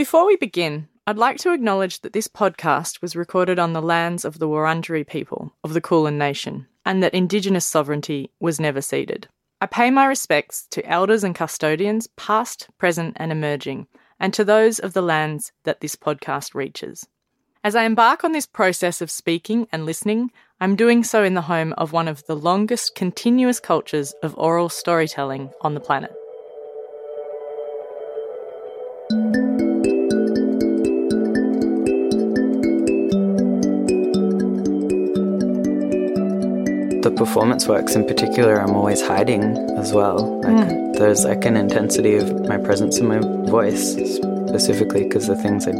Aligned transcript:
Before 0.00 0.24
we 0.24 0.36
begin, 0.36 0.88
I'd 1.06 1.18
like 1.18 1.36
to 1.40 1.52
acknowledge 1.52 2.00
that 2.00 2.14
this 2.14 2.26
podcast 2.26 3.02
was 3.02 3.14
recorded 3.14 3.58
on 3.58 3.74
the 3.74 3.82
lands 3.82 4.24
of 4.24 4.38
the 4.38 4.48
Wurundjeri 4.48 5.06
people 5.06 5.52
of 5.62 5.74
the 5.74 5.80
Kulin 5.82 6.16
Nation 6.16 6.66
and 6.86 7.02
that 7.02 7.12
Indigenous 7.12 7.66
sovereignty 7.66 8.30
was 8.40 8.58
never 8.58 8.80
ceded. 8.80 9.28
I 9.60 9.66
pay 9.66 9.90
my 9.90 10.06
respects 10.06 10.66
to 10.70 10.86
elders 10.86 11.22
and 11.22 11.34
custodians, 11.34 12.06
past, 12.16 12.70
present, 12.78 13.18
and 13.20 13.30
emerging, 13.30 13.88
and 14.18 14.32
to 14.32 14.42
those 14.42 14.78
of 14.78 14.94
the 14.94 15.02
lands 15.02 15.52
that 15.64 15.82
this 15.82 15.96
podcast 15.96 16.54
reaches. 16.54 17.06
As 17.62 17.76
I 17.76 17.84
embark 17.84 18.24
on 18.24 18.32
this 18.32 18.46
process 18.46 19.02
of 19.02 19.10
speaking 19.10 19.68
and 19.70 19.84
listening, 19.84 20.30
I'm 20.62 20.76
doing 20.76 21.04
so 21.04 21.22
in 21.22 21.34
the 21.34 21.42
home 21.42 21.74
of 21.74 21.92
one 21.92 22.08
of 22.08 22.24
the 22.24 22.36
longest 22.36 22.94
continuous 22.94 23.60
cultures 23.60 24.14
of 24.22 24.34
oral 24.38 24.70
storytelling 24.70 25.50
on 25.60 25.74
the 25.74 25.80
planet. 25.80 26.16
Performance 37.20 37.68
works 37.68 37.94
in 37.94 38.06
particular, 38.06 38.58
I'm 38.58 38.74
always 38.74 39.02
hiding 39.06 39.42
as 39.76 39.92
well. 39.92 40.40
Like 40.40 40.56
mm. 40.56 40.96
there's 40.96 41.22
like 41.22 41.44
an 41.44 41.54
intensity 41.54 42.14
of 42.16 42.48
my 42.48 42.56
presence 42.56 42.96
in 42.96 43.06
my 43.08 43.18
voice, 43.50 43.92
specifically 44.48 45.02
because 45.04 45.26
the 45.26 45.36
things 45.36 45.68
I, 45.68 45.72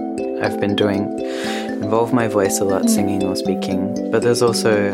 I've 0.45 0.61
been 0.61 0.77
doing 0.77 1.19
involve 1.83 2.13
my 2.13 2.29
voice 2.29 2.61
a 2.61 2.65
lot, 2.65 2.91
singing 2.91 3.25
or 3.25 3.37
speaking. 3.37 4.11
But 4.11 4.21
there's 4.21 4.43
also, 4.43 4.93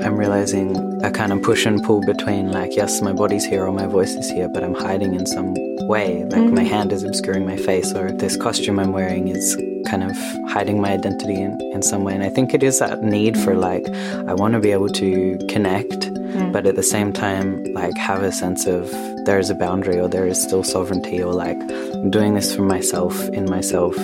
I'm 0.00 0.16
realizing 0.16 1.04
a 1.04 1.10
kind 1.10 1.34
of 1.34 1.42
push 1.42 1.66
and 1.66 1.84
pull 1.84 2.00
between 2.00 2.50
like, 2.50 2.74
yes, 2.74 3.02
my 3.02 3.12
body's 3.12 3.44
here 3.44 3.66
or 3.66 3.72
my 3.72 3.86
voice 3.86 4.14
is 4.14 4.30
here, 4.30 4.48
but 4.48 4.64
I'm 4.64 4.74
hiding 4.74 5.14
in 5.14 5.26
some 5.26 5.52
way. 5.86 6.24
Like 6.24 6.40
mm-hmm. 6.40 6.54
my 6.54 6.64
hand 6.64 6.94
is 6.94 7.04
obscuring 7.04 7.44
my 7.44 7.58
face, 7.58 7.92
or 7.92 8.10
this 8.10 8.38
costume 8.38 8.78
I'm 8.78 8.92
wearing 8.92 9.28
is 9.28 9.54
kind 9.86 10.02
of 10.02 10.16
hiding 10.50 10.80
my 10.80 10.92
identity 10.92 11.34
in, 11.34 11.58
in 11.72 11.82
some 11.82 12.04
way. 12.04 12.14
And 12.14 12.22
I 12.22 12.28
think 12.28 12.54
it 12.54 12.62
is 12.62 12.78
that 12.78 13.02
need 13.02 13.38
for 13.38 13.54
like, 13.54 13.88
I 14.28 14.34
want 14.34 14.54
to 14.54 14.60
be 14.60 14.72
able 14.72 14.88
to 14.88 15.38
connect, 15.48 16.00
mm. 16.10 16.52
but 16.52 16.66
at 16.66 16.76
the 16.76 16.82
same 16.82 17.12
time, 17.12 17.64
like 17.74 17.96
have 17.96 18.22
a 18.22 18.32
sense 18.32 18.66
of 18.66 18.90
there 19.24 19.38
is 19.38 19.50
a 19.50 19.54
boundary 19.54 19.98
or 19.98 20.08
there 20.08 20.26
is 20.26 20.42
still 20.42 20.62
sovereignty 20.62 21.22
or 21.22 21.32
like 21.32 21.60
I'm 21.60 22.10
doing 22.10 22.34
this 22.34 22.54
for 22.54 22.62
myself 22.62 23.28
in 23.30 23.44
myself 23.44 23.94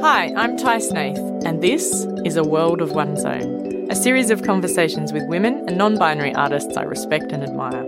Hi, 0.00 0.32
I'm 0.36 0.56
Tai 0.56 0.78
Snaith, 0.78 1.18
and 1.44 1.60
this 1.60 2.06
is 2.24 2.36
A 2.36 2.42
World 2.42 2.80
of 2.80 2.92
One's 2.92 3.24
Own, 3.24 3.90
a 3.90 3.94
series 3.94 4.30
of 4.30 4.42
conversations 4.42 5.12
with 5.12 5.22
women 5.28 5.64
and 5.68 5.76
non 5.76 5.98
binary 5.98 6.34
artists 6.34 6.76
I 6.76 6.82
respect 6.82 7.30
and 7.30 7.42
admire. 7.42 7.84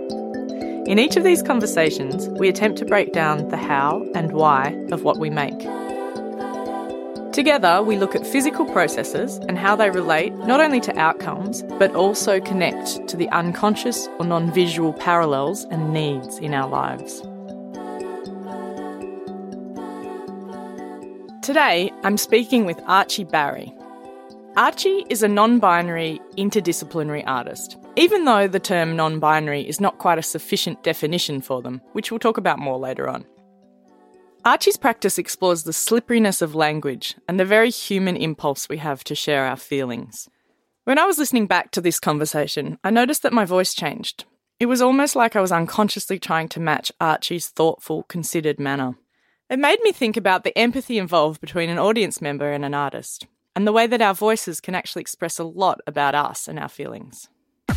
In 0.87 0.97
each 0.97 1.15
of 1.15 1.23
these 1.23 1.43
conversations, 1.43 2.27
we 2.29 2.49
attempt 2.49 2.79
to 2.79 2.85
break 2.85 3.13
down 3.13 3.47
the 3.49 3.57
how 3.57 4.03
and 4.15 4.31
why 4.31 4.75
of 4.91 5.03
what 5.03 5.19
we 5.19 5.29
make. 5.29 5.59
Together, 7.31 7.83
we 7.83 7.97
look 7.97 8.15
at 8.15 8.25
physical 8.25 8.65
processes 8.65 9.37
and 9.47 9.57
how 9.57 9.75
they 9.75 9.89
relate 9.91 10.33
not 10.33 10.59
only 10.59 10.81
to 10.81 10.99
outcomes, 10.99 11.61
but 11.79 11.93
also 11.95 12.41
connect 12.41 13.07
to 13.07 13.15
the 13.15 13.29
unconscious 13.29 14.09
or 14.19 14.25
non 14.25 14.51
visual 14.51 14.91
parallels 14.91 15.65
and 15.65 15.93
needs 15.93 16.39
in 16.39 16.53
our 16.53 16.67
lives. 16.67 17.21
Today, 21.41 21.91
I'm 22.03 22.17
speaking 22.17 22.65
with 22.65 22.79
Archie 22.87 23.23
Barry. 23.23 23.73
Archie 24.57 25.05
is 25.09 25.23
a 25.23 25.27
non 25.27 25.59
binary, 25.59 26.19
interdisciplinary 26.37 27.23
artist, 27.25 27.77
even 27.95 28.25
though 28.25 28.47
the 28.47 28.59
term 28.59 28.95
non 28.95 29.19
binary 29.19 29.67
is 29.67 29.81
not 29.81 29.97
quite 29.97 30.17
a 30.17 30.23
sufficient 30.23 30.83
definition 30.83 31.41
for 31.41 31.61
them, 31.61 31.81
which 31.93 32.11
we'll 32.11 32.19
talk 32.19 32.37
about 32.37 32.59
more 32.59 32.77
later 32.77 33.09
on. 33.09 33.25
Archie's 34.43 34.77
practice 34.77 35.17
explores 35.17 35.63
the 35.63 35.73
slipperiness 35.73 36.41
of 36.41 36.55
language 36.55 37.15
and 37.27 37.39
the 37.39 37.45
very 37.45 37.69
human 37.69 38.15
impulse 38.15 38.67
we 38.67 38.77
have 38.77 39.03
to 39.03 39.13
share 39.13 39.45
our 39.45 39.57
feelings. 39.57 40.29
When 40.83 40.97
I 40.97 41.05
was 41.05 41.19
listening 41.19 41.45
back 41.45 41.69
to 41.71 41.81
this 41.81 41.99
conversation, 41.99 42.79
I 42.83 42.89
noticed 42.89 43.21
that 43.21 43.33
my 43.33 43.45
voice 43.45 43.75
changed. 43.75 44.25
It 44.59 44.65
was 44.65 44.81
almost 44.81 45.15
like 45.15 45.35
I 45.35 45.41
was 45.41 45.51
unconsciously 45.51 46.17
trying 46.17 46.47
to 46.49 46.59
match 46.59 46.91
Archie's 46.99 47.49
thoughtful, 47.49 48.03
considered 48.03 48.59
manner. 48.59 48.95
It 49.49 49.59
made 49.59 49.79
me 49.81 49.91
think 49.91 50.17
about 50.17 50.43
the 50.43 50.57
empathy 50.57 50.97
involved 50.97 51.41
between 51.41 51.69
an 51.69 51.77
audience 51.77 52.21
member 52.21 52.51
and 52.51 52.63
an 52.63 52.73
artist, 52.73 53.27
and 53.55 53.67
the 53.67 53.71
way 53.71 53.85
that 53.85 54.01
our 54.01 54.13
voices 54.13 54.61
can 54.61 54.73
actually 54.73 55.01
express 55.01 55.37
a 55.37 55.43
lot 55.43 55.81
about 55.85 56.15
us 56.15 56.47
and 56.47 56.57
our 56.57 56.69
feelings. 56.69 57.27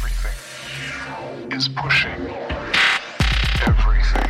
Everything 0.05 1.53
is 1.53 1.67
pushing 1.69 2.29
everything 3.67 4.29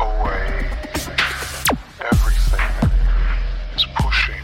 away. 0.00 0.68
Everything 2.10 2.90
is 3.76 3.86
pushing 3.94 4.42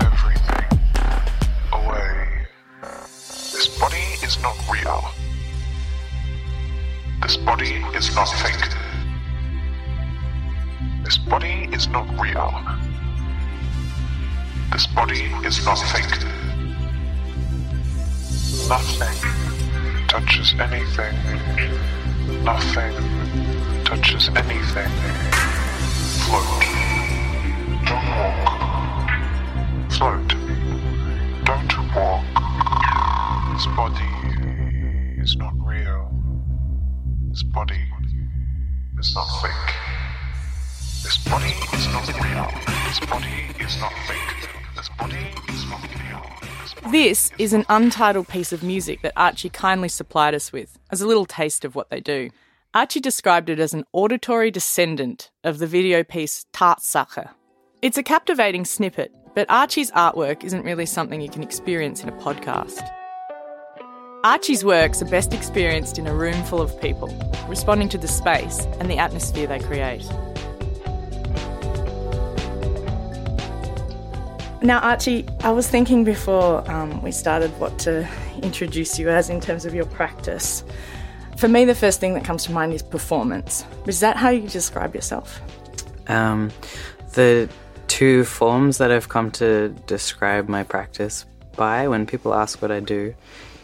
everything 0.00 0.80
away. 1.70 2.46
This 3.52 3.68
body 3.78 4.06
is 4.22 4.40
not 4.40 4.56
real. 4.72 5.04
This 7.20 7.36
body 7.36 7.84
is 7.94 8.14
not 8.14 8.28
fake. 8.40 8.72
This 11.04 11.18
body 11.18 11.68
is 11.72 11.88
not 11.88 12.06
real. 12.18 12.54
This 14.72 14.86
body 14.86 15.24
is 15.44 15.62
not 15.66 15.76
fake. 15.76 16.47
Nothing 18.68 19.16
touches 20.08 20.52
anything. 20.60 21.16
Nothing 22.44 22.92
touches 23.84 24.28
anything. 24.28 24.90
Float. 26.26 26.62
Don't 27.86 28.08
walk. 28.18 29.10
Float. 29.90 30.28
Don't 31.46 31.96
walk. 31.96 32.24
This 33.54 33.66
body 33.74 34.12
is 35.16 35.34
not 35.36 35.54
real. 35.64 36.10
This 37.30 37.42
body 37.44 37.82
is 38.98 39.14
not 39.14 39.28
fake. 39.40 39.74
This 41.02 41.16
body 41.24 41.54
is 41.72 41.86
not 41.88 42.06
real. 42.22 42.50
This 42.86 43.00
body 43.00 43.48
is 43.60 43.80
not 43.80 43.94
fake. 44.06 44.48
This 44.76 44.90
body 44.90 45.32
is 45.48 45.64
not 45.70 45.80
real. 45.82 46.37
This 46.90 47.30
is 47.38 47.52
an 47.52 47.64
untitled 47.68 48.28
piece 48.28 48.52
of 48.52 48.62
music 48.62 49.02
that 49.02 49.12
Archie 49.16 49.50
kindly 49.50 49.88
supplied 49.88 50.34
us 50.34 50.52
with 50.52 50.78
as 50.90 51.00
a 51.00 51.06
little 51.06 51.26
taste 51.26 51.64
of 51.64 51.74
what 51.74 51.90
they 51.90 52.00
do. 52.00 52.30
Archie 52.74 53.00
described 53.00 53.48
it 53.48 53.58
as 53.58 53.74
an 53.74 53.84
auditory 53.92 54.50
descendant 54.50 55.30
of 55.44 55.58
the 55.58 55.66
video 55.66 56.04
piece 56.04 56.46
Tatsache. 56.52 57.30
It's 57.82 57.98
a 57.98 58.02
captivating 58.02 58.64
snippet, 58.64 59.12
but 59.34 59.50
Archie's 59.50 59.90
artwork 59.92 60.44
isn't 60.44 60.64
really 60.64 60.86
something 60.86 61.20
you 61.20 61.30
can 61.30 61.42
experience 61.42 62.02
in 62.02 62.08
a 62.08 62.12
podcast. 62.12 62.88
Archie's 64.24 64.64
works 64.64 65.00
are 65.00 65.08
best 65.08 65.32
experienced 65.32 65.98
in 65.98 66.06
a 66.06 66.14
room 66.14 66.42
full 66.44 66.60
of 66.60 66.80
people, 66.80 67.08
responding 67.48 67.88
to 67.88 67.98
the 67.98 68.08
space 68.08 68.66
and 68.80 68.90
the 68.90 68.98
atmosphere 68.98 69.46
they 69.46 69.60
create. 69.60 70.04
Now, 74.60 74.80
Archie, 74.80 75.24
I 75.40 75.50
was 75.50 75.68
thinking 75.68 76.02
before 76.02 76.68
um, 76.68 77.00
we 77.00 77.12
started 77.12 77.50
what 77.60 77.78
to 77.80 78.08
introduce 78.42 78.98
you 78.98 79.08
as 79.08 79.30
in 79.30 79.40
terms 79.40 79.64
of 79.64 79.72
your 79.72 79.86
practice. 79.86 80.64
For 81.36 81.48
me, 81.48 81.64
the 81.64 81.76
first 81.76 82.00
thing 82.00 82.14
that 82.14 82.24
comes 82.24 82.44
to 82.46 82.52
mind 82.52 82.72
is 82.74 82.82
performance. 82.82 83.64
Is 83.86 84.00
that 84.00 84.16
how 84.16 84.30
you 84.30 84.48
describe 84.48 84.96
yourself? 84.96 85.40
Um, 86.08 86.50
the 87.12 87.48
two 87.86 88.24
forms 88.24 88.78
that 88.78 88.90
I've 88.90 89.08
come 89.08 89.30
to 89.32 89.68
describe 89.86 90.48
my 90.48 90.64
practice 90.64 91.24
by 91.56 91.86
when 91.86 92.04
people 92.04 92.34
ask 92.34 92.60
what 92.60 92.72
I 92.72 92.80
do 92.80 93.14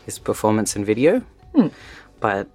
is 0.07 0.21
performance 0.21 0.77
and 0.77 0.87
video. 0.87 1.21
Hmm. 1.57 1.69
But 2.21 2.47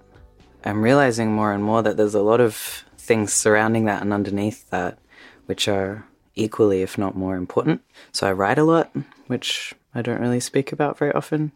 I'm 0.64 0.80
realizing 0.80 1.32
more 1.32 1.52
and 1.52 1.62
more 1.62 1.82
that 1.82 1.98
there's 1.98 2.14
a 2.14 2.22
lot 2.22 2.40
of 2.40 2.84
things 2.96 3.34
surrounding 3.34 3.84
that 3.84 4.00
and 4.00 4.14
underneath 4.14 4.70
that 4.70 4.98
which 5.44 5.68
are 5.68 6.06
equally, 6.40 6.82
if 6.82 6.98
not 6.98 7.16
more 7.16 7.36
important. 7.36 7.82
So 8.12 8.26
I 8.26 8.32
write 8.32 8.58
a 8.58 8.64
lot, 8.64 8.90
which 9.26 9.74
I 9.94 10.02
don't 10.02 10.20
really 10.20 10.40
speak 10.40 10.72
about 10.72 10.98
very 10.98 11.12
often, 11.12 11.52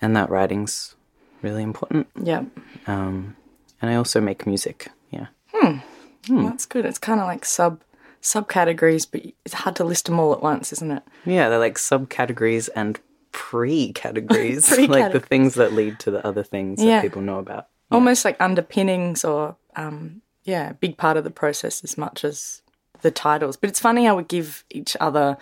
and 0.00 0.16
that 0.16 0.30
writing's 0.30 0.94
really 1.42 1.62
important. 1.62 2.08
Yeah. 2.20 2.44
Um, 2.86 3.36
and 3.80 3.90
I 3.90 3.94
also 3.94 4.20
make 4.20 4.46
music. 4.46 4.88
Yeah. 5.10 5.26
Hmm. 5.52 5.78
hmm. 6.26 6.44
That's 6.44 6.66
good. 6.66 6.84
It's 6.84 6.98
kind 6.98 7.20
of 7.20 7.26
like 7.26 7.44
sub 7.44 7.82
subcategories, 8.22 9.06
but 9.10 9.22
it's 9.44 9.54
hard 9.54 9.76
to 9.76 9.84
list 9.84 10.06
them 10.06 10.18
all 10.18 10.32
at 10.32 10.42
once, 10.42 10.72
isn't 10.72 10.90
it? 10.90 11.02
Yeah, 11.26 11.48
they're 11.48 11.58
like 11.58 11.76
subcategories 11.76 12.70
and 12.74 12.98
pre-categories, 13.32 14.68
pre 14.68 14.86
like 14.88 15.12
the 15.12 15.20
things 15.20 15.54
that 15.54 15.74
lead 15.74 15.98
to 16.00 16.10
the 16.10 16.26
other 16.26 16.42
things 16.42 16.82
yeah. 16.82 16.96
that 16.96 17.02
people 17.02 17.20
know 17.20 17.38
about. 17.38 17.68
Yeah. 17.90 17.96
Almost 17.96 18.24
like 18.24 18.40
underpinnings 18.40 19.24
or 19.24 19.56
um, 19.76 20.22
yeah, 20.44 20.70
a 20.70 20.74
big 20.74 20.96
part 20.96 21.16
of 21.16 21.24
the 21.24 21.30
process 21.30 21.84
as 21.84 21.98
much 21.98 22.24
as 22.24 22.62
the 23.04 23.10
titles. 23.12 23.56
But 23.56 23.68
it's 23.70 23.78
funny 23.80 24.04
how 24.06 24.16
we 24.16 24.24
give 24.24 24.64
each 24.70 24.96
other 25.00 25.36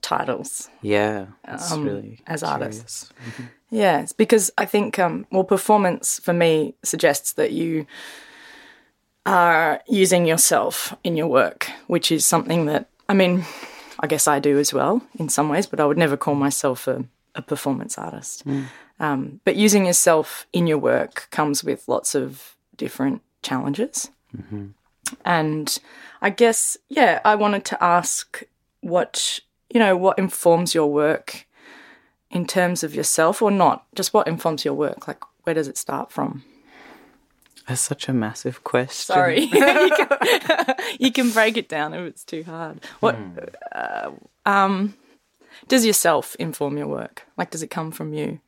titles 0.00 0.70
Yeah, 0.80 1.26
Um, 1.44 1.84
really 1.84 2.20
as 2.26 2.42
artists. 2.42 3.10
curious. 3.12 3.52
Yeah, 3.70 4.00
it's 4.02 4.14
because 4.14 4.50
I 4.56 4.64
think, 4.64 4.98
um, 4.98 5.26
well, 5.30 5.44
performance 5.44 6.18
for 6.24 6.32
me 6.32 6.74
suggests 6.82 7.34
that 7.34 7.50
you 7.52 7.84
are 9.26 9.82
using 9.88 10.24
yourself 10.26 10.94
in 11.04 11.16
your 11.16 11.26
work, 11.26 11.70
which 11.86 12.10
is 12.10 12.24
something 12.24 12.66
that, 12.66 12.88
I 13.08 13.14
mean, 13.14 13.44
I 14.00 14.06
guess 14.06 14.26
I 14.28 14.38
do 14.38 14.58
as 14.58 14.72
well 14.72 15.02
in 15.18 15.28
some 15.28 15.48
ways, 15.48 15.66
but 15.66 15.80
I 15.80 15.84
would 15.84 15.98
never 15.98 16.16
call 16.16 16.34
myself 16.34 16.86
a, 16.88 17.04
a 17.34 17.42
performance 17.42 17.98
artist. 17.98 18.44
Um, 19.00 19.40
but 19.44 19.56
using 19.56 19.86
yourself 19.86 20.46
in 20.52 20.66
your 20.66 20.78
work 20.78 21.28
comes 21.30 21.62
with 21.64 21.88
lots 21.88 22.14
of 22.14 22.56
different 22.76 23.20
challenges. 23.42 24.10
And 25.24 25.78
I 26.20 26.30
guess, 26.30 26.76
yeah, 26.88 27.20
I 27.24 27.34
wanted 27.34 27.64
to 27.66 27.82
ask 27.82 28.42
what, 28.80 29.40
you 29.70 29.80
know, 29.80 29.96
what 29.96 30.18
informs 30.18 30.74
your 30.74 30.90
work 30.90 31.46
in 32.30 32.46
terms 32.46 32.82
of 32.82 32.94
yourself 32.94 33.42
or 33.42 33.50
not? 33.50 33.84
Just 33.94 34.12
what 34.12 34.26
informs 34.26 34.64
your 34.64 34.74
work? 34.74 35.08
Like, 35.08 35.22
where 35.44 35.54
does 35.54 35.68
it 35.68 35.78
start 35.78 36.10
from? 36.10 36.44
That's 37.66 37.82
such 37.82 38.08
a 38.08 38.14
massive 38.14 38.64
question. 38.64 39.14
Sorry. 39.14 39.40
you, 39.44 39.50
can, 39.50 40.74
you 40.98 41.12
can 41.12 41.30
break 41.30 41.56
it 41.56 41.68
down 41.68 41.92
if 41.92 42.00
it's 42.06 42.24
too 42.24 42.42
hard. 42.44 42.80
What 43.00 43.16
uh, 43.72 44.10
um, 44.46 44.94
does 45.68 45.84
yourself 45.84 46.34
inform 46.36 46.78
your 46.78 46.86
work? 46.86 47.26
Like, 47.36 47.50
does 47.50 47.62
it 47.62 47.68
come 47.68 47.90
from 47.90 48.14
you? 48.14 48.40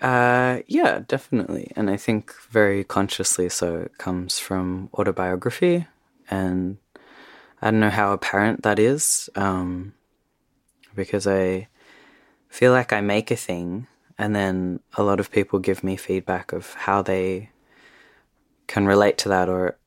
Uh, 0.00 0.60
yeah, 0.66 1.00
definitely. 1.06 1.70
And 1.76 1.90
I 1.90 1.96
think 1.96 2.34
very 2.50 2.84
consciously 2.84 3.48
so 3.48 3.76
it 3.76 3.98
comes 3.98 4.38
from 4.38 4.88
autobiography. 4.94 5.86
And 6.30 6.78
I 7.60 7.70
don't 7.70 7.80
know 7.80 7.90
how 7.90 8.12
apparent 8.12 8.62
that 8.62 8.78
is, 8.78 9.28
um, 9.34 9.92
because 10.94 11.26
I 11.26 11.68
feel 12.48 12.72
like 12.72 12.92
I 12.92 13.00
make 13.00 13.30
a 13.30 13.36
thing 13.36 13.86
and 14.18 14.34
then 14.34 14.80
a 14.96 15.02
lot 15.02 15.20
of 15.20 15.30
people 15.30 15.58
give 15.58 15.84
me 15.84 15.96
feedback 15.96 16.52
of 16.52 16.74
how 16.74 17.02
they 17.02 17.50
can 18.66 18.86
relate 18.86 19.18
to 19.18 19.28
that 19.28 19.48
or 19.48 19.78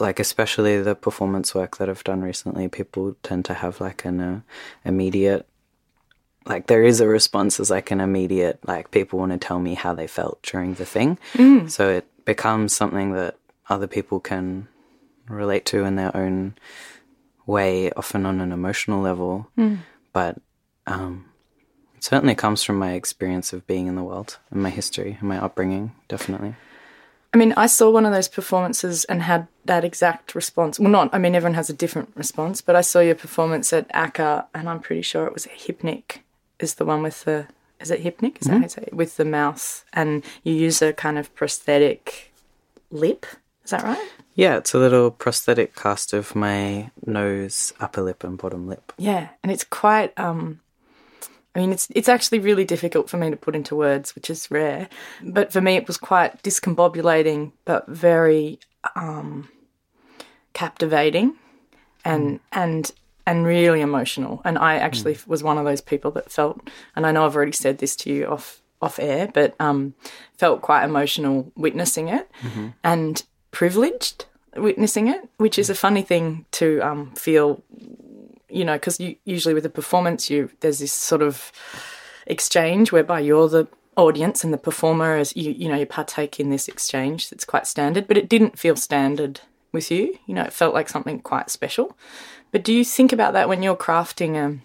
like 0.00 0.18
especially 0.18 0.80
the 0.82 0.94
performance 0.94 1.54
work 1.54 1.76
that 1.76 1.88
I've 1.88 2.04
done 2.04 2.22
recently 2.22 2.68
people 2.68 3.16
tend 3.22 3.44
to 3.46 3.54
have 3.54 3.80
like 3.80 4.04
an 4.04 4.20
uh, 4.20 4.40
immediate 4.84 5.46
like 6.46 6.66
there 6.66 6.82
is 6.82 7.00
a 7.00 7.08
response 7.08 7.58
as 7.58 7.70
like 7.70 7.90
an 7.90 8.00
immediate 8.00 8.58
like 8.66 8.90
people 8.90 9.18
want 9.18 9.32
to 9.32 9.38
tell 9.38 9.58
me 9.58 9.74
how 9.74 9.94
they 9.94 10.06
felt 10.06 10.42
during 10.42 10.74
the 10.74 10.84
thing. 10.84 11.18
So 11.68 11.88
it 11.90 12.24
becomes 12.24 12.74
something 12.74 13.12
that 13.12 13.36
other 13.68 13.86
people 13.86 14.20
can 14.20 14.68
relate 15.28 15.64
to 15.66 15.84
in 15.84 15.96
their 15.96 16.14
own 16.16 16.54
way 17.46 17.90
often 17.92 18.26
on 18.26 18.40
an 18.40 18.52
emotional 18.52 19.00
level. 19.00 19.48
But 20.12 20.38
um 20.86 21.26
it 21.96 22.04
certainly 22.04 22.34
comes 22.34 22.62
from 22.62 22.78
my 22.78 22.92
experience 22.92 23.52
of 23.54 23.66
being 23.66 23.86
in 23.86 23.94
the 23.94 24.02
world 24.02 24.38
and 24.50 24.62
my 24.62 24.70
history 24.70 25.16
and 25.18 25.28
my 25.28 25.38
upbringing 25.38 25.92
definitely. 26.08 26.54
I 27.32 27.36
mean, 27.36 27.52
I 27.56 27.66
saw 27.66 27.90
one 27.90 28.06
of 28.06 28.12
those 28.12 28.28
performances 28.28 29.04
and 29.06 29.22
had 29.22 29.48
that 29.64 29.84
exact 29.84 30.36
response. 30.36 30.78
Well, 30.78 30.90
not, 30.90 31.12
I 31.12 31.18
mean, 31.18 31.34
everyone 31.34 31.54
has 31.54 31.68
a 31.68 31.72
different 31.72 32.12
response, 32.14 32.60
but 32.60 32.76
I 32.76 32.80
saw 32.80 33.00
your 33.00 33.16
performance 33.16 33.72
at 33.72 33.88
ACCA 33.88 34.46
and 34.54 34.68
I'm 34.68 34.78
pretty 34.78 35.02
sure 35.02 35.26
it 35.26 35.32
was 35.32 35.46
a 35.46 35.48
Hypnic, 35.48 36.18
is 36.64 36.74
the 36.74 36.84
one 36.84 37.02
with 37.02 37.22
the, 37.24 37.46
is 37.78 37.92
it 37.92 38.02
Hypnic? 38.02 38.40
Is 38.40 38.48
that 38.48 38.60
you 38.60 38.68
say 38.68 38.82
it? 38.88 38.94
With 38.94 39.16
the 39.16 39.24
mouth 39.24 39.84
and 39.92 40.24
you 40.42 40.52
use 40.52 40.82
a 40.82 40.92
kind 40.92 41.18
of 41.18 41.32
prosthetic 41.36 42.32
lip. 42.90 43.26
Is 43.64 43.70
that 43.70 43.84
right? 43.84 44.10
yeah 44.34 44.56
it's 44.56 44.74
a 44.74 44.78
little 44.78 45.10
prosthetic 45.10 45.74
cast 45.76 46.12
of 46.12 46.34
my 46.34 46.90
nose 47.06 47.72
upper 47.80 48.02
lip 48.02 48.24
and 48.24 48.36
bottom 48.36 48.66
lip 48.66 48.92
Yeah, 48.98 49.28
and 49.42 49.52
it's 49.52 49.64
quite. 49.64 50.12
Um, 50.18 50.60
I 51.54 51.60
mean, 51.60 51.72
it's 51.72 51.86
it's 51.94 52.08
actually 52.08 52.40
really 52.40 52.64
difficult 52.64 53.08
for 53.08 53.16
me 53.16 53.30
to 53.30 53.36
put 53.36 53.54
into 53.54 53.76
words, 53.76 54.14
which 54.16 54.28
is 54.28 54.50
rare. 54.50 54.88
But 55.22 55.52
for 55.52 55.60
me, 55.60 55.76
it 55.76 55.86
was 55.86 55.96
quite 55.96 56.42
discombobulating, 56.42 57.52
but 57.64 57.86
very 57.86 58.58
um, 58.96 59.48
captivating, 60.52 61.36
and 62.04 62.40
and 62.50 62.90
and 63.26 63.46
really 63.46 63.80
emotional. 63.80 64.40
And 64.44 64.58
I 64.58 64.76
actually 64.76 65.16
was 65.26 65.42
one 65.42 65.58
of 65.58 65.64
those 65.64 65.80
people 65.80 66.10
that 66.12 66.30
felt, 66.30 66.60
and 66.94 67.06
I 67.06 67.12
know 67.12 67.24
I've 67.24 67.36
already 67.36 67.52
said 67.52 67.78
this 67.78 67.96
to 67.96 68.12
you 68.12 68.26
off 68.26 68.60
off 68.82 68.98
air, 68.98 69.30
but 69.32 69.54
um, 69.60 69.94
felt 70.36 70.60
quite 70.60 70.84
emotional 70.84 71.50
witnessing 71.56 72.08
it, 72.08 72.30
and 72.82 73.22
privileged 73.50 74.26
witnessing 74.56 75.08
it, 75.08 75.28
which 75.38 75.58
is 75.58 75.70
a 75.70 75.74
funny 75.74 76.02
thing 76.02 76.44
to 76.52 76.80
um, 76.80 77.12
feel 77.12 77.62
you 78.54 78.64
know, 78.64 78.74
because 78.74 79.00
usually 79.24 79.52
with 79.52 79.66
a 79.66 79.70
performance, 79.70 80.30
you 80.30 80.50
there's 80.60 80.78
this 80.78 80.92
sort 80.92 81.22
of 81.22 81.50
exchange 82.26 82.92
whereby 82.92 83.20
you're 83.20 83.48
the 83.48 83.66
audience 83.96 84.44
and 84.44 84.52
the 84.52 84.58
performer 84.58 85.16
as 85.16 85.36
you 85.36 85.52
you 85.52 85.68
know 85.68 85.76
you 85.76 85.86
partake 85.86 86.40
in 86.40 86.50
this 86.50 86.68
exchange 86.68 87.30
that's 87.30 87.44
quite 87.44 87.66
standard, 87.66 88.06
but 88.06 88.16
it 88.16 88.28
didn't 88.28 88.58
feel 88.58 88.76
standard 88.76 89.40
with 89.72 89.90
you. 89.90 90.18
You 90.26 90.34
know, 90.34 90.42
it 90.44 90.52
felt 90.52 90.72
like 90.72 90.88
something 90.88 91.20
quite 91.20 91.50
special. 91.50 91.96
But 92.54 92.62
do 92.62 92.72
you 92.72 92.84
think 92.84 93.12
about 93.12 93.32
that 93.32 93.48
when 93.48 93.64
you're 93.64 93.74
crafting 93.74 94.36
um 94.40 94.62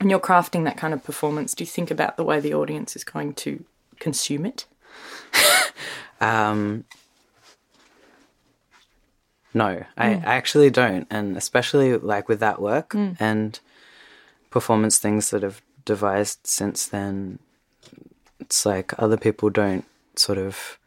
when 0.00 0.10
you're 0.10 0.18
crafting 0.18 0.64
that 0.64 0.76
kind 0.76 0.92
of 0.92 1.04
performance? 1.04 1.54
Do 1.54 1.62
you 1.62 1.68
think 1.68 1.92
about 1.92 2.16
the 2.16 2.24
way 2.24 2.40
the 2.40 2.52
audience 2.52 2.96
is 2.96 3.04
going 3.04 3.34
to 3.34 3.64
consume 4.00 4.44
it? 4.44 4.66
Um, 6.20 6.84
no, 9.52 9.84
I, 9.98 10.10
I 10.10 10.34
actually 10.36 10.70
don't, 10.70 11.08
and 11.10 11.36
especially 11.36 11.96
like 11.96 12.28
with 12.28 12.38
that 12.38 12.62
work 12.62 12.94
and 13.18 13.58
performance 14.50 15.00
things 15.00 15.30
that 15.30 15.42
have 15.42 15.60
devised 15.84 16.46
since 16.46 16.86
then. 16.86 17.40
It's 18.38 18.64
like 18.64 18.94
other 19.00 19.16
people 19.16 19.50
don't 19.50 19.84
sort 20.14 20.38
of 20.38 20.78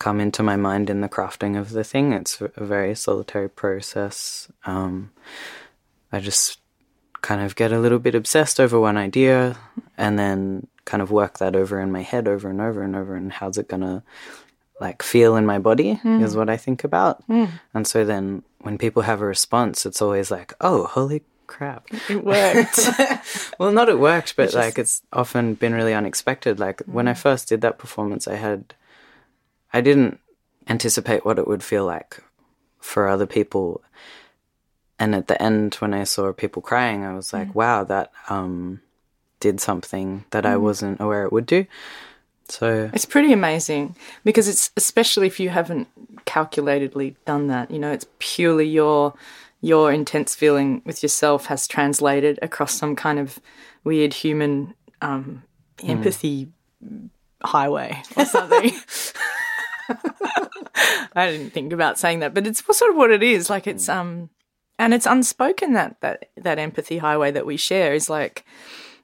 come 0.00 0.18
into 0.18 0.42
my 0.42 0.56
mind 0.56 0.90
in 0.90 1.02
the 1.02 1.08
crafting 1.08 1.56
of 1.56 1.70
the 1.70 1.84
thing. 1.84 2.12
It's 2.12 2.40
a 2.40 2.64
very 2.64 2.96
solitary 2.96 3.48
process. 3.48 4.48
Um, 4.66 5.12
I 6.12 6.20
just 6.20 6.60
kind 7.22 7.42
of 7.42 7.54
get 7.54 7.72
a 7.72 7.78
little 7.78 7.98
bit 7.98 8.14
obsessed 8.14 8.58
over 8.58 8.80
one 8.80 8.96
idea 8.96 9.56
and 9.98 10.18
then 10.18 10.66
kind 10.84 11.02
of 11.02 11.10
work 11.10 11.38
that 11.38 11.54
over 11.54 11.80
in 11.80 11.92
my 11.92 12.02
head 12.02 12.26
over 12.26 12.48
and 12.48 12.60
over 12.60 12.82
and 12.82 12.96
over 12.96 13.14
and 13.14 13.30
how's 13.32 13.58
it 13.58 13.68
gonna 13.68 14.02
like 14.80 15.02
feel 15.02 15.36
in 15.36 15.44
my 15.44 15.58
body 15.58 15.94
hmm. 15.94 16.24
is 16.24 16.34
what 16.34 16.48
I 16.48 16.56
think 16.56 16.82
about. 16.84 17.22
Hmm. 17.24 17.44
And 17.74 17.86
so 17.86 18.04
then 18.04 18.42
when 18.60 18.78
people 18.78 19.02
have 19.02 19.20
a 19.20 19.26
response, 19.26 19.84
it's 19.84 20.00
always 20.00 20.30
like, 20.30 20.54
oh, 20.60 20.84
holy 20.84 21.22
crap. 21.46 21.86
It 22.08 22.24
worked. 22.24 22.80
Well, 23.58 23.72
not 23.72 23.90
it 23.90 23.98
worked, 23.98 24.36
but 24.36 24.54
like 24.54 24.78
it's 24.78 25.02
often 25.12 25.52
been 25.52 25.74
really 25.74 25.92
unexpected. 25.92 26.58
Like 26.58 26.80
when 26.86 27.06
I 27.06 27.12
hmm. 27.12 27.18
first 27.18 27.48
did 27.48 27.60
that 27.60 27.78
performance, 27.78 28.26
I 28.26 28.36
had, 28.36 28.74
I 29.72 29.82
didn't 29.82 30.18
anticipate 30.66 31.26
what 31.26 31.38
it 31.38 31.46
would 31.46 31.62
feel 31.62 31.84
like 31.84 32.22
for 32.80 33.06
other 33.06 33.26
people. 33.26 33.82
And 35.00 35.14
at 35.14 35.28
the 35.28 35.42
end, 35.42 35.74
when 35.76 35.94
I 35.94 36.04
saw 36.04 36.30
people 36.32 36.60
crying, 36.60 37.04
I 37.04 37.14
was 37.14 37.32
like, 37.32 37.54
wow, 37.54 37.84
that 37.84 38.12
um, 38.28 38.82
did 39.40 39.58
something 39.58 40.26
that 40.30 40.44
I 40.44 40.58
wasn't 40.58 41.00
aware 41.00 41.24
it 41.24 41.32
would 41.32 41.46
do. 41.46 41.64
So 42.50 42.90
It's 42.92 43.06
pretty 43.06 43.32
amazing 43.32 43.96
because 44.24 44.46
it's 44.46 44.70
especially 44.76 45.26
if 45.26 45.40
you 45.40 45.48
haven't 45.48 45.88
calculatedly 46.26 47.14
done 47.24 47.46
that. 47.46 47.70
You 47.70 47.78
know, 47.78 47.92
it's 47.92 48.06
purely 48.18 48.68
your 48.68 49.14
your 49.62 49.90
intense 49.90 50.34
feeling 50.34 50.82
with 50.84 51.02
yourself 51.02 51.46
has 51.46 51.66
translated 51.66 52.38
across 52.42 52.74
some 52.74 52.94
kind 52.96 53.18
of 53.18 53.38
weird 53.84 54.12
human 54.12 54.74
um, 55.00 55.44
empathy 55.82 56.48
highway 57.42 58.02
or 58.16 58.26
something. 58.26 58.72
I 61.14 61.30
didn't 61.30 61.50
think 61.50 61.72
about 61.72 61.98
saying 61.98 62.20
that, 62.20 62.34
but 62.34 62.46
it's 62.46 62.64
sort 62.76 62.90
of 62.90 62.96
what 62.96 63.10
it 63.10 63.22
is. 63.22 63.48
Like 63.50 63.66
it's 63.66 63.88
um, 63.88 64.30
and 64.80 64.94
it's 64.94 65.06
unspoken 65.06 65.74
that 65.74 66.00
that 66.00 66.30
that 66.36 66.58
empathy 66.58 66.98
highway 66.98 67.30
that 67.30 67.46
we 67.46 67.56
share 67.56 67.92
is 67.92 68.08
like 68.10 68.44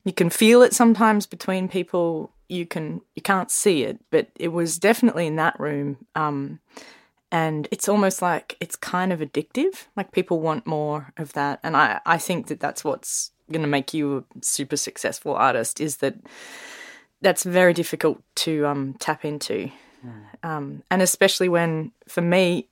you 0.04 0.12
can 0.12 0.30
feel 0.30 0.62
it 0.62 0.72
sometimes 0.74 1.26
between 1.26 1.68
people. 1.68 2.32
You 2.48 2.64
can 2.64 3.02
you 3.14 3.22
can't 3.22 3.50
see 3.50 3.82
it 3.82 3.98
but 4.10 4.28
it 4.36 4.48
was 4.48 4.78
definitely 4.78 5.26
in 5.26 5.36
that 5.36 5.58
room 5.60 5.98
um 6.14 6.60
and 7.32 7.66
it's 7.72 7.88
almost 7.88 8.22
like 8.22 8.56
it's 8.60 8.76
kind 8.76 9.12
of 9.12 9.18
addictive. 9.18 9.86
Like 9.96 10.12
people 10.12 10.40
want 10.40 10.64
more 10.64 11.12
of 11.16 11.32
that. 11.34 11.60
And 11.62 11.76
i 11.76 12.00
i 12.06 12.18
think 12.18 12.46
that 12.46 12.60
that's 12.60 12.82
what's 12.84 13.32
going 13.52 13.62
to 13.62 13.68
make 13.68 13.92
you 13.92 14.18
a 14.18 14.24
super 14.42 14.76
successful 14.76 15.34
artist 15.34 15.80
is 15.80 15.98
that 15.98 16.14
that's 17.20 17.42
very 17.44 17.74
difficult 17.74 18.22
to 18.36 18.64
um 18.66 18.94
tap 18.98 19.24
into. 19.24 19.70
Um 20.42 20.82
and 20.90 21.02
especially 21.02 21.48
when 21.48 21.92
for 22.08 22.22
me 22.22 22.68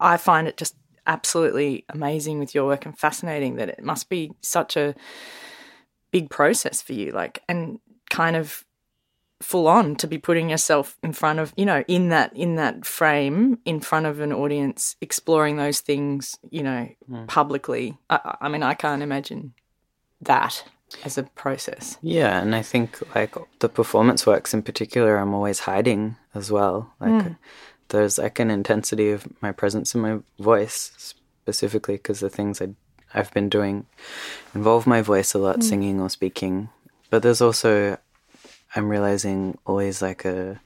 i 0.00 0.16
find 0.18 0.48
it 0.48 0.56
just 0.58 0.74
absolutely 1.06 1.84
amazing 1.88 2.38
with 2.38 2.54
your 2.54 2.66
work 2.66 2.86
and 2.86 2.98
fascinating 2.98 3.56
that 3.56 3.68
it 3.68 3.82
must 3.82 4.08
be 4.08 4.32
such 4.40 4.76
a 4.76 4.94
big 6.10 6.30
process 6.30 6.80
for 6.80 6.92
you 6.92 7.12
like 7.12 7.42
and 7.48 7.78
kind 8.10 8.36
of 8.36 8.64
full 9.40 9.68
on 9.68 9.94
to 9.96 10.06
be 10.06 10.16
putting 10.16 10.48
yourself 10.48 10.96
in 11.02 11.12
front 11.12 11.38
of 11.38 11.52
you 11.56 11.66
know 11.66 11.84
in 11.88 12.08
that 12.08 12.34
in 12.34 12.56
that 12.56 12.86
frame 12.86 13.58
in 13.66 13.80
front 13.80 14.06
of 14.06 14.20
an 14.20 14.32
audience 14.32 14.96
exploring 15.02 15.56
those 15.56 15.80
things 15.80 16.38
you 16.50 16.62
know 16.62 16.88
hmm. 17.06 17.26
publicly 17.26 17.98
I, 18.08 18.36
I 18.40 18.48
mean 18.48 18.62
i 18.62 18.72
can't 18.72 19.02
imagine 19.02 19.52
that 20.22 20.64
as 21.04 21.18
a 21.18 21.24
process. 21.24 21.98
Yeah, 22.02 22.40
and 22.40 22.54
I 22.54 22.62
think 22.62 23.02
like 23.14 23.34
the 23.58 23.68
performance 23.68 24.26
works 24.26 24.54
in 24.54 24.62
particular, 24.62 25.16
I'm 25.16 25.34
always 25.34 25.60
hiding 25.60 26.16
as 26.34 26.50
well. 26.50 26.92
Like 27.00 27.22
hmm. 27.22 27.32
There's 27.88 28.18
like 28.18 28.38
an 28.38 28.50
intensity 28.50 29.10
of 29.10 29.26
my 29.42 29.52
presence 29.52 29.94
in 29.94 30.00
my 30.00 30.18
voice 30.38 31.14
specifically 31.44 31.96
because 31.96 32.20
the 32.20 32.30
things 32.30 32.60
I 32.60 32.68
I've 33.14 33.32
been 33.32 33.48
doing 33.48 33.86
involve 34.54 34.86
my 34.86 35.00
voice 35.00 35.32
a 35.32 35.38
lot, 35.38 35.62
singing 35.62 36.00
or 36.00 36.10
speaking. 36.10 36.68
But 37.08 37.22
there's 37.22 37.40
also 37.40 37.98
I'm 38.74 38.88
realizing 38.88 39.58
always 39.64 40.02
like 40.02 40.24
a 40.24 40.60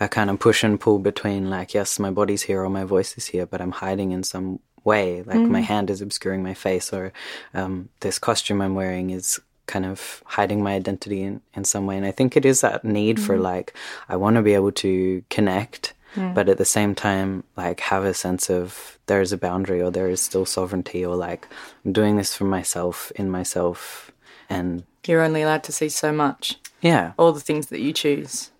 a 0.00 0.08
kind 0.08 0.30
of 0.30 0.40
push 0.40 0.64
and 0.64 0.80
pull 0.80 0.98
between 0.98 1.48
like 1.50 1.74
yes, 1.74 1.98
my 1.98 2.10
body's 2.10 2.42
here 2.42 2.62
or 2.64 2.70
my 2.70 2.84
voice 2.84 3.16
is 3.16 3.26
here, 3.26 3.46
but 3.46 3.60
I'm 3.60 3.70
hiding 3.70 4.10
in 4.10 4.24
some 4.24 4.58
way. 4.84 5.22
Like 5.22 5.38
my 5.38 5.60
hand 5.60 5.90
is 5.90 6.00
obscuring 6.00 6.42
my 6.42 6.54
face, 6.54 6.92
or 6.92 7.12
um, 7.54 7.88
this 8.00 8.18
costume 8.18 8.60
I'm 8.60 8.74
wearing 8.74 9.10
is 9.10 9.40
kind 9.66 9.86
of 9.86 10.22
hiding 10.26 10.62
my 10.62 10.74
identity 10.74 11.22
in, 11.22 11.40
in 11.54 11.64
some 11.64 11.86
way. 11.86 11.96
And 11.96 12.06
I 12.06 12.10
think 12.10 12.36
it 12.36 12.44
is 12.44 12.60
that 12.60 12.84
need 12.84 13.20
for 13.20 13.34
mm-hmm. 13.34 13.42
like 13.42 13.74
I 14.08 14.16
want 14.16 14.36
to 14.36 14.42
be 14.42 14.54
able 14.54 14.72
to 14.72 15.24
connect, 15.30 15.94
but 16.34 16.48
at 16.48 16.58
the 16.58 16.64
same 16.64 16.94
time 16.94 17.44
like 17.56 17.80
have 17.80 18.04
a 18.04 18.14
sense 18.14 18.50
of 18.50 18.98
there 19.06 19.20
is 19.20 19.32
a 19.32 19.38
boundary 19.38 19.80
or 19.80 19.90
there 19.90 20.10
is 20.10 20.20
still 20.20 20.44
sovereignty 20.44 21.04
or 21.04 21.16
like 21.16 21.48
I'm 21.84 21.92
doing 21.92 22.16
this 22.16 22.36
for 22.36 22.44
myself 22.44 23.10
in 23.16 23.30
myself 23.30 24.10
and 24.50 24.84
You're 25.06 25.22
only 25.22 25.42
allowed 25.42 25.64
to 25.64 25.72
see 25.72 25.88
so 25.88 26.12
much, 26.12 26.58
yeah. 26.82 27.12
All 27.16 27.32
the 27.32 27.40
things 27.40 27.68
that 27.68 27.80
you 27.80 27.92
choose 27.92 28.50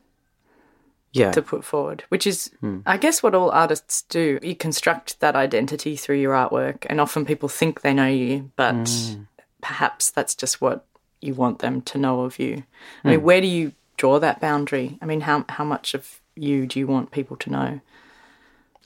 yeah. 1.12 1.32
to 1.32 1.42
put 1.42 1.64
forward, 1.64 2.04
which 2.08 2.26
is, 2.26 2.50
hmm. 2.60 2.80
I 2.86 2.96
guess, 2.96 3.22
what 3.22 3.34
all 3.34 3.50
artists 3.50 4.02
do. 4.02 4.38
You 4.42 4.54
construct 4.54 5.20
that 5.20 5.36
identity 5.36 5.96
through 5.96 6.18
your 6.18 6.34
artwork, 6.34 6.86
and 6.88 7.00
often 7.00 7.26
people 7.26 7.48
think 7.48 7.80
they 7.80 7.92
know 7.92 8.06
you, 8.06 8.50
but 8.56 8.88
hmm. 8.88 9.22
perhaps 9.60 10.10
that's 10.10 10.34
just 10.34 10.60
what 10.60 10.86
you 11.22 11.34
want 11.34 11.58
them 11.60 11.80
to 11.82 11.98
know 11.98 12.22
of 12.22 12.38
you. 12.38 12.64
I 13.04 13.10
mean, 13.10 13.22
where 13.22 13.40
do 13.40 13.46
you 13.46 13.72
draw 13.96 14.18
that 14.18 14.40
boundary? 14.40 14.98
I 15.00 15.06
mean, 15.06 15.20
how 15.22 15.44
how 15.48 15.64
much 15.64 15.94
of 15.94 16.20
you 16.34 16.66
do 16.66 16.78
you 16.78 16.86
want 16.86 17.10
people 17.10 17.36
to 17.38 17.50
know? 17.50 17.80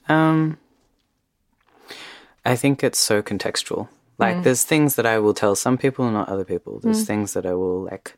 Um, 0.08 0.58
I 2.44 2.56
think 2.56 2.84
it's 2.84 2.98
so 2.98 3.22
contextual. 3.22 3.88
Like, 4.18 4.36
there's 4.44 4.64
things 4.64 4.94
that 4.94 5.04
I 5.06 5.18
will 5.18 5.34
tell 5.34 5.54
some 5.56 5.76
people, 5.76 6.04
and 6.06 6.14
not 6.14 6.28
other 6.28 6.44
people. 6.44 6.80
There's 6.80 7.04
things 7.06 7.32
that 7.34 7.44
I 7.44 7.54
will 7.54 7.82
like 7.82 8.16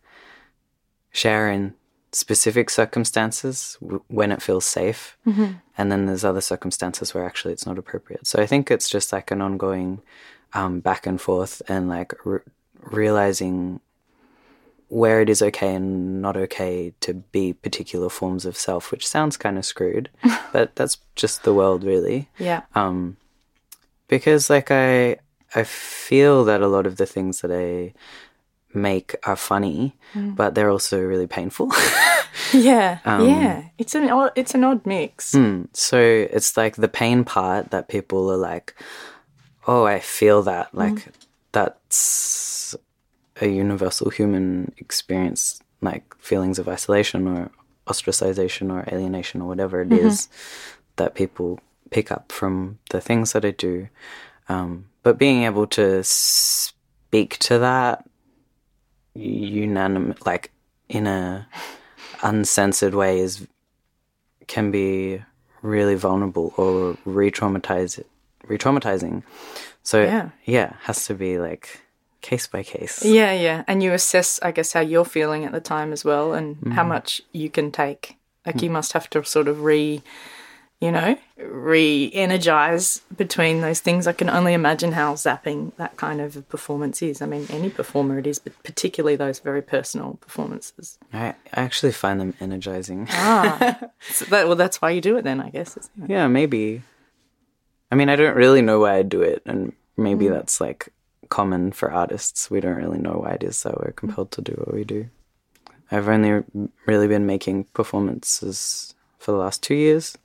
share 1.10 1.50
in 1.50 1.74
specific 2.12 2.70
circumstances 2.70 3.76
w- 3.80 4.02
when 4.08 4.30
it 4.32 4.40
feels 4.42 4.64
safe, 4.64 5.16
and 5.76 5.90
then 5.92 6.06
there's 6.06 6.24
other 6.24 6.40
circumstances 6.40 7.14
where 7.14 7.24
actually 7.26 7.52
it's 7.52 7.66
not 7.66 7.78
appropriate. 7.78 8.26
So 8.26 8.40
I 8.42 8.46
think 8.46 8.70
it's 8.70 8.88
just 8.88 9.12
like 9.12 9.30
an 9.30 9.40
ongoing 9.42 10.00
um, 10.54 10.80
back 10.80 11.06
and 11.06 11.20
forth, 11.20 11.60
and 11.68 11.88
like 11.88 12.14
re- 12.24 12.40
realizing 12.80 13.80
where 14.88 15.20
it 15.20 15.28
is 15.28 15.42
okay 15.42 15.74
and 15.74 16.22
not 16.22 16.36
okay 16.36 16.92
to 17.00 17.14
be 17.14 17.52
particular 17.52 18.08
forms 18.08 18.46
of 18.46 18.56
self, 18.56 18.90
which 18.90 19.06
sounds 19.06 19.36
kind 19.36 19.58
of 19.58 19.64
screwed, 19.64 20.10
but 20.52 20.74
that's 20.76 20.98
just 21.14 21.42
the 21.44 21.54
world, 21.54 21.84
really 21.84 22.28
Yeah. 22.38 22.62
um, 22.74 23.16
because 24.08 24.50
like 24.50 24.70
I 24.70 25.16
I 25.54 25.64
feel 25.64 26.44
that 26.44 26.60
a 26.60 26.68
lot 26.68 26.86
of 26.86 26.96
the 26.96 27.06
things 27.06 27.40
that 27.40 27.52
I 27.52 27.94
make 28.74 29.14
are 29.24 29.36
funny, 29.36 29.96
mm. 30.14 30.36
but 30.36 30.54
they're 30.54 30.70
also 30.70 31.00
really 31.00 31.26
painful. 31.26 31.72
Yeah. 32.52 32.98
Um, 33.04 33.28
yeah. 33.28 33.64
It's 33.78 33.94
an 33.94 34.08
odd, 34.10 34.32
it's 34.36 34.54
an 34.54 34.64
odd 34.64 34.86
mix. 34.86 35.32
Mm. 35.32 35.68
so 35.72 35.98
it's 35.98 36.56
like 36.56 36.76
the 36.76 36.88
pain 36.88 37.24
part 37.24 37.70
that 37.70 37.88
people 37.88 38.30
are 38.30 38.36
like, 38.36 38.74
oh, 39.66 39.84
I 39.84 40.00
feel 40.00 40.42
that 40.44 40.74
like 40.74 40.94
mm. 40.94 41.12
that's 41.52 42.76
a 43.40 43.48
universal 43.48 44.10
human 44.10 44.72
experience, 44.78 45.60
like 45.80 46.14
feelings 46.18 46.58
of 46.58 46.68
isolation 46.68 47.26
or 47.28 47.50
ostracization 47.86 48.70
or 48.70 48.84
alienation 48.92 49.40
or 49.40 49.48
whatever 49.48 49.80
it 49.80 49.92
is 49.92 50.28
that 50.96 51.14
people 51.14 51.58
pick 51.90 52.12
up 52.12 52.30
from 52.30 52.78
the 52.90 53.00
things 53.00 53.32
that 53.32 53.44
I 53.44 53.50
do. 53.52 53.88
Um, 54.48 54.86
but 55.02 55.18
being 55.18 55.44
able 55.44 55.66
to 55.68 56.02
speak 56.04 57.38
to 57.38 57.58
that 57.60 58.04
unanimous, 59.14 60.24
like 60.26 60.50
in 60.88 61.06
a 61.06 61.48
uncensored 62.22 62.94
way, 62.94 63.20
is 63.20 63.46
can 64.46 64.70
be 64.70 65.22
really 65.62 65.94
vulnerable 65.94 66.54
or 66.56 66.96
re-traumatize 67.04 68.02
re-traumatizing. 68.46 69.22
So 69.82 70.02
Yeah. 70.02 70.30
yeah, 70.44 70.74
has 70.82 71.04
to 71.06 71.14
be 71.14 71.38
like 71.38 71.80
case 72.20 72.46
by 72.46 72.62
case. 72.62 73.04
Yeah, 73.04 73.32
yeah. 73.32 73.64
And 73.66 73.82
you 73.82 73.92
assess, 73.92 74.40
I 74.42 74.52
guess, 74.52 74.72
how 74.72 74.80
you're 74.80 75.04
feeling 75.04 75.44
at 75.44 75.52
the 75.52 75.60
time 75.60 75.92
as 75.92 76.04
well 76.04 76.34
and 76.34 76.56
how 76.72 76.82
mm-hmm. 76.82 76.88
much 76.88 77.22
you 77.32 77.50
can 77.50 77.70
take. 77.70 78.16
Like 78.46 78.62
you 78.62 78.70
mm. 78.70 78.74
must 78.74 78.92
have 78.92 79.10
to 79.10 79.22
sort 79.24 79.46
of 79.46 79.62
re, 79.62 80.02
you 80.80 80.90
know, 80.90 81.18
re 81.36 82.10
energize 82.14 83.02
between 83.14 83.60
those 83.60 83.80
things. 83.80 84.06
I 84.06 84.12
can 84.12 84.30
only 84.30 84.54
imagine 84.54 84.92
how 84.92 85.14
zapping 85.14 85.72
that 85.76 85.96
kind 85.96 86.20
of 86.20 86.48
performance 86.48 87.02
is. 87.02 87.20
I 87.20 87.26
mean, 87.26 87.46
any 87.50 87.68
performer 87.68 88.18
it 88.18 88.26
is, 88.26 88.38
but 88.38 88.54
particularly 88.62 89.16
those 89.16 89.38
very 89.40 89.60
personal 89.60 90.14
performances. 90.14 90.98
I, 91.12 91.34
I 91.52 91.60
actually 91.60 91.92
find 91.92 92.20
them 92.20 92.34
energizing. 92.40 93.06
Ah. 93.10 93.80
So 94.00 94.24
that, 94.26 94.46
well, 94.46 94.56
that's 94.56 94.80
why 94.80 94.90
you 94.90 95.00
do 95.00 95.16
it 95.16 95.24
then, 95.24 95.40
I 95.40 95.50
guess. 95.50 95.76
Yeah, 96.06 96.28
maybe. 96.28 96.82
I 97.90 97.96
mean, 97.96 98.08
I 98.08 98.14
don't 98.14 98.36
really 98.36 98.62
know 98.62 98.78
why 98.80 98.94
I 98.94 99.02
do 99.02 99.22
it, 99.22 99.42
and 99.44 99.72
maybe 99.96 100.26
mm. 100.26 100.30
that's 100.30 100.60
like 100.60 100.88
common 101.28 101.72
for 101.72 101.90
artists. 101.92 102.50
We 102.50 102.60
don't 102.60 102.76
really 102.76 102.98
know 102.98 103.18
why 103.22 103.32
it 103.32 103.42
is 103.42 103.62
that 103.62 103.78
we're 103.78 103.92
compelled 103.92 104.30
to 104.32 104.42
do 104.42 104.52
what 104.52 104.74
we 104.74 104.84
do. 104.84 105.08
I've 105.90 106.08
only 106.08 106.44
really 106.86 107.08
been 107.08 107.26
making 107.26 107.64
performances 107.72 108.94
for 109.18 109.32
the 109.32 109.38
last 109.38 109.62
two 109.62 109.74
years, 109.74 110.16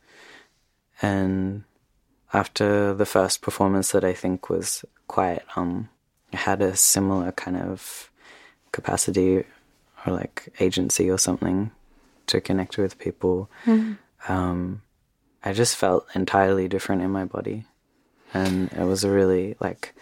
and 1.01 1.63
after 2.33 2.93
the 2.93 3.05
first 3.05 3.41
performance 3.41 3.91
that 3.91 4.03
I 4.03 4.13
think 4.13 4.49
was 4.49 4.83
quite 5.07 5.41
um 5.55 5.89
had 6.33 6.61
a 6.61 6.75
similar 6.75 7.31
kind 7.31 7.57
of 7.57 8.09
capacity 8.71 9.45
or 10.05 10.13
like 10.13 10.49
agency 10.59 11.09
or 11.09 11.17
something 11.17 11.71
to 12.27 12.41
connect 12.41 12.77
with 12.77 12.97
people. 12.99 13.49
Um, 14.27 14.81
I 15.43 15.53
just 15.53 15.75
felt 15.75 16.07
entirely 16.15 16.67
different 16.67 17.01
in 17.01 17.11
my 17.11 17.25
body, 17.25 17.65
and 18.33 18.71
it 18.71 18.85
was 18.85 19.03
a 19.03 19.09
really 19.11 19.55
like 19.59 19.93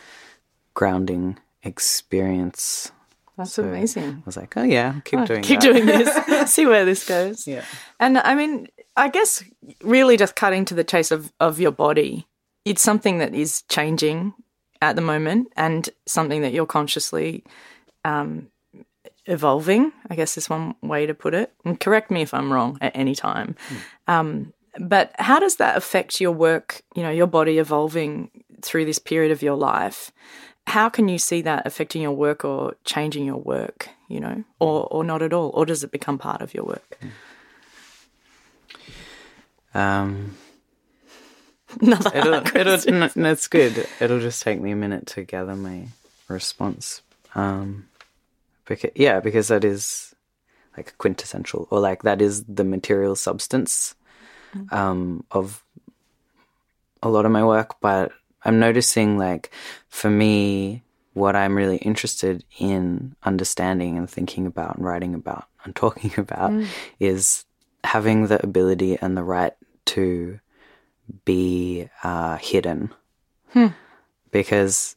grounding 0.73 1.37
experience. 1.63 2.91
That's 3.37 3.53
So 3.53 3.63
amazing. 3.63 4.09
I 4.09 4.23
was 4.25 4.37
like, 4.37 4.55
oh 4.57 4.63
yeah, 4.63 4.99
keep 5.05 5.25
doing 5.25 5.41
Keep 5.41 5.61
that. 5.61 5.73
doing 5.73 5.85
this. 5.85 6.51
See 6.53 6.65
where 6.65 6.85
this 6.85 7.07
goes. 7.07 7.47
Yeah. 7.47 7.63
And 7.99 8.17
I 8.17 8.35
mean, 8.35 8.67
I 8.95 9.09
guess 9.09 9.43
really 9.83 10.17
just 10.17 10.35
cutting 10.35 10.65
to 10.65 10.73
the 10.73 10.83
chase 10.83 11.11
of, 11.11 11.31
of 11.39 11.59
your 11.59 11.71
body, 11.71 12.27
it's 12.65 12.81
something 12.81 13.19
that 13.19 13.33
is 13.33 13.63
changing 13.63 14.33
at 14.81 14.95
the 14.95 15.01
moment 15.01 15.47
and 15.55 15.89
something 16.05 16.41
that 16.41 16.53
you're 16.53 16.65
consciously 16.65 17.43
um, 18.03 18.49
evolving, 19.25 19.91
I 20.09 20.15
guess 20.15 20.37
is 20.37 20.49
one 20.49 20.75
way 20.81 21.05
to 21.05 21.13
put 21.13 21.33
it. 21.33 21.53
And 21.63 21.79
correct 21.79 22.11
me 22.11 22.21
if 22.21 22.33
I'm 22.33 22.51
wrong 22.51 22.77
at 22.81 22.95
any 22.95 23.15
time. 23.15 23.55
Um, 24.07 24.53
but 24.79 25.13
how 25.19 25.39
does 25.39 25.57
that 25.57 25.77
affect 25.77 26.19
your 26.21 26.31
work, 26.31 26.81
you 26.95 27.03
know, 27.03 27.11
your 27.11 27.27
body 27.27 27.59
evolving 27.59 28.29
through 28.61 28.85
this 28.85 28.99
period 28.99 29.31
of 29.31 29.41
your 29.41 29.55
life? 29.55 30.11
How 30.71 30.87
can 30.87 31.09
you 31.09 31.17
see 31.17 31.41
that 31.41 31.67
affecting 31.67 32.01
your 32.01 32.13
work 32.13 32.45
or 32.45 32.75
changing 32.85 33.25
your 33.25 33.35
work, 33.35 33.89
you 34.07 34.21
know, 34.21 34.45
or, 34.57 34.87
or 34.89 35.03
not 35.03 35.21
at 35.21 35.33
all? 35.33 35.51
Or 35.53 35.65
does 35.65 35.83
it 35.83 35.91
become 35.91 36.17
part 36.17 36.41
of 36.41 36.53
your 36.53 36.63
work? 36.63 36.97
Um, 39.73 40.37
Another 41.81 42.11
it'll, 42.15 42.57
it'll, 42.57 42.93
no, 42.93 43.09
no, 43.15 43.31
it's 43.31 43.49
good. 43.49 43.85
It'll 43.99 44.21
just 44.21 44.43
take 44.43 44.61
me 44.61 44.71
a 44.71 44.77
minute 44.77 45.07
to 45.07 45.23
gather 45.23 45.55
my 45.55 45.87
response. 46.29 47.01
Um, 47.35 47.89
because 48.63 48.91
yeah, 48.95 49.19
because 49.19 49.49
that 49.49 49.65
is 49.65 50.15
like 50.77 50.97
quintessential, 50.97 51.67
or 51.69 51.81
like 51.81 52.03
that 52.03 52.21
is 52.21 52.45
the 52.45 52.63
material 52.63 53.17
substance 53.17 53.93
um, 54.71 55.25
of 55.31 55.65
a 57.03 57.09
lot 57.09 57.25
of 57.25 57.31
my 57.33 57.43
work. 57.43 57.75
But 57.81 58.13
I'm 58.43 58.60
noticing, 58.60 59.17
like, 59.17 59.51
for 59.89 60.10
me, 60.10 60.83
what 61.13 61.36
I'm 61.36 61.55
really 61.55 61.77
interested 61.77 62.43
in 62.57 63.15
understanding 63.24 63.98
and 63.98 64.10
thinking 64.10 64.45
about 64.45 64.77
and 64.77 64.86
writing 64.86 65.13
about 65.13 65.45
and 65.63 65.75
talking 65.75 66.12
about 66.17 66.51
is 67.00 67.45
having 67.83 68.27
the 68.27 68.43
ability 68.43 68.98
and 69.01 69.17
the 69.17 69.24
right 69.24 69.53
to 69.86 70.39
be 71.25 71.89
uh, 72.03 72.38
hidden. 72.38 72.93
Because 74.31 74.95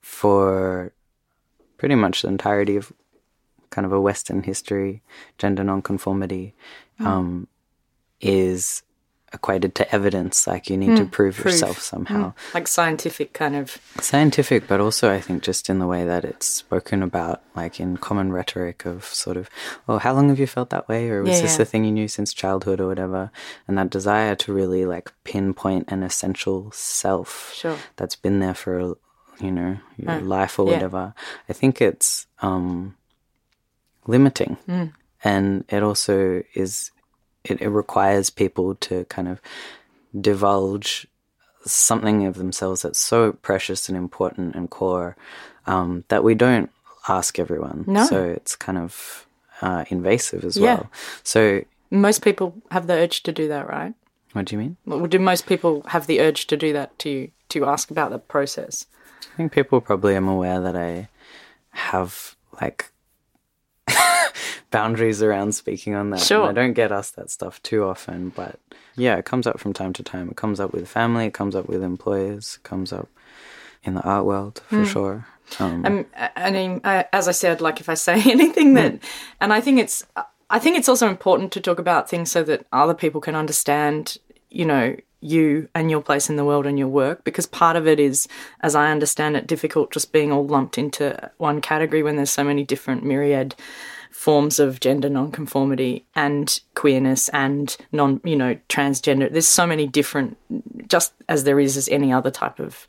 for 0.00 0.92
pretty 1.76 1.94
much 1.94 2.22
the 2.22 2.28
entirety 2.28 2.76
of 2.76 2.92
kind 3.70 3.84
of 3.84 3.92
a 3.92 4.00
Western 4.00 4.42
history, 4.42 5.02
gender 5.36 5.64
nonconformity 5.64 6.54
um, 7.00 7.48
is 8.20 8.82
equated 9.34 9.74
to 9.74 9.94
evidence, 9.94 10.46
like 10.46 10.70
you 10.70 10.76
need 10.76 10.96
to 10.96 11.04
prove, 11.04 11.36
Hmm. 11.36 11.42
proof. 11.42 11.54
yourself 11.54 11.78
somehow. 11.80 12.32
like 12.54 12.68
scientific 12.68 13.32
kind 13.34 13.56
of. 13.56 13.76
Scientific, 14.00 14.66
but 14.66 14.80
also 14.80 15.12
I 15.12 15.20
think 15.20 15.42
just 15.42 15.68
in 15.68 15.78
the 15.80 15.86
way 15.86 16.04
that 16.04 16.24
it's 16.24 16.46
spoken 16.46 17.02
about, 17.02 17.42
like 17.56 17.80
in 17.80 17.96
common 17.98 18.32
rhetoric 18.32 18.86
of 18.86 19.04
sort 19.04 19.36
of, 19.36 19.50
oh, 19.88 19.98
how 19.98 20.12
long 20.14 20.28
have 20.30 20.38
you 20.38 20.46
felt 20.46 20.70
that 20.70 20.88
way? 20.88 21.08
Or 21.10 21.22
was 21.22 21.36
Yeah, 21.36 21.42
this 21.42 21.56
yeah. 21.58 21.62
a 21.62 21.64
thing 21.66 21.84
you 21.84 21.92
knew 21.92 22.08
since 22.08 22.32
childhood 22.32 22.80
or 22.80 22.86
whatever? 22.86 23.30
And 23.68 23.76
that 23.76 23.90
desire 23.90 24.34
to 24.36 24.52
really 24.52 24.86
like 24.86 25.12
pinpoint 25.24 25.90
an 25.92 26.02
essential 26.02 26.70
self 26.72 27.52
Sure. 27.54 27.76
that's 27.96 28.16
been 28.16 28.38
there 28.38 28.54
for, 28.54 28.96
you 29.40 29.50
know, 29.50 29.78
your 29.96 30.20
life 30.20 30.58
or 30.58 30.66
yeah. 30.66 30.72
whatever. 30.74 31.14
I 31.48 31.52
think 31.52 31.80
it's 31.82 32.26
um, 32.40 32.94
limiting. 34.06 34.56
Hmm. 34.66 34.84
And 35.22 35.64
it 35.70 35.82
also 35.82 36.42
is, 36.54 36.90
it, 37.44 37.60
it 37.60 37.68
requires 37.68 38.30
people 38.30 38.74
to 38.76 39.04
kind 39.06 39.28
of 39.28 39.40
divulge 40.18 41.06
something 41.66 42.26
of 42.26 42.34
themselves 42.36 42.82
that's 42.82 42.98
so 42.98 43.32
precious 43.32 43.88
and 43.88 43.96
important 43.96 44.54
and 44.54 44.70
core 44.70 45.16
um, 45.66 46.04
that 46.08 46.22
we 46.24 46.34
don't 46.34 46.70
ask 47.08 47.38
everyone. 47.38 47.84
No. 47.86 48.04
So 48.06 48.22
it's 48.22 48.56
kind 48.56 48.78
of 48.78 49.26
uh, 49.62 49.84
invasive 49.88 50.44
as 50.44 50.56
Yeah. 50.56 50.74
well. 50.74 50.90
So, 51.22 51.64
Most 51.90 52.22
people 52.22 52.54
have 52.70 52.86
the 52.86 52.94
urge 52.94 53.22
to 53.24 53.32
do 53.32 53.48
that, 53.48 53.68
right? 53.68 53.94
what 54.32 54.46
do 54.46 54.56
you 54.56 54.60
mean? 54.60 54.76
Well, 54.84 55.06
Do 55.06 55.18
most 55.20 55.46
people 55.46 55.82
have 55.88 56.06
the 56.08 56.20
urge 56.20 56.48
to 56.48 56.56
do 56.56 56.72
that 56.72 56.98
to 57.00 57.08
you, 57.08 57.30
to 57.50 57.66
ask 57.66 57.90
about 57.90 58.10
the 58.10 58.18
process? 58.18 58.86
I 59.32 59.36
think 59.36 59.52
people 59.52 59.80
probably 59.80 60.16
am 60.16 60.26
aware 60.28 60.60
that 60.60 60.76
I 60.76 61.08
have 61.70 62.34
like 62.60 62.90
boundaries 64.74 65.22
around 65.22 65.54
speaking 65.54 65.94
on 65.94 66.10
that. 66.10 66.16
and 66.16 66.26
Sure. 66.26 66.48
I 66.48 66.52
don't 66.52 66.72
get 66.74 66.92
asked 66.92 67.16
that 67.16 67.30
stuff 67.30 67.62
too 67.62 67.84
often, 67.84 68.30
but 68.30 68.58
yeah, 68.96 69.16
it 69.16 69.24
comes 69.24 69.46
up 69.46 69.58
from 69.58 69.72
time 69.72 69.92
to 69.94 70.02
time. 70.02 70.28
It 70.28 70.36
comes 70.36 70.60
up 70.60 70.72
with 70.72 70.88
family, 70.88 71.26
it 71.26 71.34
comes 71.34 71.54
up 71.54 71.68
with 71.68 71.82
employers, 71.82 72.58
it 72.60 72.68
comes 72.68 72.92
up 72.92 73.08
in 73.82 73.94
the 73.94 74.02
art 74.02 74.24
world 74.24 74.62
for 74.68 74.84
sure. 74.84 75.26
Um, 75.58 75.84
Um, 75.84 76.06
I 76.36 76.50
mean, 76.50 76.80
uh, 76.84 77.04
as 77.12 77.28
I 77.28 77.32
said, 77.32 77.60
like 77.60 77.80
if 77.80 77.88
I 77.88 77.94
say 77.94 78.14
anything 78.30 78.74
that, 78.74 78.98
and 79.40 79.52
I 79.52 79.60
think 79.60 79.78
it's, 79.78 80.04
I 80.50 80.58
think 80.58 80.76
it's 80.76 80.88
also 80.88 81.08
important 81.08 81.52
to 81.52 81.60
talk 81.60 81.78
about 81.78 82.08
things 82.08 82.30
so 82.30 82.42
that 82.44 82.66
other 82.72 82.94
people 82.94 83.20
can 83.20 83.34
understand, 83.34 84.16
you 84.50 84.64
know, 84.64 84.96
you 85.20 85.68
and 85.74 85.90
your 85.90 86.02
place 86.02 86.28
in 86.28 86.36
the 86.36 86.44
world 86.44 86.66
and 86.66 86.78
your 86.78 86.88
work, 86.88 87.24
because 87.24 87.46
part 87.46 87.76
of 87.76 87.86
it 87.86 87.98
is, 87.98 88.28
as 88.60 88.74
I 88.74 88.90
understand 88.90 89.36
it, 89.36 89.46
difficult 89.46 89.90
just 89.90 90.12
being 90.12 90.30
all 90.30 90.46
lumped 90.46 90.76
into 90.76 91.30
one 91.38 91.60
category 91.62 92.02
when 92.02 92.16
there's 92.16 92.30
so 92.30 92.44
many 92.44 92.62
different 92.62 93.04
myriad 93.04 93.54
forms 94.14 94.60
of 94.60 94.78
gender 94.78 95.08
nonconformity 95.08 96.06
and 96.14 96.60
queerness 96.74 97.28
and 97.30 97.76
non, 97.90 98.20
you 98.22 98.36
know, 98.36 98.56
transgender. 98.68 99.30
There's 99.30 99.48
so 99.48 99.66
many 99.66 99.88
different, 99.88 100.38
just 100.88 101.12
as 101.28 101.42
there 101.42 101.58
is 101.58 101.76
as 101.76 101.88
any 101.88 102.12
other 102.12 102.30
type 102.30 102.60
of 102.60 102.86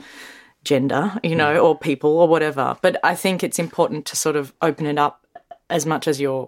gender, 0.63 1.19
you 1.23 1.35
know, 1.35 1.57
or 1.57 1.77
people 1.77 2.11
or 2.11 2.27
whatever. 2.27 2.77
But 2.83 2.99
I 3.03 3.15
think 3.15 3.43
it's 3.43 3.57
important 3.57 4.05
to 4.05 4.15
sort 4.15 4.35
of 4.35 4.53
open 4.61 4.85
it 4.85 4.99
up 4.99 5.25
as 5.67 5.83
much 5.83 6.07
as 6.07 6.21
you're 6.21 6.47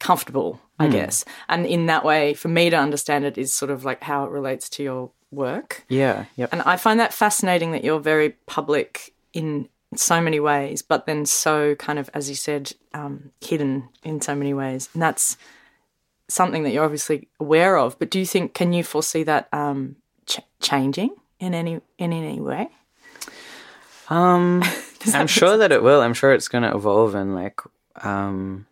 comfortable, 0.00 0.58
I 0.78 0.86
hmm. 0.86 0.92
guess. 0.92 1.26
And 1.50 1.66
in 1.66 1.84
that 1.86 2.02
way, 2.02 2.32
for 2.32 2.48
me 2.48 2.70
to 2.70 2.76
understand 2.76 3.26
it 3.26 3.36
is 3.36 3.52
sort 3.52 3.70
of 3.70 3.84
like 3.84 4.02
how 4.02 4.24
it 4.24 4.30
relates 4.30 4.70
to 4.70 4.82
your 4.82 5.10
work. 5.30 5.84
yeah, 5.90 6.24
yep. 6.34 6.48
And 6.50 6.62
I 6.62 6.78
find 6.78 6.98
that 6.98 7.12
fascinating 7.12 7.72
that 7.72 7.84
you're 7.84 8.00
very 8.00 8.30
public 8.46 9.12
in 9.34 9.68
so 9.94 10.20
many 10.20 10.40
ways, 10.40 10.82
but 10.82 11.06
then 11.06 11.24
so 11.24 11.74
kind 11.74 11.98
of, 11.98 12.10
as 12.12 12.28
you 12.28 12.34
said, 12.34 12.72
um, 12.92 13.30
hidden 13.40 13.88
in 14.02 14.20
so 14.20 14.34
many 14.34 14.52
ways. 14.52 14.88
And 14.92 15.02
that's 15.02 15.36
something 16.28 16.62
that 16.62 16.72
you're 16.72 16.84
obviously 16.84 17.28
aware 17.40 17.76
of. 17.76 17.98
But 17.98 18.10
do 18.10 18.18
you 18.18 18.26
think, 18.26 18.54
can 18.54 18.72
you 18.72 18.84
foresee 18.84 19.22
that 19.24 19.48
um, 19.52 19.96
ch- 20.26 20.40
changing 20.60 21.10
in 21.40 21.54
any 21.54 21.80
in 21.96 22.12
any 22.12 22.40
way? 22.40 22.68
Um, 24.10 24.62
I'm 25.14 25.26
sure 25.26 25.56
that 25.56 25.72
it 25.72 25.82
will. 25.82 26.00
I'm 26.00 26.14
sure 26.14 26.32
it's 26.32 26.48
going 26.48 26.64
to 26.64 26.74
evolve 26.74 27.14
and 27.14 27.34
like 27.34 27.60
um, 28.02 28.66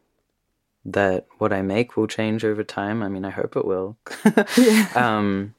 that 0.85 1.27
what 1.39 1.53
I 1.53 1.63
make 1.63 1.97
will 1.97 2.07
change 2.07 2.45
over 2.45 2.63
time. 2.63 3.03
I 3.03 3.09
mean, 3.09 3.25
I 3.25 3.31
hope 3.31 3.57
it 3.57 3.65
will. 3.65 3.97
um, 4.95 5.55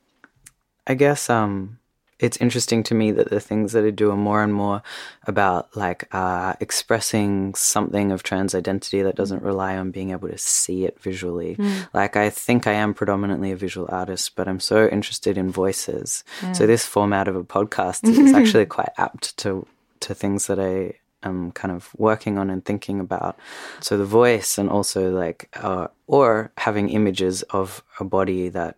I 0.86 0.94
guess 0.94 1.30
um, 1.30 1.80
it's 2.20 2.38
interesting 2.38 2.82
to 2.84 2.96
me 2.96 3.12
that 3.12 3.30
the 3.30 3.40
things 3.40 3.74
that 3.74 3.86
I 3.86 3.92
do 3.92 4.10
are 4.12 4.18
more 4.18 4.42
and 4.44 4.54
more 4.54 4.82
about 5.26 5.76
like 5.76 6.08
uh, 6.14 6.54
expressing 6.60 7.54
something 7.54 8.12
of 8.12 8.24
trans 8.24 8.56
identity 8.56 9.02
that 9.04 9.16
doesn't 9.16 9.44
rely 9.44 9.78
on 9.78 9.92
being 9.92 10.12
able 10.12 10.30
to 10.30 10.38
see 10.38 10.86
it 10.86 11.00
visually. 11.00 11.56
Like 11.94 12.16
I 12.16 12.30
think 12.30 12.66
I 12.66 12.74
am 12.74 12.94
predominantly 12.94 13.52
a 13.52 13.56
visual 13.56 13.88
artist, 13.92 14.36
but 14.36 14.48
I'm 14.48 14.60
so 14.60 14.88
interested 14.88 15.38
in 15.38 15.52
voices. 15.52 16.24
So 16.54 16.66
this 16.66 16.86
format 16.86 17.28
of 17.28 17.36
a 17.36 17.44
podcast 17.44 18.08
is 18.08 18.34
actually 18.34 18.66
quite 18.66 18.92
apt 18.98 19.38
to 19.38 19.68
to 20.00 20.14
things 20.14 20.48
that 20.48 20.60
I 20.60 20.94
am 21.24 21.52
kind 21.52 21.72
of 21.72 21.90
working 21.98 22.38
on 22.38 22.50
and 22.50 22.64
thinking 22.64 23.00
about. 23.00 23.38
So 23.80 23.98
the 23.98 24.06
voice 24.06 24.58
and 24.58 24.70
also 24.70 25.12
like 25.12 25.50
uh, 25.56 25.88
or 26.08 26.52
having 26.58 26.90
images 26.90 27.44
of 27.44 27.84
a 28.00 28.04
body 28.04 28.50
that 28.50 28.76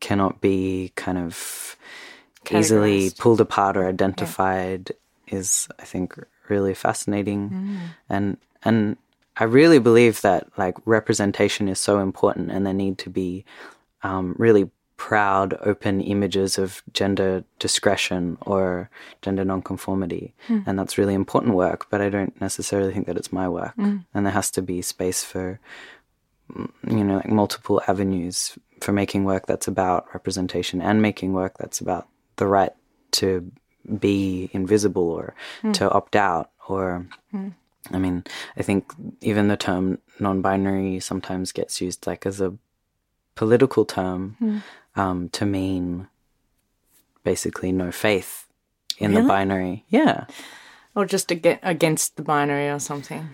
cannot 0.00 0.40
be 0.40 0.92
kind 0.96 1.18
of 1.18 1.76
easily 2.50 3.10
pulled 3.10 3.40
apart 3.40 3.76
or 3.76 3.86
identified 3.86 4.92
is 5.28 5.68
I 5.78 5.84
think 5.84 6.14
really 6.48 6.74
fascinating. 6.74 7.50
Mm. 7.50 7.78
And 8.08 8.36
and 8.62 8.96
I 9.36 9.44
really 9.44 9.78
believe 9.78 10.20
that 10.20 10.48
like 10.58 10.76
representation 10.84 11.68
is 11.68 11.80
so 11.80 12.00
important 12.00 12.50
and 12.50 12.66
there 12.66 12.74
need 12.74 12.98
to 12.98 13.10
be 13.10 13.44
um, 14.02 14.34
really 14.38 14.70
proud 14.96 15.56
open 15.62 16.02
images 16.02 16.58
of 16.58 16.82
gender 16.92 17.42
discretion 17.58 18.36
or 18.42 18.90
gender 19.22 19.46
nonconformity. 19.46 20.34
Hmm. 20.46 20.58
And 20.66 20.78
that's 20.78 20.98
really 20.98 21.14
important 21.14 21.54
work 21.54 21.86
but 21.88 22.02
I 22.02 22.10
don't 22.10 22.38
necessarily 22.40 22.92
think 22.92 23.06
that 23.06 23.16
it's 23.16 23.32
my 23.32 23.48
work. 23.48 23.74
Hmm. 23.76 23.98
And 24.12 24.26
there 24.26 24.32
has 24.32 24.50
to 24.52 24.62
be 24.62 24.82
space 24.82 25.24
for 25.24 25.58
mm, 26.52 26.68
you 26.86 27.02
know, 27.02 27.16
like 27.16 27.30
multiple 27.30 27.80
avenues 27.88 28.58
for 28.82 28.92
making 28.92 29.24
work 29.24 29.46
that's 29.46 29.68
about 29.68 30.06
representation 30.12 30.82
and 30.82 31.00
making 31.00 31.32
work 31.32 31.56
that's 31.58 31.80
about 31.80 32.08
the 32.40 32.48
right 32.48 32.72
to 33.12 33.52
be 33.98 34.50
invisible 34.52 35.08
or 35.10 35.34
hmm. 35.62 35.72
to 35.72 35.88
opt 35.90 36.16
out 36.16 36.50
or 36.68 37.06
hmm. 37.30 37.50
I 37.92 37.98
mean, 37.98 38.24
I 38.56 38.62
think 38.62 38.92
even 39.20 39.48
the 39.48 39.56
term 39.56 39.98
non-binary 40.18 41.00
sometimes 41.00 41.52
gets 41.52 41.80
used 41.80 42.06
like 42.06 42.26
as 42.26 42.40
a 42.40 42.54
political 43.36 43.84
term 43.84 44.36
hmm. 44.38 44.58
um, 44.96 45.28
to 45.30 45.46
mean 45.46 46.08
basically 47.24 47.72
no 47.72 47.92
faith 47.92 48.46
in 48.98 49.14
the 49.14 49.22
binary. 49.22 49.84
Yeah. 49.88 50.26
Or 50.94 51.06
just 51.06 51.32
ag- 51.32 51.58
against 51.62 52.16
the 52.16 52.22
binary 52.22 52.68
or 52.68 52.78
something? 52.78 53.30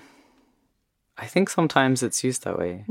I 1.19 1.27
think 1.27 1.49
sometimes 1.49 2.03
it's 2.03 2.23
used 2.23 2.45
that 2.45 2.59
way. 2.59 2.85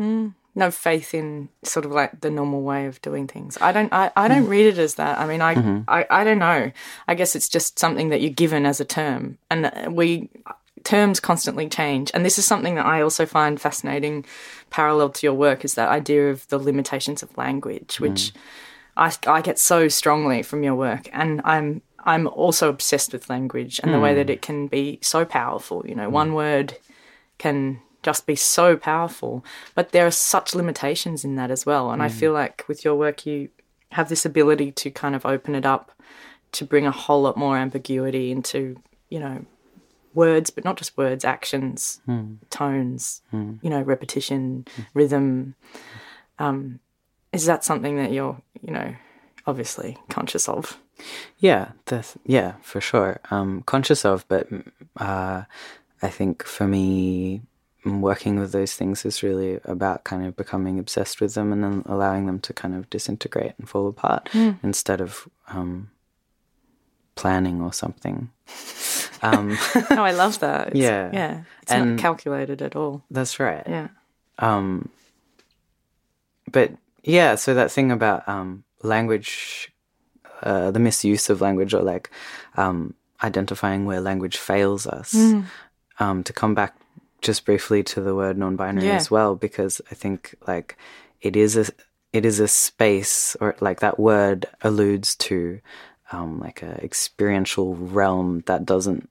No 0.56 0.72
faith 0.72 1.14
in 1.14 1.50
sort 1.64 1.86
of 1.86 1.92
like 1.92 2.22
the 2.22 2.32
normal 2.32 2.62
way 2.62 2.86
of 2.86 3.02
doing 3.02 3.28
things. 3.28 3.58
I 3.60 3.72
don't 3.72 3.92
I, 3.94 4.12
I 4.16 4.28
hmm. 4.28 4.34
don't 4.34 4.48
read 4.48 4.66
it 4.66 4.78
as 4.78 4.96
that. 4.96 5.20
I 5.20 5.28
mean 5.28 5.42
I, 5.42 5.56
mm-hmm. 5.56 5.82
I 5.88 6.06
I 6.10 6.24
don't 6.24 6.40
know. 6.40 6.72
I 7.08 7.16
guess 7.16 7.36
it's 7.36 7.50
just 7.50 7.78
something 7.78 8.10
that 8.10 8.22
you're 8.22 8.32
given 8.32 8.66
as 8.66 8.80
a 8.80 8.86
term. 8.86 9.38
And 9.52 9.96
we 9.96 10.30
terms 10.84 11.20
constantly 11.20 11.68
change. 11.68 12.12
And 12.14 12.26
this 12.26 12.38
is 12.38 12.46
something 12.46 12.76
that 12.76 12.86
I 12.86 13.02
also 13.02 13.26
find 13.26 13.60
fascinating 13.60 14.26
parallel 14.70 15.10
to 15.10 15.28
your 15.28 15.34
work 15.34 15.66
is 15.66 15.74
that 15.74 15.90
idea 15.90 16.30
of 16.30 16.48
the 16.48 16.60
limitations 16.60 17.24
of 17.24 17.38
language 17.38 18.00
which 18.00 18.34
mm. 18.34 18.38
I, 18.98 19.14
I 19.28 19.42
get 19.42 19.60
so 19.60 19.88
strongly 19.88 20.42
from 20.42 20.64
your 20.64 20.76
work. 20.76 21.10
And 21.12 21.42
I'm 21.44 21.82
I'm 22.06 22.28
also 22.28 22.70
obsessed 22.70 23.14
with 23.14 23.30
language 23.30 23.80
and 23.84 23.92
the 23.92 24.00
way 24.00 24.12
hmm. 24.12 24.18
that 24.18 24.30
it 24.30 24.44
can 24.44 24.68
be 24.68 25.00
so 25.02 25.26
powerful. 25.26 25.84
You 25.86 25.96
know 25.96 26.10
one 26.10 26.30
hmm. 26.30 26.36
word 26.36 26.78
can 27.38 27.82
just 28.06 28.26
be 28.26 28.36
so 28.36 28.78
powerful. 28.78 29.44
But 29.74 29.92
there 29.92 30.06
are 30.06 30.12
such 30.12 30.56
limitations 30.56 31.26
in 31.26 31.36
that 31.36 31.52
as 31.52 31.66
well. 31.66 31.92
And 31.92 32.02
I 32.02 32.08
feel 32.10 32.32
like 32.32 32.64
with 32.68 32.86
your 32.86 32.96
work, 32.96 33.26
you 33.26 33.50
have 33.92 34.08
this 34.10 34.26
ability 34.26 34.72
to 34.72 34.92
kind 34.92 35.16
of 35.16 35.26
open 35.26 35.56
it 35.56 35.66
up 35.66 35.92
to 36.54 36.66
bring 36.66 36.86
a 36.86 36.92
whole 36.92 37.24
lot 37.24 37.36
more 37.36 37.58
ambiguity 37.58 38.32
into, 38.32 38.78
you 39.10 39.20
know, 39.20 39.46
words, 40.14 40.50
but 40.50 40.64
not 40.64 40.78
just 40.78 40.98
words, 40.98 41.26
actions, 41.26 42.00
tones, 42.50 43.22
you 43.62 43.70
know, 43.70 43.82
repetition, 43.82 44.66
rhythm. 44.94 45.56
Um, 46.40 46.80
is 47.34 47.46
that 47.46 47.64
something 47.66 47.98
that 47.98 48.14
you're, 48.14 48.42
you 48.62 48.72
know, 48.72 48.96
obviously 49.46 49.98
conscious 50.10 50.48
of? 50.48 50.78
Yeah, 51.40 51.72
that's, 51.86 52.18
yeah, 52.26 52.54
for 52.62 52.80
sure. 52.80 53.20
Um, 53.30 53.64
conscious 53.64 54.06
of, 54.06 54.26
but 54.30 54.50
mm, 54.50 54.72
uh, 54.98 55.44
I 56.02 56.10
think 56.10 56.44
for 56.44 56.68
me, 56.68 57.42
mm, 57.42 57.55
working 57.86 58.40
with 58.40 58.52
those 58.52 58.74
things 58.74 59.06
is 59.06 59.22
really 59.24 59.60
about 59.66 60.04
kind 60.04 60.26
of 60.26 60.36
becoming 60.36 60.80
obsessed 60.80 61.22
with 61.22 61.36
them 61.36 61.54
and 61.54 61.64
then 61.64 61.84
allowing 61.86 62.26
them 62.26 62.40
to 62.40 62.54
kind 62.54 62.74
of 62.76 62.90
disintegrate 62.90 63.54
and 63.60 63.70
fall 63.70 63.88
apart 63.88 64.28
instead 64.64 65.02
of 65.02 65.28
um, 65.50 65.92
planning 67.16 67.62
or 67.62 67.72
something. 67.74 68.30
Um, 69.22 69.58
Oh, 69.92 70.04
I 70.04 70.12
love 70.12 70.38
that. 70.40 70.68
It's- 70.68 70.84
Yeah. 70.84 71.10
Yeah. 71.12 71.44
It's 71.64 71.72
And- 71.72 71.92
not 71.96 72.00
calculated 72.00 72.62
at 72.62 72.76
all. 72.76 73.02
that's 73.10 73.40
right. 73.40 73.64
Yeah. 73.66 73.88
Um, 74.38 74.90
but 76.52 76.72
yeah, 77.04 77.34
so 77.36 77.54
that 77.56 77.72
thing 77.72 77.92
about 77.92 78.28
um, 78.28 78.64
language, 78.84 79.72
uh, 80.44 80.70
the 80.70 80.80
misuse 80.80 81.30
of 81.30 81.42
language, 81.42 81.74
or 81.74 81.82
like 81.82 82.12
um, 82.56 82.94
identifying 83.24 83.86
where 83.86 84.02
language 84.02 84.38
fails 84.38 84.86
us. 84.86 85.14
Mm. 85.14 85.46
Um, 86.00 86.24
to 86.24 86.34
come 86.34 86.54
back 86.54 86.76
just 87.26 87.44
briefly 87.46 87.84
to 87.84 88.02
the 88.02 88.16
word 88.16 88.38
non-binary 88.38 88.88
Yeah. 88.88 88.96
as 88.96 89.10
well, 89.12 89.36
because 89.36 89.82
I 89.92 89.96
think 89.96 90.36
like 90.48 90.78
it 91.22 91.36
is 91.36 91.58
a 91.58 91.66
it 92.14 92.24
is 92.26 92.40
a 92.40 92.48
space, 92.48 93.36
or 93.42 93.56
like 93.60 93.80
that 93.82 94.00
word 94.00 94.46
alludes 94.62 95.16
to 95.16 95.60
um, 96.14 96.40
like 96.40 96.62
a 96.64 96.82
experiential 96.84 97.76
realm 97.76 98.44
that 98.46 98.66
doesn't 98.66 99.10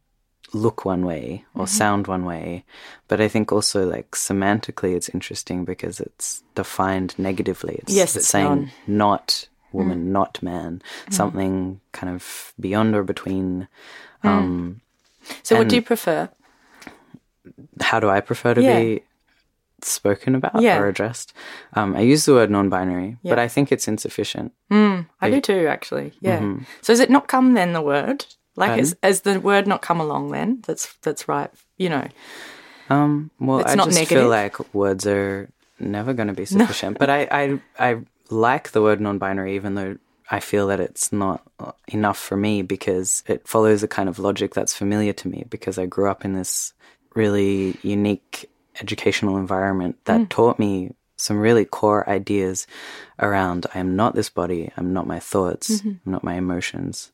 look 0.55 0.85
one 0.85 1.05
way 1.05 1.45
or 1.55 1.67
sound 1.67 2.07
one 2.07 2.25
way. 2.25 2.65
But 3.09 3.21
I 3.21 3.29
think 3.29 3.51
also 3.53 3.85
like 3.85 4.13
semantically 4.13 4.95
it's 4.97 5.09
interesting 5.11 5.65
because 5.65 6.01
it's 6.01 6.43
defined 6.55 7.15
negatively. 7.19 7.75
It's, 7.83 7.93
Yes, 7.93 8.17
it's 8.17 8.29
saying 8.29 8.71
non. 8.71 8.71
not 8.87 9.49
woman, 9.73 10.13
not 10.13 10.41
man, 10.41 10.81
something 11.11 11.81
kind 11.93 12.15
of 12.15 12.55
beyond 12.61 12.95
or 12.95 13.03
between. 13.03 13.67
Um, 14.23 14.81
So, 15.43 15.57
what 15.59 15.69
do 15.69 15.75
you 15.77 15.83
prefer? 15.83 16.29
How 17.81 18.01
do 18.01 18.09
I 18.09 18.21
prefer 18.21 18.55
to 18.55 18.63
Yeah. 18.63 18.79
be 18.81 19.03
spoken 19.83 20.35
about 20.35 20.61
Yeah. 20.63 20.79
or 20.79 20.89
addressed? 20.89 21.33
Um, 21.75 21.95
I 21.97 22.01
use 22.01 22.25
the 22.25 22.33
word 22.35 22.51
non-binary, 22.51 23.19
but 23.23 23.39
I 23.39 23.49
think 23.49 23.71
it's 23.73 23.89
insufficient. 23.89 24.53
I 24.71 25.31
do 25.31 25.41
too, 25.41 25.67
actually. 25.69 26.13
Yeah. 26.21 26.41
So, 26.83 26.93
has 26.93 27.01
it 27.01 27.11
not 27.11 27.29
come 27.29 27.55
then? 27.55 27.73
The 27.73 27.83
word, 27.83 28.25
like, 28.57 28.83
has 29.03 29.21
the 29.23 29.41
word 29.41 29.67
not 29.67 29.83
come 29.83 30.01
along 30.01 30.31
then? 30.31 30.63
That's 30.67 30.93
that's 31.03 31.29
right. 31.29 31.51
You 31.79 31.89
know. 31.91 32.09
Um, 32.91 33.31
well, 33.41 33.61
It's 33.61 33.73
I 33.73 33.77
not 33.77 33.87
just 33.87 33.99
negative? 33.99 34.19
feel 34.23 34.29
like 34.29 34.75
words 34.75 35.07
are 35.07 35.49
never 35.81 36.13
going 36.13 36.29
to 36.29 36.35
be 36.35 36.45
sufficient. 36.45 36.99
But 36.99 37.09
I, 37.09 37.27
I, 37.31 37.61
I 37.79 37.97
like 38.29 38.73
the 38.73 38.83
word 38.83 39.01
non-binary, 39.01 39.55
even 39.57 39.75
though 39.75 39.97
I 40.31 40.41
feel 40.41 40.67
that 40.69 40.81
it's 40.81 41.11
not 41.13 41.43
uh, 41.59 41.73
enough 41.89 42.19
for 42.19 42.37
me 42.37 42.61
because 42.63 43.25
it 43.27 43.49
follows 43.49 43.83
a 43.83 43.89
kind 43.89 44.09
of 44.09 44.19
logic 44.19 44.53
that's 44.55 44.75
familiar 44.75 45.15
to 45.15 45.29
me 45.29 45.45
because 45.49 45.79
I 45.79 45.87
grew 45.87 46.11
up 46.11 46.25
in 46.27 46.35
this 46.35 46.75
really 47.15 47.77
unique 47.83 48.51
educational 48.81 49.37
environment 49.37 49.97
that 50.05 50.21
Mm. 50.23 50.29
taught 50.29 50.59
me 50.59 50.95
some 51.17 51.39
really 51.39 51.65
core 51.65 52.09
ideas 52.09 52.67
around 53.21 53.67
I 53.75 53.79
am 53.79 53.95
not 53.97 54.15
this 54.15 54.29
body, 54.29 54.71
I'm 54.77 54.93
not 54.93 55.07
my 55.07 55.21
thoughts, 55.21 55.71
Mm-hmm. 55.71 55.89
I'm 56.05 56.13
not 56.13 56.25
my 56.25 56.35
emotions. 56.35 57.13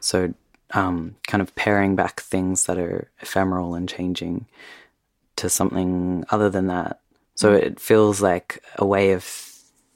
So, 0.00 0.34
um, 0.74 1.16
kind 1.26 1.40
of 1.42 1.54
paring 1.54 1.96
back 1.96 2.20
things 2.20 2.66
that 2.66 2.78
are 2.78 3.10
ephemeral 3.20 3.74
and 3.74 3.88
changing 3.88 4.46
to 5.36 5.48
something 5.48 6.24
other 6.30 6.48
than 6.50 6.66
that. 6.68 7.00
So 7.34 7.52
it 7.54 7.80
feels 7.80 8.20
like 8.22 8.62
a 8.76 8.84
way 8.86 9.12
of 9.12 9.24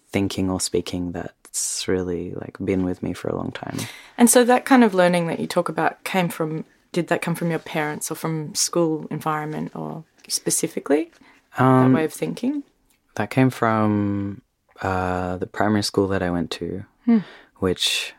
thinking 0.08 0.50
or 0.50 0.60
speaking 0.60 1.12
that's 1.12 1.86
really 1.88 2.32
like 2.34 2.56
been 2.64 2.84
with 2.84 3.02
me 3.02 3.12
for 3.12 3.28
a 3.28 3.36
long 3.36 3.52
time. 3.52 3.76
And 4.18 4.28
so 4.30 4.44
that 4.44 4.64
kind 4.64 4.82
of 4.82 4.94
learning 4.94 5.26
that 5.28 5.40
you 5.40 5.46
talk 5.46 5.68
about 5.68 6.02
came 6.04 6.28
from. 6.28 6.64
Did 6.92 7.08
that 7.08 7.22
come 7.22 7.34
from 7.34 7.50
your 7.50 7.58
parents 7.58 8.10
or 8.10 8.14
from 8.14 8.54
school 8.54 9.06
environment 9.10 9.72
or 9.74 10.04
specifically 10.28 11.10
Um, 11.58 11.92
that 11.92 11.96
way 11.98 12.04
of 12.04 12.12
thinking? 12.12 12.62
That 13.14 13.30
came 13.30 13.50
from 13.50 14.42
uh, 14.82 15.36
the 15.38 15.46
primary 15.46 15.82
school 15.82 16.08
that 16.08 16.22
I 16.22 16.30
went 16.30 16.50
to, 16.52 16.84
which 17.56 18.14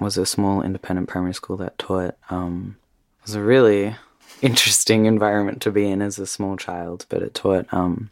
was 0.00 0.16
a 0.16 0.26
small 0.26 0.62
independent 0.62 1.08
primary 1.08 1.34
school 1.34 1.56
that 1.58 1.78
taught. 1.78 2.16
Um, 2.30 2.76
it 3.20 3.26
was 3.26 3.34
a 3.34 3.42
really 3.42 3.94
interesting 4.42 5.06
environment 5.06 5.62
to 5.62 5.70
be 5.70 5.88
in 5.88 6.02
as 6.02 6.18
a 6.18 6.26
small 6.26 6.56
child, 6.56 7.06
but 7.08 7.22
it 7.22 7.34
taught 7.34 7.66
um, 7.72 8.10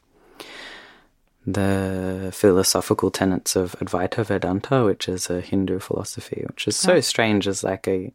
the 1.47 2.31
philosophical 2.35 3.11
tenets 3.11 3.57
of 3.57 3.73
Advaita 3.81 4.25
Vedanta, 4.25 4.85
which 4.85 5.09
is 5.09 5.31
a 5.31 5.41
Hindu 5.41 5.79
philosophy, 5.79 6.45
which 6.47 6.69
is 6.69 6.77
so 6.77 7.01
strange 7.01 7.49
as 7.49 7.65
like 7.65 7.89
a 7.89 8.13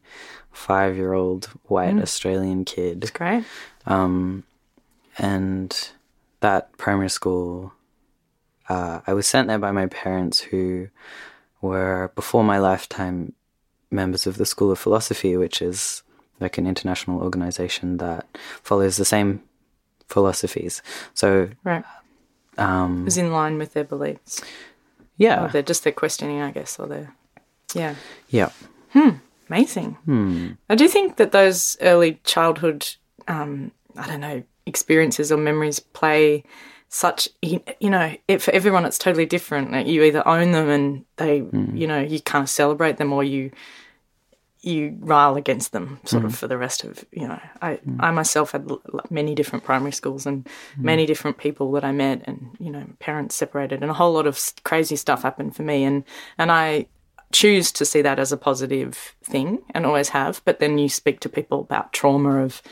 five-year-old 0.52 1.46
white 1.64 1.98
Australian 1.98 2.64
kid 2.64 3.10
Great. 3.12 3.44
Um, 3.84 4.44
and 5.18 5.90
that 6.40 6.76
primary 6.78 7.10
school, 7.10 7.72
uh, 8.68 9.00
I 9.06 9.12
was 9.12 9.26
sent 9.26 9.48
there 9.48 9.58
by 9.58 9.72
my 9.72 9.86
parents, 9.86 10.40
who 10.40 10.88
were 11.60 12.12
before 12.14 12.44
my 12.44 12.58
lifetime 12.58 13.32
members 13.90 14.26
of 14.26 14.36
the 14.36 14.46
School 14.46 14.70
of 14.70 14.78
Philosophy, 14.78 15.36
which 15.36 15.60
is 15.62 16.02
like 16.40 16.58
an 16.58 16.66
international 16.66 17.22
organization 17.22 17.96
that 17.96 18.26
follows 18.62 18.96
the 18.96 19.04
same 19.04 19.42
philosophies. 20.08 20.82
So, 21.14 21.50
Right. 21.64 21.84
Um, 22.58 23.04
was 23.04 23.16
in 23.16 23.32
line 23.32 23.58
with 23.58 23.72
their 23.74 23.84
beliefs. 23.84 24.42
yeah, 25.16 25.44
Or 25.44 25.48
they're 25.48 25.62
just 25.62 25.84
their 25.84 25.92
questioning, 25.92 26.40
I 26.40 26.50
guess, 26.50 26.78
or 26.78 26.86
their. 26.86 27.14
Yeah. 27.74 27.94
yeah, 28.28 28.50
Amazing. 29.48 29.92
Hmm. 30.06 30.52
I 30.68 30.74
do 30.74 30.88
think 30.88 31.16
that 31.16 31.32
those 31.32 31.76
early 31.80 32.20
childhood, 32.24 32.88
um, 33.28 33.70
I 33.96 34.06
don't 34.08 34.20
know, 34.20 34.42
experiences 34.66 35.30
or 35.30 35.36
memories 35.36 35.78
play 35.78 36.42
such, 36.88 37.28
you 37.42 37.60
know, 37.90 38.14
it, 38.28 38.42
for 38.42 38.52
everyone 38.52 38.84
it's 38.84 38.98
totally 38.98 39.26
different. 39.26 39.70
Like 39.72 39.86
you 39.86 40.02
either 40.02 40.26
own 40.26 40.52
them 40.52 40.68
and 40.68 41.04
they, 41.16 41.40
Hmm. 41.40 41.76
you 41.76 41.86
know, 41.86 42.00
you 42.00 42.20
kind 42.20 42.42
of 42.42 42.48
celebrate 42.50 42.96
them 42.96 43.12
or 43.12 43.22
you 43.22 43.50
you 44.66 44.96
rile 45.00 45.36
against 45.36 45.70
them 45.72 46.00
sort 46.04 46.22
Hmm. 46.22 46.26
of 46.26 46.34
for 46.36 46.48
the 46.48 46.58
rest 46.58 46.82
of 46.84 47.04
you 47.12 47.26
know 47.28 47.40
i 47.62 47.78
i 48.00 48.10
myself 48.10 48.50
had 48.52 48.68
many 49.10 49.32
different 49.34 49.64
primary 49.64 49.92
schools 49.92 50.26
and 50.26 50.38
Hmm. 50.76 50.84
many 50.92 51.06
different 51.06 51.36
people 51.38 51.70
that 51.72 51.84
i 51.84 51.92
met 51.92 52.18
and 52.28 52.38
you 52.58 52.70
know 52.74 52.84
parents 52.98 53.34
separated 53.36 53.82
and 53.82 53.90
a 53.90 53.94
whole 54.00 54.12
lot 54.12 54.26
of 54.26 54.34
s- 54.34 54.54
crazy 54.64 54.96
stuff 54.96 55.22
happened 55.22 55.54
for 55.56 55.62
me 55.62 55.84
and 55.84 56.04
and 56.38 56.50
i 56.50 56.86
choose 57.32 57.72
to 57.72 57.84
see 57.84 58.02
that 58.02 58.18
as 58.18 58.32
a 58.32 58.36
positive 58.36 59.14
thing 59.22 59.58
and 59.74 59.84
always 59.86 60.08
have 60.10 60.40
but 60.44 60.58
then 60.58 60.78
you 60.78 60.88
speak 60.88 61.20
to 61.20 61.28
people 61.28 61.60
about 61.60 61.92
trauma 61.92 62.42
of 62.42 62.62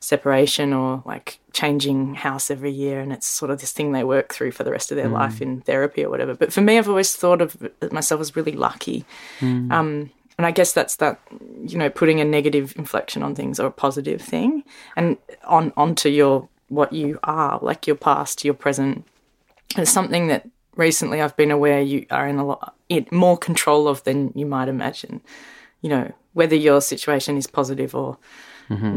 separation 0.00 0.72
or 0.72 1.02
like 1.06 1.38
changing 1.52 2.14
house 2.14 2.50
every 2.50 2.70
year 2.70 3.00
and 3.00 3.12
it's 3.12 3.26
sort 3.26 3.50
of 3.50 3.60
this 3.60 3.72
thing 3.72 3.92
they 3.92 4.04
work 4.04 4.32
through 4.34 4.50
for 4.52 4.64
the 4.64 4.70
rest 4.70 4.90
of 4.90 4.96
their 4.96 5.08
life 5.08 5.40
in 5.40 5.60
therapy 5.62 6.04
or 6.04 6.10
whatever. 6.10 6.34
But 6.34 6.52
for 6.52 6.60
me 6.60 6.76
i've 6.78 6.88
always 6.88 7.14
thought 7.16 7.40
of 7.40 7.56
myself 7.90 8.20
as 8.20 8.36
really 8.36 8.52
lucky. 8.52 9.04
Um, 9.40 10.10
and 10.36 10.46
I 10.46 10.50
guess 10.50 10.72
that's 10.72 10.96
that, 10.96 11.20
you 11.64 11.78
know, 11.78 11.90
putting 11.90 12.20
a 12.20 12.24
negative 12.24 12.74
inflection 12.76 13.22
on 13.22 13.34
things 13.34 13.60
or 13.60 13.66
a 13.66 13.72
positive 13.72 14.20
thing, 14.20 14.64
and 14.96 15.16
on 15.44 15.72
onto 15.76 16.08
your 16.08 16.48
what 16.68 16.92
you 16.92 17.18
are, 17.22 17.58
like 17.62 17.86
your 17.86 17.96
past, 17.96 18.44
your 18.44 18.54
present. 18.54 19.06
It's 19.76 19.90
something 19.90 20.28
that 20.28 20.48
recently 20.76 21.20
I've 21.20 21.36
been 21.36 21.50
aware 21.50 21.80
you 21.80 22.06
are 22.10 22.26
in 22.26 22.38
a 22.38 22.44
lot 22.44 22.74
in 22.88 23.06
more 23.10 23.36
control 23.36 23.88
of 23.88 24.02
than 24.04 24.32
you 24.34 24.46
might 24.46 24.68
imagine. 24.68 25.20
You 25.82 25.90
know, 25.90 26.12
whether 26.32 26.56
your 26.56 26.80
situation 26.80 27.36
is 27.36 27.46
positive 27.46 27.94
or 27.94 28.18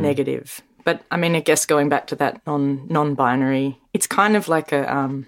negative. 0.02 0.62
But 0.84 1.04
I 1.12 1.18
mean, 1.18 1.36
I 1.36 1.42
guess 1.42 1.66
going 1.66 1.90
back 1.90 2.08
to 2.08 2.16
that 2.16 2.42
non 2.48 2.88
non-binary, 2.88 3.80
it's 3.94 4.08
kind 4.08 4.36
of 4.36 4.48
like 4.48 4.72
a 4.72 4.92
um, 4.94 5.28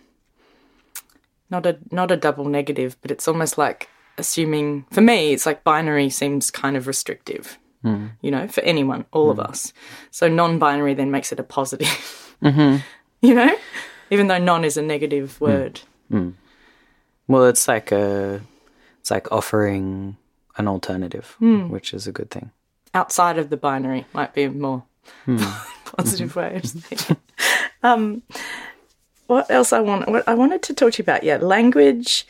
not 1.50 1.66
a 1.66 1.78
not 1.92 2.12
a 2.12 2.18
double 2.18 2.46
negative, 2.46 2.96
but 3.02 3.12
it's 3.12 3.28
almost 3.28 3.58
like 3.58 3.90
assuming 4.20 4.86
for 4.92 5.02
me 5.02 5.34
it's 5.34 5.46
like 5.46 5.64
binary 5.64 6.10
seems 6.10 6.52
kind 6.52 6.78
of 6.78 6.88
restrictive 6.88 7.58
hmm. 7.82 8.08
you 8.22 8.30
know 8.30 8.48
for 8.48 8.62
anyone 8.62 9.06
all 9.12 9.30
of 9.30 9.38
hmm. 9.38 9.44
us 9.44 9.74
so 10.12 10.28
non-binary 10.28 10.94
then 10.94 11.12
makes 11.12 11.32
it 11.32 11.40
a 11.40 11.44
positive 11.44 11.88
mm-hmm. 12.44 12.78
you 13.22 13.34
know 13.34 13.56
even 14.12 14.28
though 14.28 14.38
non 14.38 14.64
is 14.64 14.78
a 14.78 14.82
negative 14.82 15.38
hmm. 15.38 15.46
word 15.46 15.82
Well, 17.30 17.46
it's 17.46 17.68
like 17.68 17.92
a, 17.92 18.42
it's 19.00 19.12
like 19.12 19.32
offering 19.32 20.18
an 20.58 20.68
alternative, 20.68 21.36
which 21.40 21.94
is 21.94 22.08
a 22.08 22.12
good 22.12 22.32
thing. 22.32 22.52
outside 22.96 23.38
of 23.38 23.52
the 23.52 23.58
binary 23.58 24.06
might 24.14 24.34
be 24.34 24.44
a 24.44 24.52
more 24.52 24.84
positive 25.86 26.34
mm-hmm. 26.34 26.40
way 26.40 26.56
of 26.56 26.66
saying. 26.66 27.18
um, 27.84 28.24
what 29.28 29.50
else 29.52 29.72
I 29.72 29.80
want? 29.80 30.10
What 30.10 30.28
I 30.28 30.34
wanted 30.34 30.64
to 30.64 30.74
talk 30.74 30.94
to 30.94 30.98
you 30.98 31.04
about? 31.04 31.24
Yeah, 31.24 31.38
language. 31.38 32.26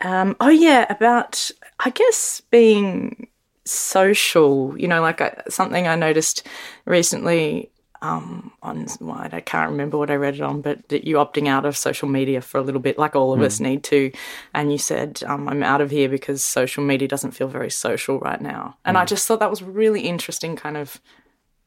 Um, 0.00 0.36
oh 0.40 0.48
yeah, 0.48 0.86
about 0.90 1.50
I 1.80 1.90
guess 1.90 2.42
being 2.50 3.28
social. 3.64 4.78
You 4.78 4.88
know, 4.88 5.00
like 5.00 5.20
I, 5.20 5.42
something 5.48 5.86
I 5.86 5.96
noticed 5.96 6.46
recently. 6.84 7.70
Um, 8.02 8.52
on 8.62 8.86
what 8.98 9.32
I 9.32 9.40
can't 9.40 9.70
remember 9.70 9.96
what 9.96 10.10
I 10.10 10.16
read 10.16 10.34
it 10.34 10.42
on, 10.42 10.60
but 10.60 10.86
that 10.90 11.06
you 11.06 11.16
opting 11.16 11.48
out 11.48 11.64
of 11.64 11.74
social 11.74 12.06
media 12.06 12.42
for 12.42 12.58
a 12.58 12.62
little 12.62 12.82
bit, 12.82 12.98
like 12.98 13.16
all 13.16 13.32
of 13.32 13.40
us 13.40 13.60
need 13.60 13.82
to. 13.84 14.12
And 14.52 14.70
you 14.70 14.76
said, 14.76 15.22
um, 15.26 15.48
"I'm 15.48 15.62
out 15.62 15.80
of 15.80 15.90
here 15.90 16.10
because 16.10 16.44
social 16.44 16.84
media 16.84 17.08
doesn't 17.08 17.30
feel 17.30 17.48
very 17.48 17.70
social 17.70 18.18
right 18.18 18.42
now." 18.42 18.76
And 18.84 18.98
I 18.98 19.06
just 19.06 19.26
thought 19.26 19.40
that 19.40 19.48
was 19.48 19.62
a 19.62 19.64
really 19.64 20.02
interesting 20.02 20.54
kind 20.54 20.76
of 20.76 21.00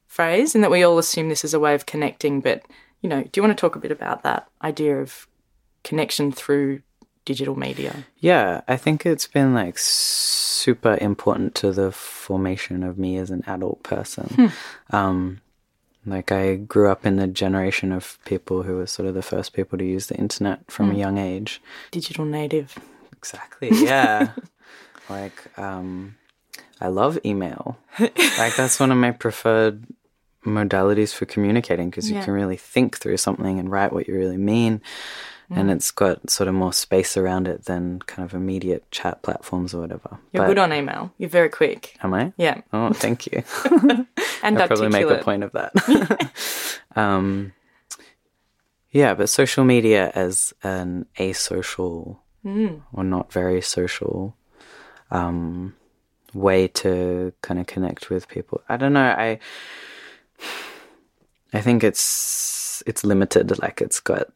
phrase, 0.05 0.53
and 0.53 0.63
that 0.63 0.69
we 0.69 0.83
all 0.83 0.99
assume 0.99 1.29
this 1.29 1.43
is 1.43 1.55
a 1.55 1.59
way 1.59 1.73
of 1.73 1.87
connecting. 1.87 2.39
But 2.39 2.61
you 3.01 3.09
know, 3.09 3.23
do 3.23 3.31
you 3.35 3.41
want 3.41 3.57
to 3.57 3.59
talk 3.59 3.75
a 3.75 3.79
bit 3.79 3.91
about 3.91 4.21
that 4.21 4.47
idea 4.61 4.99
of 4.99 5.25
connection 5.83 6.31
through 6.31 6.81
digital 7.27 7.55
media? 7.55 8.05
Yeah, 8.19 8.61
I 8.67 8.77
think 8.77 9.05
it's 9.05 9.27
been 9.27 9.53
like 9.53 9.77
super 9.77 10.97
important 10.99 11.53
to 11.55 11.71
the 11.71 11.91
formation 11.91 12.83
of 12.83 12.97
me 12.97 13.17
as 13.17 13.29
an 13.29 13.43
adult 13.45 13.83
person. 13.83 14.51
Um, 14.91 15.41
like 16.05 16.31
I 16.31 16.55
grew 16.55 16.89
up 16.89 17.05
in 17.05 17.17
the 17.17 17.27
generation 17.27 17.91
of 17.91 18.17
people 18.25 18.63
who 18.63 18.77
were 18.77 18.87
sort 18.87 19.07
of 19.09 19.13
the 19.13 19.21
first 19.21 19.51
people 19.53 19.77
to 19.77 19.83
use 19.85 20.07
the 20.07 20.15
internet 20.15 20.59
from 20.71 20.89
a 20.91 20.95
young 20.95 21.17
age. 21.17 21.61
Digital 21.91 22.23
native. 22.25 22.77
Exactly. 23.17 23.69
Yeah. 23.73 24.31
like, 25.09 25.37
um, 25.59 26.15
I 26.79 26.87
love 26.87 27.19
email. 27.25 27.77
like, 27.99 28.55
that's 28.55 28.79
one 28.79 28.91
of 28.91 28.97
my 28.97 29.11
preferred 29.11 29.83
modalities 30.45 31.13
for 31.13 31.25
communicating 31.25 31.89
because 31.89 32.09
Yeah. 32.09 32.19
you 32.19 32.23
can 32.23 32.33
really 32.33 32.55
think 32.57 32.97
through 32.97 33.17
something 33.17 33.59
and 33.59 33.69
write 33.69 33.91
what 33.91 34.07
you 34.07 34.15
really 34.15 34.37
mean. 34.37 34.81
Mm. 35.51 35.57
And 35.57 35.71
it's 35.71 35.91
got 35.91 36.29
sort 36.29 36.49
of 36.49 36.55
more 36.55 36.73
space 36.73 37.15
around 37.15 37.47
it 37.47 37.65
than 37.65 37.99
kind 37.99 38.25
of 38.25 38.33
immediate 38.33 38.89
chat 38.91 39.21
platforms 39.23 39.73
or 39.73 39.79
whatever. 39.81 40.19
You're 40.33 40.43
But- 40.43 40.47
good 40.47 40.57
on 40.57 40.73
email. 40.73 41.13
You're 41.17 41.29
very 41.29 41.49
quick. 41.49 41.95
Am 42.03 42.13
I? 42.13 42.33
Yeah. 42.38 42.62
Oh, 42.73 42.91
thank 42.93 43.27
you. 43.27 43.43
And 44.43 44.60
I'll 44.60 44.67
probably 44.67 44.89
make 44.89 45.10
a 45.10 45.17
point 45.23 45.43
of 45.43 45.51
that. 45.53 46.31
um, 46.95 47.53
yeah, 48.91 49.13
but 49.15 49.29
social 49.29 49.65
media 49.65 50.12
as 50.15 50.53
an 50.63 51.05
asocial 51.17 52.19
Mm. 52.45 52.81
or 52.93 53.03
not 53.03 53.33
very 53.33 53.62
social 53.62 54.36
um, 55.12 55.75
way 56.33 56.67
to 56.69 57.33
kind 57.41 57.60
of 57.60 57.65
connect 57.67 58.10
with 58.10 58.27
people. 58.29 58.62
I 58.69 58.77
don't 58.77 58.93
know. 58.93 59.01
I 59.17 59.39
I 61.51 61.62
think 61.62 61.83
it's 61.83 62.83
it's 62.86 63.03
limited. 63.03 63.57
Like 63.60 63.81
it's 63.81 63.99
got 63.99 64.27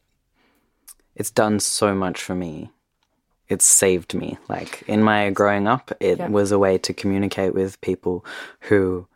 it's 1.14 1.30
done 1.30 1.60
so 1.60 1.94
much 1.94 2.22
for 2.22 2.34
me. 2.34 2.70
It's 3.48 3.64
saved 3.64 4.14
me. 4.14 4.38
Like 4.48 4.82
in 4.86 5.02
my 5.02 5.30
growing 5.30 5.66
up, 5.66 5.92
it 6.00 6.18
Yeah. 6.18 6.28
was 6.28 6.52
a 6.52 6.58
way 6.58 6.78
to 6.78 6.92
communicate 6.94 7.54
with 7.54 7.80
people 7.80 8.24
who 8.60 9.06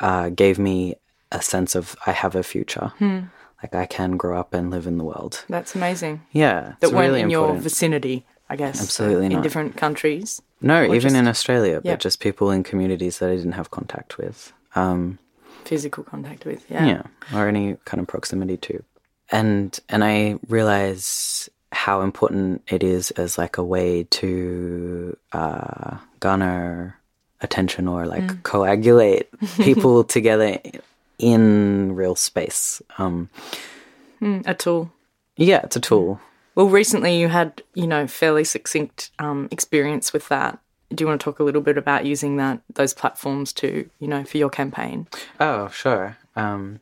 uh, 0.00 0.30
gave 0.30 0.58
me 0.58 0.94
a 1.30 1.40
sense 1.42 1.74
of 1.74 1.94
I 2.06 2.12
have 2.12 2.34
a 2.34 2.42
future. 2.42 2.92
Hmm. 2.98 3.20
Like 3.62 3.74
I 3.74 3.86
can 3.86 4.16
grow 4.16 4.40
up 4.40 4.54
and 4.54 4.70
live 4.70 4.86
in 4.86 4.96
the 4.98 5.04
world. 5.04 5.44
That's 5.48 5.74
amazing. 5.74 6.22
Yeah, 6.32 6.74
That 6.80 6.92
weren't 6.92 7.08
really 7.08 7.20
in 7.20 7.30
your 7.30 7.54
vicinity, 7.54 8.24
I 8.48 8.56
guess. 8.56 8.80
Absolutely 8.80 9.26
in 9.26 9.32
not. 9.32 9.42
different 9.42 9.76
countries. 9.76 10.40
No, 10.62 10.82
even 10.84 11.00
just- 11.00 11.14
in 11.16 11.28
Australia, 11.28 11.80
but 11.84 12.00
just 12.00 12.20
people 12.20 12.50
in 12.50 12.62
communities 12.64 13.18
that 13.18 13.30
I 13.30 13.36
didn't 13.36 13.52
have 13.52 13.70
contact 13.70 14.16
with. 14.18 14.52
Um, 14.74 15.18
Physical 15.64 16.02
contact 16.02 16.44
with. 16.46 16.64
Yeah. 16.70 16.86
yeah. 16.86 17.02
or 17.38 17.46
any 17.48 17.76
kind 17.84 18.00
of 18.00 18.06
proximity 18.08 18.56
to. 18.56 18.82
And 19.30 19.78
and 19.88 20.02
I 20.04 20.38
realize 20.48 21.48
how 21.72 22.02
important 22.02 22.62
it 22.68 22.82
is 22.82 23.10
as 23.12 23.38
like 23.38 23.56
a 23.58 23.64
way 23.64 24.04
to 24.04 25.16
uh, 25.32 25.96
garner 26.18 26.98
attention 27.40 27.86
or 27.88 28.06
like 28.06 28.26
Mm. 28.26 28.42
coagulate 28.42 29.28
people 29.60 30.04
together 30.04 30.58
in 31.18 31.94
real 31.94 32.16
space. 32.16 32.82
Um, 32.98 33.28
Mm, 34.20 34.42
a 34.46 34.52
tool. 34.54 34.90
yeah, 35.36 35.60
it's 35.64 35.76
a 35.76 35.80
tool. 35.80 36.20
Well, 36.54 36.68
recently 36.68 37.18
you 37.18 37.28
had, 37.28 37.62
you 37.74 37.86
know, 37.86 38.06
fairly 38.06 38.44
succinct 38.44 39.10
um, 39.18 39.48
experience 39.50 40.12
with 40.12 40.28
that. 40.28 40.58
Do 40.92 41.02
you 41.02 41.06
want 41.08 41.20
to 41.20 41.24
talk 41.24 41.38
a 41.38 41.44
little 41.44 41.62
bit 41.62 41.78
about 41.78 42.04
using 42.04 42.36
that 42.36 42.60
those 42.74 42.92
platforms 42.92 43.52
to, 43.54 43.88
you 44.00 44.08
know, 44.08 44.24
for 44.24 44.36
your 44.36 44.50
campaign? 44.50 45.06
Oh, 45.38 45.68
sure. 45.68 46.18
Um, 46.36 46.80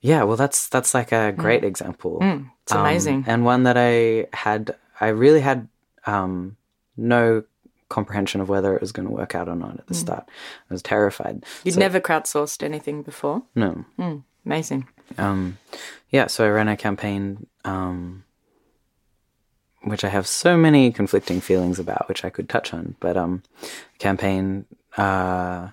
yeah, 0.00 0.22
well, 0.24 0.36
that's 0.36 0.68
that's 0.68 0.94
like 0.94 1.12
a 1.12 1.32
great 1.32 1.64
example. 1.64 2.18
Mm, 2.20 2.50
it's 2.62 2.72
Um, 2.72 2.80
amazing. 2.80 3.24
and 3.26 3.44
one 3.44 3.62
that 3.64 3.76
I 3.76 4.26
had. 4.36 4.74
I 5.00 5.08
really 5.08 5.40
had 5.40 5.68
um, 6.06 6.56
no 6.96 7.42
comprehension 7.88 8.40
of 8.40 8.48
whether 8.48 8.74
it 8.74 8.80
was 8.80 8.92
going 8.92 9.08
to 9.08 9.12
work 9.14 9.34
out 9.34 9.48
or 9.48 9.56
not 9.56 9.78
at 9.78 9.86
the 9.88 9.94
start. 9.94 10.24
I 10.70 10.74
was 10.74 10.82
terrified. 10.82 11.44
You'd 11.64 11.74
So- 11.74 11.80
never 11.80 12.00
crowdsourced 12.00 12.62
anything 12.62 13.02
before. 13.02 13.42
no. 13.54 13.84
Mm, 13.98 14.22
amazing. 14.46 14.86
Um, 15.18 15.58
yeah, 16.10 16.28
so 16.28 16.44
I 16.46 16.50
ran 16.50 16.68
a 16.68 16.76
campaign, 16.76 17.46
um, 17.64 18.22
which 19.82 20.04
I 20.04 20.08
have 20.08 20.26
so 20.26 20.56
many 20.56 20.92
conflicting 20.92 21.40
feelings 21.40 21.78
about, 21.78 22.08
which 22.08 22.24
I 22.24 22.30
could 22.30 22.48
touch 22.48 22.72
on. 22.74 22.94
But 23.00 23.16
um, 23.16 23.42
campaign 23.98 24.66
uh, 24.96 25.68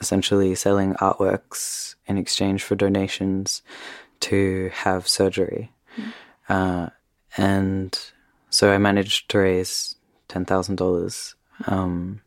essentially 0.00 0.54
selling 0.54 0.94
artworks 0.94 1.94
in 2.06 2.16
exchange 2.18 2.62
for 2.62 2.74
donations 2.74 3.62
to 4.20 4.70
have 4.72 5.08
surgery, 5.08 5.72
uh, 6.48 6.88
and 7.36 7.98
so 8.50 8.72
I 8.72 8.78
managed 8.78 9.30
to 9.30 9.38
raise 9.38 9.94
ten 10.28 10.44
thousand 10.44 10.76
dollars 10.76 11.34
um, 11.66 12.20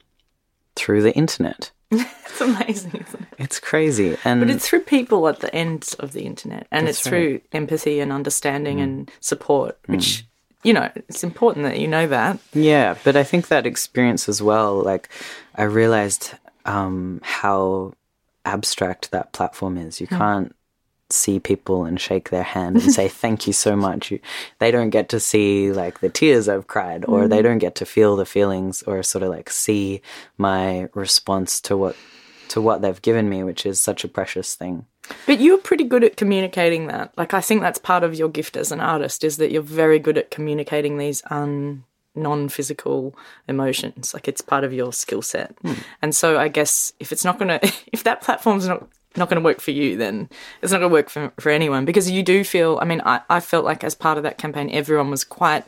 through 0.75 1.01
the 1.01 1.13
internet. 1.13 1.71
It's 2.33 2.41
amazing, 2.41 3.05
isn't 3.07 3.21
it? 3.21 3.27
It's 3.37 3.59
crazy, 3.59 4.17
and 4.25 4.41
But 4.41 4.49
it's 4.49 4.67
through 4.67 4.79
people 4.81 5.27
at 5.27 5.41
the 5.41 5.53
ends 5.53 5.93
of 5.95 6.13
the 6.13 6.23
internet, 6.23 6.65
and 6.71 6.89
it's 6.89 6.99
through 6.99 7.41
empathy 7.51 7.99
and 7.99 8.11
understanding 8.11 8.81
and 8.81 9.11
support, 9.19 9.77
which 9.85 10.25
you 10.63 10.73
know 10.73 10.89
it's 10.95 11.23
important 11.23 11.65
that 11.65 11.79
you 11.79 11.87
know 11.87 12.07
that. 12.07 12.39
Yeah, 12.53 12.95
but 13.03 13.15
I 13.15 13.23
think 13.23 13.49
that 13.49 13.67
experience 13.67 14.27
as 14.27 14.41
well, 14.41 14.81
like 14.81 15.09
I 15.53 15.63
realized 15.63 16.33
um, 16.65 17.19
how 17.23 17.93
abstract 18.45 19.11
that 19.11 19.33
platform 19.33 19.77
is. 19.77 20.01
You 20.01 20.07
can't 20.07 20.55
see 21.09 21.39
people 21.39 21.85
and 21.85 21.99
shake 21.99 22.29
their 22.29 22.43
hand 22.43 22.77
and 22.77 22.91
say 22.91 23.07
thank 23.21 23.47
you 23.47 23.53
so 23.53 23.75
much. 23.75 24.11
You, 24.11 24.19
they 24.59 24.71
don't 24.71 24.89
get 24.89 25.09
to 25.09 25.19
see 25.19 25.71
like 25.71 25.99
the 25.99 26.09
tears 26.09 26.49
I've 26.49 26.67
cried, 26.67 27.05
or 27.05 27.27
they 27.27 27.41
don't 27.41 27.59
get 27.59 27.75
to 27.75 27.85
feel 27.85 28.15
the 28.15 28.25
feelings, 28.25 28.83
or 28.83 29.01
sort 29.03 29.23
of 29.23 29.29
like 29.29 29.49
see 29.49 30.01
my 30.37 30.89
response 30.93 31.61
to 31.61 31.77
what 31.77 31.95
to 32.49 32.61
what 32.61 32.81
they've 32.81 33.01
given 33.01 33.29
me, 33.29 33.43
which 33.43 33.65
is 33.65 33.79
such 33.79 34.03
a 34.03 34.09
precious 34.09 34.55
thing. 34.55 34.85
But 35.25 35.41
you're 35.41 35.57
pretty 35.57 35.83
good 35.83 36.03
at 36.03 36.17
communicating 36.17 36.87
that. 36.87 37.13
Like 37.17 37.33
I 37.33 37.41
think 37.41 37.61
that's 37.61 37.79
part 37.79 38.03
of 38.03 38.15
your 38.15 38.29
gift 38.29 38.55
as 38.57 38.71
an 38.71 38.79
artist 38.79 39.23
is 39.23 39.37
that 39.37 39.51
you're 39.51 39.61
very 39.61 39.99
good 39.99 40.17
at 40.17 40.31
communicating 40.31 40.97
these 40.97 41.21
un 41.29 41.83
non-physical 42.15 43.15
emotions. 43.47 44.13
Like 44.13 44.27
it's 44.27 44.41
part 44.41 44.63
of 44.63 44.73
your 44.73 44.93
skill 44.93 45.21
set. 45.21 45.55
Hmm. 45.61 45.73
And 46.01 46.15
so 46.15 46.39
I 46.39 46.47
guess 46.47 46.93
if 46.99 47.11
it's 47.11 47.25
not 47.25 47.39
going 47.39 47.59
to 47.59 47.73
if 47.91 48.03
that 48.03 48.21
platform's 48.21 48.67
not 48.67 48.87
not 49.15 49.29
going 49.29 49.41
to 49.41 49.45
work 49.45 49.61
for 49.61 49.71
you, 49.71 49.95
then 49.97 50.29
it's 50.61 50.71
not 50.71 50.79
going 50.79 50.89
to 50.89 50.93
work 50.93 51.09
for, 51.09 51.31
for 51.39 51.51
anyone 51.51 51.85
because 51.85 52.09
you 52.09 52.23
do 52.23 52.43
feel, 52.43 52.79
I 52.81 52.85
mean, 52.85 53.01
I, 53.05 53.21
I 53.29 53.39
felt 53.39 53.65
like 53.65 53.83
as 53.83 53.95
part 53.95 54.17
of 54.17 54.23
that 54.23 54.37
campaign, 54.37 54.69
everyone 54.71 55.11
was 55.11 55.23
quite, 55.23 55.65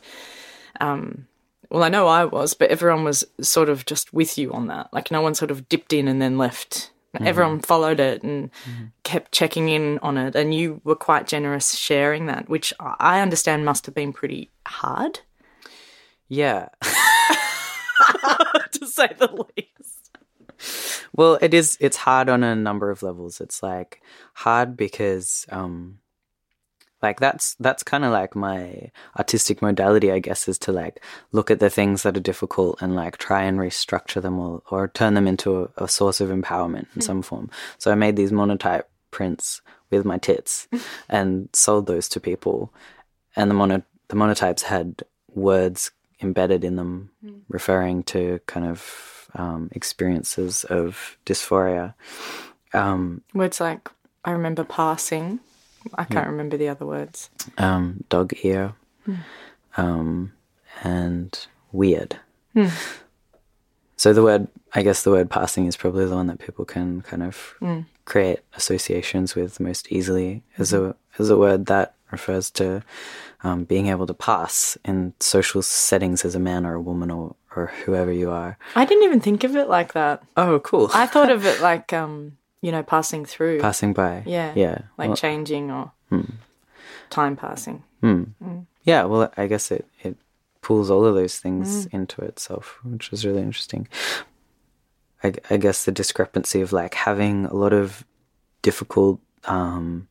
um, 0.81 1.27
well, 1.69 1.84
I 1.84 1.89
know 1.89 2.08
I 2.08 2.25
was, 2.25 2.53
but 2.53 2.71
everyone 2.71 3.03
was 3.03 3.23
sort 3.41 3.69
of 3.69 3.86
just 3.86 4.13
with 4.13 4.38
you 4.38 4.51
on 4.51 4.67
that. 4.67 4.91
Like 4.93 5.12
no 5.12 5.21
one 5.21 5.36
sort 5.36 5.51
of 5.51 5.69
dipped 5.69 5.93
in 5.93 6.08
and 6.08 6.21
then 6.21 6.38
left. 6.38 6.91
Mm-hmm. 7.15 7.27
Everyone 7.27 7.60
followed 7.60 7.99
it 7.99 8.23
and 8.23 8.51
mm-hmm. 8.51 8.86
kept 9.03 9.31
checking 9.31 9.69
in 9.69 9.99
on 9.99 10.17
it, 10.17 10.36
and 10.36 10.53
you 10.53 10.81
were 10.84 10.95
quite 10.95 11.27
generous 11.27 11.75
sharing 11.75 12.25
that, 12.25 12.49
which 12.49 12.73
I 12.79 13.21
understand 13.21 13.63
must 13.63 13.86
have 13.86 13.95
been 13.95 14.12
pretty 14.12 14.49
hard, 14.67 15.21
Yeah. 16.27 16.69
to 18.71 18.88
say 18.88 19.09
the 19.17 19.45
least. 19.55 20.17
Well, 21.13 21.38
it 21.41 21.53
is. 21.53 21.77
It's 21.79 21.97
hard 21.97 22.29
on 22.29 22.43
a 22.43 22.55
number 22.55 22.89
of 22.89 23.03
levels. 23.03 23.41
It's 23.41 23.63
like 23.63 24.01
hard 24.33 24.75
because, 24.75 25.45
um, 25.49 25.99
like 27.01 27.19
that's 27.19 27.55
that's 27.55 27.83
kind 27.83 28.03
of 28.03 28.11
like 28.11 28.35
my 28.35 28.91
artistic 29.17 29.61
modality, 29.61 30.11
I 30.11 30.19
guess, 30.19 30.47
is 30.47 30.57
to 30.59 30.71
like 30.71 31.03
look 31.31 31.51
at 31.51 31.59
the 31.59 31.69
things 31.69 32.03
that 32.03 32.17
are 32.17 32.21
difficult 32.21 32.81
and 32.81 32.95
like 32.95 33.17
try 33.17 33.43
and 33.43 33.59
restructure 33.59 34.21
them 34.21 34.39
or 34.39 34.61
or 34.69 34.88
turn 34.89 35.13
them 35.13 35.27
into 35.27 35.63
a, 35.77 35.83
a 35.85 35.88
source 35.88 36.21
of 36.21 36.29
empowerment 36.29 36.88
in 36.95 37.01
some 37.01 37.21
form. 37.21 37.49
So 37.77 37.91
I 37.91 37.95
made 37.95 38.15
these 38.15 38.31
monotype 38.31 38.89
prints 39.11 39.61
with 39.91 40.03
my 40.03 40.17
tits 40.17 40.67
and 41.09 41.49
sold 41.53 41.88
those 41.88 42.09
to 42.09 42.19
people, 42.19 42.73
and 43.35 43.49
the 43.49 43.55
mono 43.55 43.83
the 44.07 44.15
monotypes 44.15 44.63
had 44.63 45.03
words 45.33 45.91
embedded 46.21 46.63
in 46.63 46.75
them 46.75 47.12
referring 47.49 48.04
to 48.04 48.39
kind 48.47 48.65
of 48.65 49.30
um, 49.36 49.69
experiences 49.73 50.63
of 50.65 51.17
dysphoria. 51.25 51.93
Um, 52.73 53.21
Words 53.34 53.60
like, 53.60 53.89
I 54.23 54.32
remember 54.32 54.63
passing. 54.63 55.39
I 55.95 56.04
can't 56.06 56.28
remember 56.28 56.58
the 56.58 56.69
other 56.69 56.86
words. 56.86 57.30
um, 57.58 58.04
dog 58.10 58.34
ear, 58.43 58.73
um, 59.78 60.34
and 60.84 61.47
weird. 61.71 62.17
So 63.97 64.13
the 64.13 64.23
word, 64.23 64.47
I 64.73 64.82
guess, 64.84 65.04
the 65.04 65.12
word 65.12 65.30
passing 65.30 65.67
is 65.67 65.78
probably 65.78 66.06
the 66.06 66.15
one 66.15 66.28
that 66.28 66.39
people 66.39 66.65
can 66.65 67.01
kind 67.01 67.23
of 67.23 67.54
create 68.06 68.39
associations 68.56 69.36
with 69.36 69.60
most 69.60 69.91
easily 69.91 70.43
as 70.58 70.73
a 70.73 70.95
as 71.17 71.30
a 71.30 71.38
word 71.38 71.65
that 71.67 71.94
refers 72.12 72.50
to 72.52 72.84
um, 73.44 73.63
being 73.65 73.88
able 73.88 74.08
to 74.08 74.13
pass 74.13 74.78
in 74.86 75.13
social 75.20 75.62
settings 75.62 76.24
as 76.26 76.36
a 76.36 76.39
man 76.39 76.65
or 76.65 76.74
a 76.76 76.82
woman 76.82 77.12
or 77.12 77.36
or 77.56 77.68
whoever 77.86 78.12
you 78.12 78.30
are. 78.32 78.58
I 78.76 78.84
didn't 78.86 79.04
even 79.06 79.22
think 79.22 79.44
of 79.46 79.56
it 79.56 79.70
like 79.70 79.94
that. 79.94 80.22
Oh, 80.36 80.60
cool! 80.60 80.89
I 80.94 81.06
thought 81.08 81.32
of 81.32 81.46
it 81.46 81.62
like, 81.70 81.94
um, 81.94 82.38
you 82.62 82.72
know, 82.72 82.84
passing 82.84 83.26
through. 83.26 83.60
Passing 83.62 83.94
by. 83.94 84.24
Yeah. 84.26 84.52
Yeah. 84.56 84.80
Like 84.98 85.10
Well- 85.10 85.18
changing 85.18 85.72
or 85.72 85.91
time 87.10 87.36
passing. 87.36 87.84
Yeah, 88.84 89.06
well, 89.06 89.32
I 89.36 89.48
guess 89.48 89.72
it, 89.72 89.88
it 90.04 90.15
pulls 90.62 90.91
all 90.91 91.06
of 91.06 91.15
those 91.15 91.39
things 91.39 91.88
into 91.88 92.22
itself, 92.22 92.78
which 92.84 93.12
is 93.12 93.26
really 93.26 93.41
interesting. 93.41 93.88
I, 95.24 95.34
I 95.50 95.58
guess 95.58 95.86
the 95.86 95.91
discrepancy 95.91 96.62
of 96.62 96.72
like 96.72 96.94
having 96.94 97.46
a 97.46 97.54
lot 97.56 97.74
of 97.74 98.06
difficult, 98.62 99.20
um, 99.46 100.08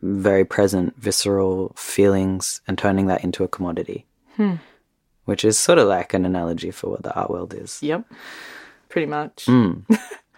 very 0.00 0.44
present, 0.44 0.94
visceral 0.96 1.72
feelings 1.76 2.60
and 2.68 2.78
turning 2.78 3.06
that 3.06 3.24
into 3.24 3.44
a 3.44 3.48
commodity. 3.48 4.04
Hmm. 4.36 4.54
which 5.24 5.44
is 5.44 5.58
sort 5.58 5.78
of 5.78 5.88
like 5.88 6.14
an 6.14 6.24
analogy 6.24 6.70
for 6.70 6.88
what 6.88 7.02
the 7.02 7.12
art 7.12 7.28
world 7.28 7.52
is. 7.52 7.82
Yep. 7.82 8.04
Pretty 8.88 9.06
much. 9.06 9.46
Hmm. 9.46 9.80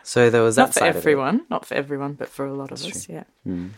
So 0.02 0.30
there 0.30 0.42
was 0.42 0.56
that 0.56 0.62
not 0.62 0.72
for 0.72 0.80
side 0.80 0.88
of 0.88 0.96
it. 0.96 0.98
everyone, 0.98 1.42
not 1.50 1.66
for 1.66 1.74
everyone, 1.74 2.14
but 2.14 2.28
for 2.28 2.46
a 2.46 2.54
lot 2.54 2.72
of 2.72 2.82
us, 2.82 3.08
yeah. 3.08 3.24
Hmm. 3.44 3.68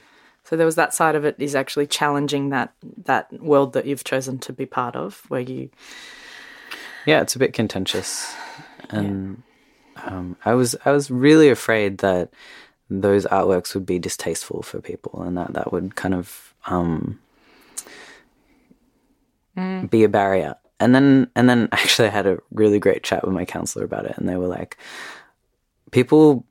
So 0.44 0.56
there 0.56 0.64
was 0.64 0.76
that 0.76 0.94
side 0.94 1.14
of 1.14 1.24
it 1.24 1.36
is 1.38 1.54
actually 1.54 1.86
challenging 1.86 2.48
that 2.50 2.72
that 3.04 3.32
world 3.42 3.74
that 3.74 3.84
you've 3.84 4.04
chosen 4.04 4.38
to 4.38 4.52
be 4.52 4.64
part 4.64 4.96
of, 4.96 5.22
where 5.28 5.40
you 5.40 5.70
Yeah, 7.04 7.20
it's 7.20 7.36
a 7.36 7.38
bit 7.38 7.52
contentious, 7.52 8.34
and 8.88 9.42
um, 9.96 10.36
I 10.44 10.54
was 10.54 10.76
I 10.84 10.92
was 10.92 11.10
really 11.10 11.50
afraid 11.50 11.98
that 11.98 12.30
those 13.00 13.24
artworks 13.26 13.74
would 13.74 13.86
be 13.86 13.98
distasteful 13.98 14.62
for 14.62 14.80
people, 14.80 15.22
and 15.22 15.36
that 15.36 15.54
that 15.54 15.72
would 15.72 15.96
kind 15.96 16.14
of 16.14 16.54
um, 16.66 17.18
mm. 19.56 19.88
be 19.90 20.04
a 20.04 20.08
barrier. 20.08 20.56
And 20.80 20.94
then 20.94 21.30
and 21.34 21.48
then 21.48 21.68
actually, 21.72 22.08
I 22.08 22.12
had 22.12 22.26
a 22.26 22.38
really 22.50 22.78
great 22.78 23.02
chat 23.02 23.24
with 23.24 23.34
my 23.34 23.44
counselor 23.44 23.84
about 23.84 24.06
it, 24.06 24.16
and 24.18 24.28
they 24.28 24.36
were 24.36 24.48
like, 24.48 24.76
people 25.90 26.44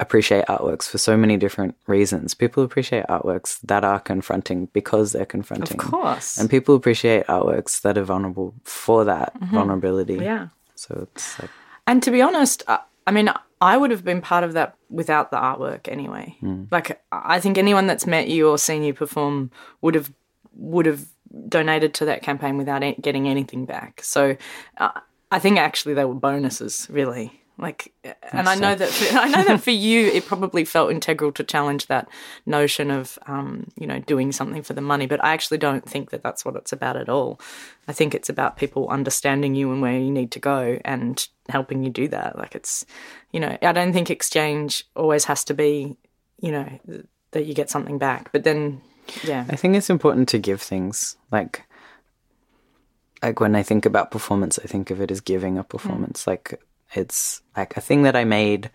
appreciate 0.00 0.44
artworks 0.46 0.88
for 0.88 0.98
so 0.98 1.16
many 1.16 1.36
different 1.36 1.76
reasons. 1.86 2.34
People 2.34 2.64
appreciate 2.64 3.06
artworks 3.06 3.60
that 3.62 3.84
are 3.84 4.00
confronting 4.00 4.66
because 4.72 5.12
they're 5.12 5.24
confronting. 5.24 5.78
Of 5.78 5.86
course. 5.86 6.36
And 6.36 6.50
people 6.50 6.74
appreciate 6.74 7.26
artworks 7.26 7.80
that 7.82 7.96
are 7.96 8.02
vulnerable 8.02 8.54
for 8.64 9.04
that 9.04 9.34
mm-hmm. 9.34 9.54
vulnerability. 9.54 10.16
yeah. 10.16 10.48
So 10.74 11.06
it's 11.10 11.38
like, 11.40 11.50
And 11.86 12.02
to 12.02 12.10
be 12.10 12.20
honest, 12.20 12.64
I, 12.66 12.80
I 13.06 13.12
mean, 13.12 13.30
I 13.64 13.78
would 13.78 13.90
have 13.90 14.04
been 14.04 14.20
part 14.20 14.44
of 14.44 14.52
that 14.52 14.76
without 14.90 15.30
the 15.30 15.38
artwork 15.38 15.88
anyway. 15.88 16.36
Like, 16.70 17.02
I 17.10 17.40
think 17.40 17.56
anyone 17.56 17.86
that's 17.86 18.06
met 18.06 18.28
you 18.28 18.50
or 18.50 18.58
seen 18.58 18.82
you 18.82 18.92
perform 18.92 19.50
would 19.80 19.94
have 19.94 20.12
would 20.52 20.84
have 20.84 21.06
donated 21.48 21.94
to 21.94 22.04
that 22.04 22.22
campaign 22.22 22.58
without 22.58 22.82
getting 23.00 23.26
anything 23.26 23.64
back. 23.64 24.02
So, 24.02 24.36
uh, 24.76 25.00
I 25.32 25.38
think 25.38 25.58
actually 25.58 25.94
they 25.94 26.04
were 26.04 26.14
bonuses, 26.14 26.86
really. 26.90 27.40
Like, 27.56 27.92
and 28.32 28.48
I 28.48 28.56
know 28.56 28.74
that 28.74 28.88
for, 28.88 29.16
I 29.16 29.28
know 29.28 29.44
that 29.44 29.60
for 29.60 29.70
you, 29.70 30.08
it 30.08 30.26
probably 30.26 30.64
felt 30.64 30.90
integral 30.90 31.30
to 31.32 31.44
challenge 31.44 31.86
that 31.86 32.08
notion 32.46 32.90
of, 32.90 33.16
um, 33.26 33.68
you 33.78 33.86
know, 33.86 34.00
doing 34.00 34.32
something 34.32 34.62
for 34.62 34.72
the 34.72 34.80
money. 34.80 35.06
But 35.06 35.22
I 35.22 35.32
actually 35.32 35.58
don't 35.58 35.88
think 35.88 36.10
that 36.10 36.22
that's 36.22 36.44
what 36.44 36.56
it's 36.56 36.72
about 36.72 36.96
at 36.96 37.08
all. 37.08 37.40
I 37.86 37.92
think 37.92 38.14
it's 38.14 38.28
about 38.28 38.56
people 38.56 38.88
understanding 38.88 39.54
you 39.54 39.70
and 39.70 39.80
where 39.80 39.98
you 39.98 40.10
need 40.10 40.32
to 40.32 40.40
go 40.40 40.80
and 40.84 41.26
helping 41.48 41.84
you 41.84 41.90
do 41.90 42.08
that. 42.08 42.36
Like, 42.36 42.56
it's, 42.56 42.84
you 43.30 43.38
know, 43.38 43.56
I 43.62 43.72
don't 43.72 43.92
think 43.92 44.10
exchange 44.10 44.84
always 44.96 45.26
has 45.26 45.44
to 45.44 45.54
be, 45.54 45.96
you 46.40 46.50
know, 46.50 46.80
th- 46.86 47.06
that 47.30 47.46
you 47.46 47.54
get 47.54 47.70
something 47.70 47.98
back. 47.98 48.32
But 48.32 48.42
then, 48.42 48.80
yeah, 49.22 49.44
I 49.48 49.54
think 49.54 49.76
it's 49.76 49.90
important 49.90 50.28
to 50.30 50.38
give 50.38 50.60
things 50.60 51.16
like, 51.30 51.62
like 53.22 53.38
when 53.38 53.54
I 53.54 53.62
think 53.62 53.86
about 53.86 54.10
performance, 54.10 54.58
I 54.58 54.66
think 54.66 54.90
of 54.90 55.00
it 55.00 55.10
as 55.12 55.20
giving 55.20 55.56
a 55.56 55.64
performance. 55.64 56.26
Like 56.26 56.60
it's 56.96 57.42
like 57.56 57.76
a 57.76 57.80
thing 57.80 58.02
that 58.02 58.16
I 58.16 58.24
made, 58.24 58.70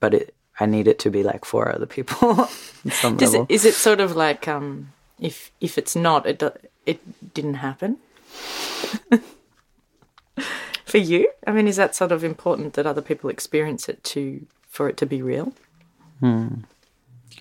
but 0.00 0.14
it 0.14 0.34
I 0.60 0.66
need 0.66 0.86
it 0.86 0.98
to 1.00 1.10
be 1.10 1.22
like 1.22 1.44
for 1.44 1.74
other 1.74 1.86
people 1.86 2.46
some 2.90 3.16
Does 3.16 3.32
level. 3.32 3.46
it, 3.48 3.54
is 3.54 3.64
it 3.64 3.74
sort 3.74 4.00
of 4.00 4.14
like 4.16 4.46
um, 4.48 4.92
if 5.18 5.50
if 5.60 5.78
it's 5.78 5.96
not, 5.96 6.26
it 6.26 6.38
do, 6.38 6.50
it 6.86 7.00
didn't 7.34 7.54
happen 7.54 7.98
for 10.84 10.98
you? 10.98 11.30
I 11.46 11.52
mean, 11.52 11.66
is 11.68 11.76
that 11.76 11.94
sort 11.94 12.12
of 12.12 12.24
important 12.24 12.74
that 12.74 12.86
other 12.86 13.02
people 13.02 13.30
experience 13.30 13.88
it 13.88 14.02
to 14.04 14.46
for 14.68 14.88
it 14.88 14.96
to 14.98 15.06
be 15.06 15.22
real? 15.22 15.52
I'm 16.22 16.64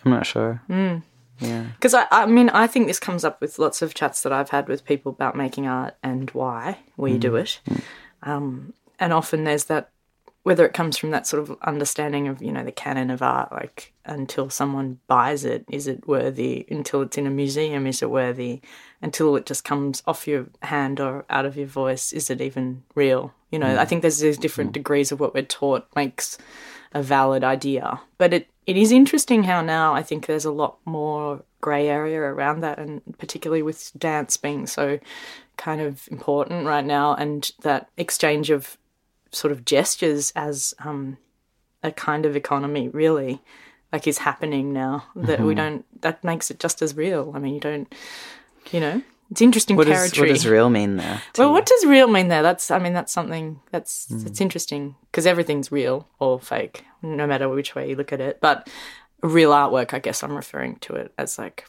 not 0.05 0.25
sure. 0.25 0.61
Hmm. 0.67 0.97
Yeah. 1.39 1.65
Because 1.75 1.93
I, 1.93 2.05
I 2.11 2.25
mean, 2.25 2.49
I 2.49 2.67
think 2.67 2.87
this 2.87 2.99
comes 2.99 3.23
up 3.25 3.41
with 3.41 3.59
lots 3.59 3.81
of 3.81 3.93
chats 3.93 4.21
that 4.21 4.31
I've 4.31 4.49
had 4.49 4.67
with 4.67 4.85
people 4.85 5.11
about 5.11 5.35
making 5.35 5.67
art 5.67 5.95
and 6.03 6.29
why 6.31 6.79
we 6.97 7.17
do 7.17 7.35
it. 7.35 7.59
Um, 8.23 8.73
and 8.99 9.11
often 9.11 9.43
there's 9.43 9.65
that, 9.65 9.89
whether 10.43 10.65
it 10.65 10.73
comes 10.73 10.97
from 10.97 11.11
that 11.11 11.27
sort 11.27 11.41
of 11.41 11.55
understanding 11.61 12.27
of, 12.27 12.41
you 12.41 12.51
know, 12.51 12.63
the 12.63 12.71
canon 12.71 13.11
of 13.11 13.21
art, 13.21 13.51
like 13.51 13.93
until 14.05 14.49
someone 14.49 14.99
buys 15.07 15.45
it, 15.45 15.63
is 15.69 15.87
it 15.87 16.07
worthy? 16.07 16.65
Until 16.69 17.03
it's 17.03 17.17
in 17.17 17.27
a 17.27 17.31
museum, 17.31 17.85
is 17.85 18.01
it 18.01 18.09
worthy? 18.09 18.61
Until 19.01 19.35
it 19.35 19.45
just 19.45 19.63
comes 19.63 20.01
off 20.07 20.27
your 20.27 20.47
hand 20.63 20.99
or 20.99 21.25
out 21.29 21.45
of 21.45 21.57
your 21.57 21.67
voice, 21.67 22.11
is 22.11 22.29
it 22.31 22.41
even 22.41 22.83
real? 22.95 23.33
You 23.51 23.59
know, 23.59 23.77
I 23.77 23.85
mm. 23.85 23.87
think 23.87 24.01
there's 24.01 24.19
these 24.19 24.37
different 24.37 24.71
mm. 24.71 24.73
degrees 24.73 25.11
of 25.11 25.19
what 25.19 25.35
we're 25.35 25.43
taught 25.43 25.87
makes 25.95 26.39
a 26.93 27.03
valid 27.03 27.43
idea. 27.43 28.01
But 28.17 28.33
it, 28.33 28.49
it 28.65 28.77
is 28.77 28.91
interesting 28.91 29.43
how 29.43 29.61
now 29.61 29.93
I 29.93 30.01
think 30.01 30.25
there's 30.25 30.45
a 30.45 30.51
lot 30.51 30.77
more 30.85 31.43
grey 31.61 31.87
area 31.87 32.19
around 32.19 32.61
that, 32.61 32.79
and 32.79 33.01
particularly 33.19 33.61
with 33.61 33.91
dance 33.97 34.37
being 34.37 34.65
so 34.65 34.99
kind 35.57 35.81
of 35.81 36.07
important 36.09 36.65
right 36.65 36.85
now, 36.85 37.13
and 37.13 37.51
that 37.61 37.89
exchange 37.97 38.49
of 38.49 38.77
sort 39.31 39.51
of 39.51 39.65
gestures 39.65 40.31
as 40.35 40.73
um, 40.79 41.17
a 41.83 41.91
kind 41.91 42.25
of 42.25 42.35
economy 42.35 42.89
really 42.89 43.41
like 43.91 44.07
is 44.07 44.19
happening 44.19 44.71
now 44.73 45.05
that 45.15 45.41
we 45.41 45.53
don't 45.53 45.85
that 46.01 46.23
makes 46.23 46.49
it 46.49 46.59
just 46.59 46.81
as 46.81 46.95
real 46.95 47.31
i 47.35 47.39
mean 47.39 47.53
you 47.53 47.59
don't 47.59 47.93
you 48.71 48.79
know 48.79 49.01
it's 49.31 49.41
interesting 49.41 49.77
What 49.77 49.87
does, 49.87 49.97
territory 49.97 50.27
what 50.29 50.33
does 50.33 50.45
real 50.45 50.69
mean 50.69 50.97
there? 50.97 51.21
well, 51.37 51.47
you? 51.47 51.53
what 51.53 51.65
does 51.65 51.85
real 51.85 52.07
mean 52.07 52.27
there? 52.27 52.43
That's, 52.43 52.69
I 52.69 52.79
mean, 52.79 52.91
that's 52.91 53.13
something 53.13 53.61
that's 53.71 54.07
that's 54.07 54.41
interesting 54.41 54.97
because 55.09 55.25
everything's 55.25 55.71
real 55.71 56.09
or 56.19 56.37
fake, 56.37 56.83
no 57.01 57.25
matter 57.25 57.47
which 57.47 57.73
way 57.73 57.89
you 57.89 57.95
look 57.95 58.11
at 58.11 58.19
it. 58.19 58.39
But 58.41 58.69
real 59.23 59.51
artwork, 59.51 59.93
I 59.93 59.99
guess 59.99 60.21
I'm 60.21 60.35
referring 60.35 60.75
to 60.81 60.95
it 60.95 61.13
as 61.17 61.39
like, 61.39 61.65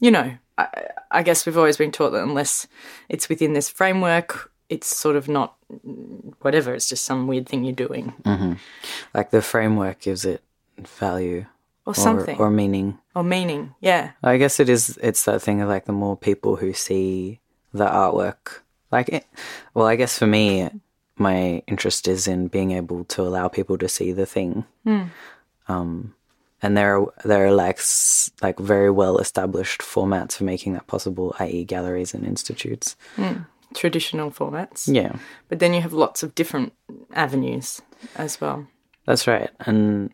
you 0.00 0.10
know, 0.10 0.34
I, 0.58 0.88
I 1.12 1.22
guess 1.22 1.46
we've 1.46 1.56
always 1.56 1.76
been 1.76 1.92
taught 1.92 2.10
that 2.10 2.24
unless 2.24 2.66
it's 3.08 3.28
within 3.28 3.52
this 3.52 3.68
framework, 3.68 4.50
it's 4.68 4.86
sort 4.86 5.16
of 5.16 5.28
not 5.28 5.56
whatever. 6.40 6.74
It's 6.74 6.88
just 6.88 7.04
some 7.04 7.26
weird 7.26 7.48
thing 7.48 7.64
you're 7.64 7.72
doing 7.72 8.14
mm-hmm. 8.22 8.54
like 9.14 9.30
the 9.30 9.42
framework 9.42 10.00
gives 10.00 10.24
it 10.24 10.42
value 10.78 11.46
or 11.88 11.92
or, 11.92 11.94
something 11.94 12.38
or 12.38 12.50
meaning. 12.50 12.98
or 13.14 13.24
meaning. 13.24 13.74
Yeah, 13.80 14.12
I 14.22 14.36
guess 14.36 14.60
it 14.60 14.68
is. 14.68 14.98
It's 15.02 15.24
that 15.24 15.40
thing 15.40 15.62
of 15.62 15.68
like 15.68 15.86
the 15.86 15.92
more 15.92 16.16
people 16.16 16.56
who 16.56 16.74
see 16.74 17.40
the 17.72 17.86
artwork, 17.86 18.60
like, 18.92 19.08
it, 19.08 19.26
well, 19.74 19.86
I 19.86 19.96
guess 19.96 20.18
for 20.18 20.26
me, 20.26 20.68
my 21.16 21.62
interest 21.66 22.06
is 22.06 22.28
in 22.28 22.48
being 22.48 22.72
able 22.72 23.04
to 23.04 23.22
allow 23.22 23.48
people 23.48 23.78
to 23.78 23.88
see 23.88 24.12
the 24.12 24.26
thing. 24.26 24.64
Hmm. 24.84 25.04
Um, 25.66 26.14
and 26.60 26.76
there 26.76 26.98
are 26.98 27.12
there 27.24 27.46
are 27.46 27.52
like 27.52 27.80
like 28.42 28.58
very 28.58 28.90
well 28.90 29.18
established 29.18 29.80
formats 29.80 30.36
for 30.36 30.44
making 30.44 30.74
that 30.74 30.86
possible, 30.86 31.34
i.e., 31.38 31.64
galleries 31.64 32.12
and 32.12 32.26
institutes. 32.26 32.96
Hmm. 33.16 33.44
Traditional 33.74 34.30
formats. 34.30 34.92
Yeah, 34.92 35.16
But 35.48 35.58
then 35.58 35.74
you 35.74 35.80
have 35.80 35.92
lots 35.92 36.22
of 36.22 36.34
different 36.34 36.72
avenues 37.12 37.80
as 38.16 38.40
well. 38.40 38.66
That's 39.06 39.26
right, 39.26 39.50
and 39.60 40.10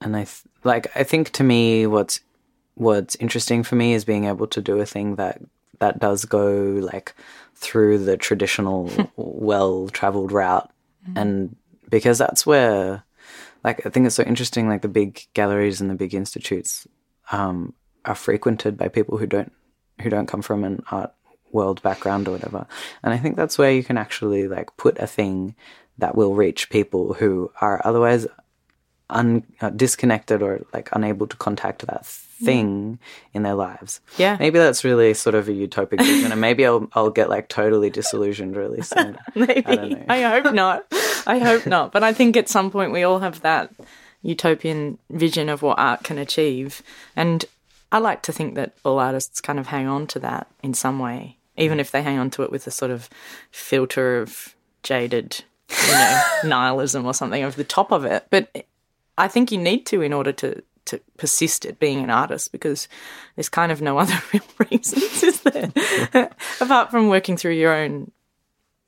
and 0.00 0.16
I 0.16 0.20
th- 0.24 0.42
like 0.64 0.94
I 0.96 1.04
think 1.04 1.30
to 1.30 1.44
me 1.44 1.86
what's 1.86 2.20
what's 2.74 3.16
interesting 3.16 3.62
for 3.62 3.76
me 3.76 3.92
is 3.92 4.04
being 4.04 4.24
able 4.24 4.46
to 4.48 4.62
do 4.62 4.78
a 4.78 4.86
thing 4.86 5.16
that 5.16 5.40
that 5.78 5.98
does 5.98 6.24
go 6.24 6.50
like 6.82 7.14
through 7.54 7.98
the 7.98 8.16
traditional 8.16 8.90
well 9.16 9.88
traveled 9.88 10.32
route, 10.32 10.70
and 11.16 11.56
because 11.90 12.18
that's 12.18 12.46
where 12.46 13.02
like 13.64 13.84
I 13.84 13.90
think 13.90 14.06
it's 14.06 14.14
so 14.14 14.22
interesting 14.22 14.68
like 14.68 14.82
the 14.82 14.88
big 14.88 15.26
galleries 15.34 15.80
and 15.80 15.90
the 15.90 15.94
big 15.94 16.14
institutes 16.14 16.86
um, 17.32 17.74
are 18.04 18.14
frequented 18.14 18.76
by 18.76 18.88
people 18.88 19.18
who 19.18 19.26
don't 19.26 19.52
who 20.00 20.08
don't 20.08 20.26
come 20.26 20.42
from 20.42 20.64
an 20.64 20.82
art 20.90 21.12
world 21.52 21.82
background 21.82 22.28
or 22.28 22.32
whatever. 22.32 22.66
And 23.02 23.12
I 23.12 23.18
think 23.18 23.36
that's 23.36 23.58
where 23.58 23.72
you 23.72 23.84
can 23.84 23.98
actually 23.98 24.48
like 24.48 24.76
put 24.76 24.98
a 24.98 25.06
thing 25.06 25.54
that 25.98 26.16
will 26.16 26.34
reach 26.34 26.70
people 26.70 27.14
who 27.14 27.50
are 27.60 27.80
otherwise 27.84 28.26
un- 29.10 29.44
uh, 29.60 29.70
disconnected 29.70 30.42
or 30.42 30.64
like 30.72 30.88
unable 30.92 31.26
to 31.26 31.36
contact 31.36 31.86
that 31.86 32.06
thing 32.06 32.98
in 33.34 33.42
their 33.42 33.54
lives. 33.54 34.00
Yeah. 34.16 34.36
Maybe 34.38 34.58
that's 34.58 34.82
really 34.82 35.12
sort 35.14 35.34
of 35.34 35.48
a 35.48 35.52
utopic 35.52 35.98
vision 35.98 36.32
and 36.32 36.40
maybe 36.40 36.64
I'll 36.64 36.88
I'll 36.94 37.10
get 37.10 37.28
like 37.28 37.48
totally 37.48 37.90
disillusioned 37.90 38.56
really 38.56 38.82
soon. 38.92 39.18
Maybe. 39.34 39.66
I 39.66 39.76
don't 39.76 39.90
know. 39.90 40.04
I 40.08 40.22
hope 40.22 40.54
not. 40.54 40.86
I 41.26 41.38
hope 41.38 41.66
not. 41.66 41.92
But 41.92 42.02
I 42.02 42.12
think 42.12 42.36
at 42.36 42.48
some 42.48 42.70
point 42.70 42.92
we 42.92 43.02
all 43.02 43.18
have 43.18 43.42
that 43.42 43.70
utopian 44.22 44.98
vision 45.10 45.48
of 45.48 45.62
what 45.62 45.78
art 45.78 46.02
can 46.02 46.18
achieve. 46.18 46.82
And 47.16 47.44
I 47.92 47.98
like 47.98 48.22
to 48.22 48.32
think 48.32 48.54
that 48.54 48.74
all 48.84 48.98
artists 48.98 49.40
kind 49.40 49.58
of 49.58 49.66
hang 49.66 49.86
on 49.86 50.06
to 50.08 50.18
that 50.20 50.46
in 50.62 50.74
some 50.74 50.98
way, 50.98 51.36
even 51.60 51.78
if 51.78 51.90
they 51.90 52.02
hang 52.02 52.18
on 52.18 52.30
to 52.30 52.42
it 52.42 52.50
with 52.50 52.66
a 52.66 52.70
sort 52.70 52.90
of 52.90 53.08
filter 53.50 54.20
of 54.20 54.54
jaded, 54.82 55.44
you 55.70 55.92
know, 55.92 56.22
nihilism 56.44 57.06
or 57.06 57.14
something 57.14 57.44
over 57.44 57.56
the 57.56 57.64
top 57.64 57.92
of 57.92 58.04
it. 58.04 58.26
But 58.30 58.66
I 59.18 59.28
think 59.28 59.52
you 59.52 59.58
need 59.58 59.86
to 59.86 60.02
in 60.02 60.12
order 60.12 60.32
to 60.32 60.62
to 60.86 60.98
persist 61.18 61.66
at 61.66 61.78
being 61.78 62.02
an 62.02 62.10
artist 62.10 62.50
because 62.50 62.88
there's 63.36 63.50
kind 63.50 63.70
of 63.70 63.80
no 63.80 63.98
other 63.98 64.18
real 64.32 64.42
reasons, 64.70 65.22
is 65.22 65.40
there? 65.42 65.70
Apart 66.60 66.90
from 66.90 67.08
working 67.08 67.36
through 67.36 67.52
your 67.52 67.72
own 67.72 68.10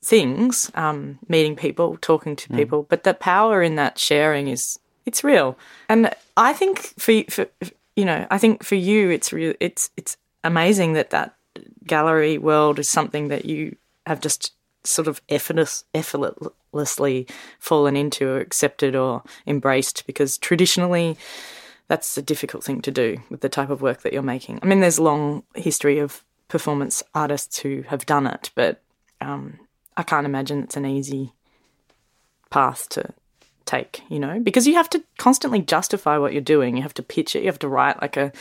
things, 0.03 0.69
um, 0.75 1.19
meeting 1.29 1.55
people, 1.55 1.97
talking 2.01 2.35
to 2.35 2.49
people. 2.49 2.83
But 2.89 3.03
the 3.03 3.13
power 3.13 3.61
in 3.61 3.75
that 3.75 3.97
sharing 3.97 4.47
is 4.49 4.79
it's 5.05 5.23
real, 5.23 5.57
and 5.87 6.13
I 6.35 6.53
think 6.53 6.93
for 6.99 7.23
for 7.29 7.47
you 7.95 8.05
know, 8.05 8.25
I 8.31 8.37
think 8.37 8.63
for 8.63 8.75
you, 8.75 9.09
it's 9.09 9.31
real. 9.31 9.53
It's 9.59 9.91
it's 9.95 10.17
amazing 10.43 10.93
that 10.93 11.11
that 11.11 11.35
gallery 11.85 12.37
world 12.37 12.79
is 12.79 12.89
something 12.89 13.27
that 13.27 13.45
you 13.45 13.75
have 14.05 14.21
just 14.21 14.53
sort 14.83 15.07
of 15.07 15.21
effortless, 15.29 15.85
effortlessly 15.93 17.27
fallen 17.59 17.95
into 17.95 18.27
or 18.27 18.39
accepted 18.39 18.95
or 18.95 19.23
embraced 19.47 20.05
because 20.05 20.37
traditionally 20.37 21.17
that's 21.87 22.17
a 22.17 22.21
difficult 22.21 22.63
thing 22.63 22.81
to 22.81 22.91
do 22.91 23.17
with 23.29 23.41
the 23.41 23.49
type 23.49 23.69
of 23.69 23.81
work 23.81 24.01
that 24.01 24.13
you're 24.13 24.21
making. 24.21 24.59
I 24.61 24.65
mean, 24.65 24.79
there's 24.79 24.97
a 24.97 25.03
long 25.03 25.43
history 25.55 25.99
of 25.99 26.23
performance 26.47 27.03
artists 27.13 27.59
who 27.59 27.83
have 27.87 28.05
done 28.05 28.27
it, 28.27 28.51
but 28.55 28.81
um, 29.21 29.59
I 29.95 30.03
can't 30.03 30.25
imagine 30.25 30.63
it's 30.63 30.77
an 30.77 30.85
easy 30.85 31.33
path 32.49 32.89
to 32.89 33.13
take, 33.65 34.01
you 34.09 34.19
know, 34.19 34.39
because 34.39 34.67
you 34.67 34.75
have 34.75 34.89
to 34.91 35.03
constantly 35.17 35.61
justify 35.61 36.17
what 36.17 36.33
you're 36.33 36.41
doing. 36.41 36.75
You 36.75 36.83
have 36.83 36.93
to 36.95 37.03
pitch 37.03 37.35
it, 37.35 37.41
you 37.41 37.47
have 37.47 37.59
to 37.59 37.67
write 37.67 38.01
like 38.01 38.17
a 38.17 38.31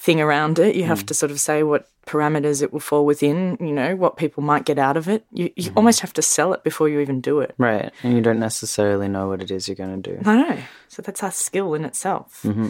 thing 0.00 0.18
around 0.18 0.58
it, 0.58 0.74
you 0.74 0.84
have 0.84 1.04
mm. 1.04 1.06
to 1.08 1.14
sort 1.14 1.30
of 1.30 1.38
say 1.38 1.62
what 1.62 1.86
parameters 2.06 2.62
it 2.62 2.72
will 2.72 2.80
fall 2.80 3.04
within, 3.04 3.58
you 3.60 3.70
know, 3.70 3.94
what 3.94 4.16
people 4.16 4.42
might 4.42 4.64
get 4.64 4.78
out 4.78 4.96
of 4.96 5.08
it. 5.08 5.26
You, 5.30 5.50
you 5.56 5.70
mm. 5.70 5.76
almost 5.76 6.00
have 6.00 6.14
to 6.14 6.22
sell 6.22 6.54
it 6.54 6.64
before 6.64 6.88
you 6.88 7.00
even 7.00 7.20
do 7.20 7.40
it. 7.40 7.54
Right. 7.58 7.92
And 8.02 8.14
you 8.14 8.22
don't 8.22 8.38
necessarily 8.40 9.08
know 9.08 9.28
what 9.28 9.42
it 9.42 9.50
is 9.50 9.68
you're 9.68 9.74
going 9.74 10.02
to 10.02 10.10
do. 10.16 10.22
I 10.24 10.36
know. 10.36 10.58
So 10.88 11.02
that's 11.02 11.22
our 11.22 11.30
skill 11.30 11.74
in 11.74 11.84
itself. 11.84 12.40
Mm-hmm. 12.44 12.68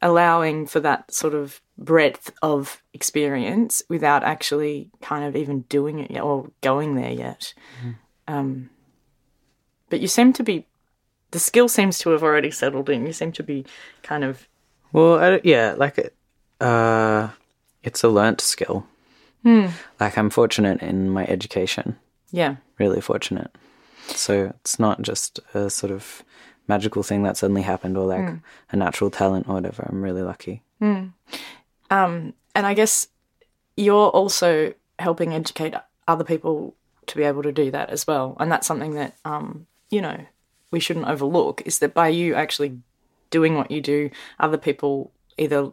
Allowing 0.00 0.66
for 0.66 0.80
that 0.80 1.12
sort 1.12 1.34
of 1.34 1.60
breadth 1.76 2.32
of 2.40 2.82
experience 2.94 3.82
without 3.90 4.24
actually 4.24 4.90
kind 5.02 5.26
of 5.26 5.36
even 5.36 5.60
doing 5.62 5.98
it 5.98 6.10
yet 6.10 6.22
or 6.22 6.50
going 6.62 6.94
there 6.94 7.12
yet. 7.12 7.52
Mm-hmm. 7.80 8.34
Um, 8.34 8.70
but 9.90 10.00
you 10.00 10.08
seem 10.08 10.32
to 10.32 10.42
be, 10.42 10.66
the 11.32 11.38
skill 11.38 11.68
seems 11.68 11.98
to 11.98 12.10
have 12.10 12.22
already 12.22 12.50
settled 12.50 12.88
in. 12.88 13.06
You 13.06 13.12
seem 13.12 13.32
to 13.32 13.42
be 13.42 13.66
kind 14.02 14.24
of, 14.24 14.48
Well, 14.92 15.22
I, 15.22 15.40
yeah, 15.44 15.74
like 15.76 15.98
uh, 15.98 16.04
uh, 16.60 17.28
it's 17.82 18.04
a 18.04 18.08
learnt 18.08 18.40
skill. 18.40 18.86
Like 19.98 20.18
I'm 20.18 20.30
fortunate 20.30 20.82
in 20.82 21.08
my 21.10 21.26
education, 21.26 21.96
yeah. 22.30 22.56
really 22.78 23.00
fortunate. 23.00 23.50
So 24.06 24.52
it's 24.60 24.78
not 24.78 25.02
just 25.02 25.40
a 25.54 25.70
sort 25.70 25.92
of 25.92 26.22
magical 26.68 27.02
thing 27.02 27.22
that 27.22 27.36
suddenly 27.36 27.62
happened 27.62 27.96
or 27.96 28.06
like 28.06 28.34
a 28.70 28.76
natural 28.76 29.10
talent 29.10 29.48
or 29.48 29.54
whatever. 29.54 29.86
I'm 29.88 30.02
really 30.02 30.22
lucky. 30.22 30.62
Um, 31.90 32.34
and 32.54 32.66
I 32.66 32.74
guess 32.74 33.08
you're 33.76 34.08
also 34.08 34.74
helping 34.98 35.32
educate 35.32 35.74
other 36.06 36.24
people 36.24 36.74
to 37.06 37.16
be 37.16 37.24
able 37.24 37.42
to 37.42 37.52
do 37.52 37.70
that 37.70 37.90
as 37.90 38.06
well. 38.06 38.36
And 38.38 38.52
that's 38.52 38.66
something 38.66 38.94
that, 38.94 39.16
um, 39.24 39.66
you 39.90 40.00
know, 40.00 40.18
we 40.70 40.80
shouldn't 40.80 41.08
overlook 41.08 41.62
is 41.64 41.78
that 41.80 41.94
by 41.94 42.08
you 42.08 42.34
actually 42.34 42.78
doing 43.30 43.56
what 43.56 43.70
you 43.70 43.80
do, 43.80 44.10
other 44.38 44.58
people 44.58 45.12
either 45.38 45.70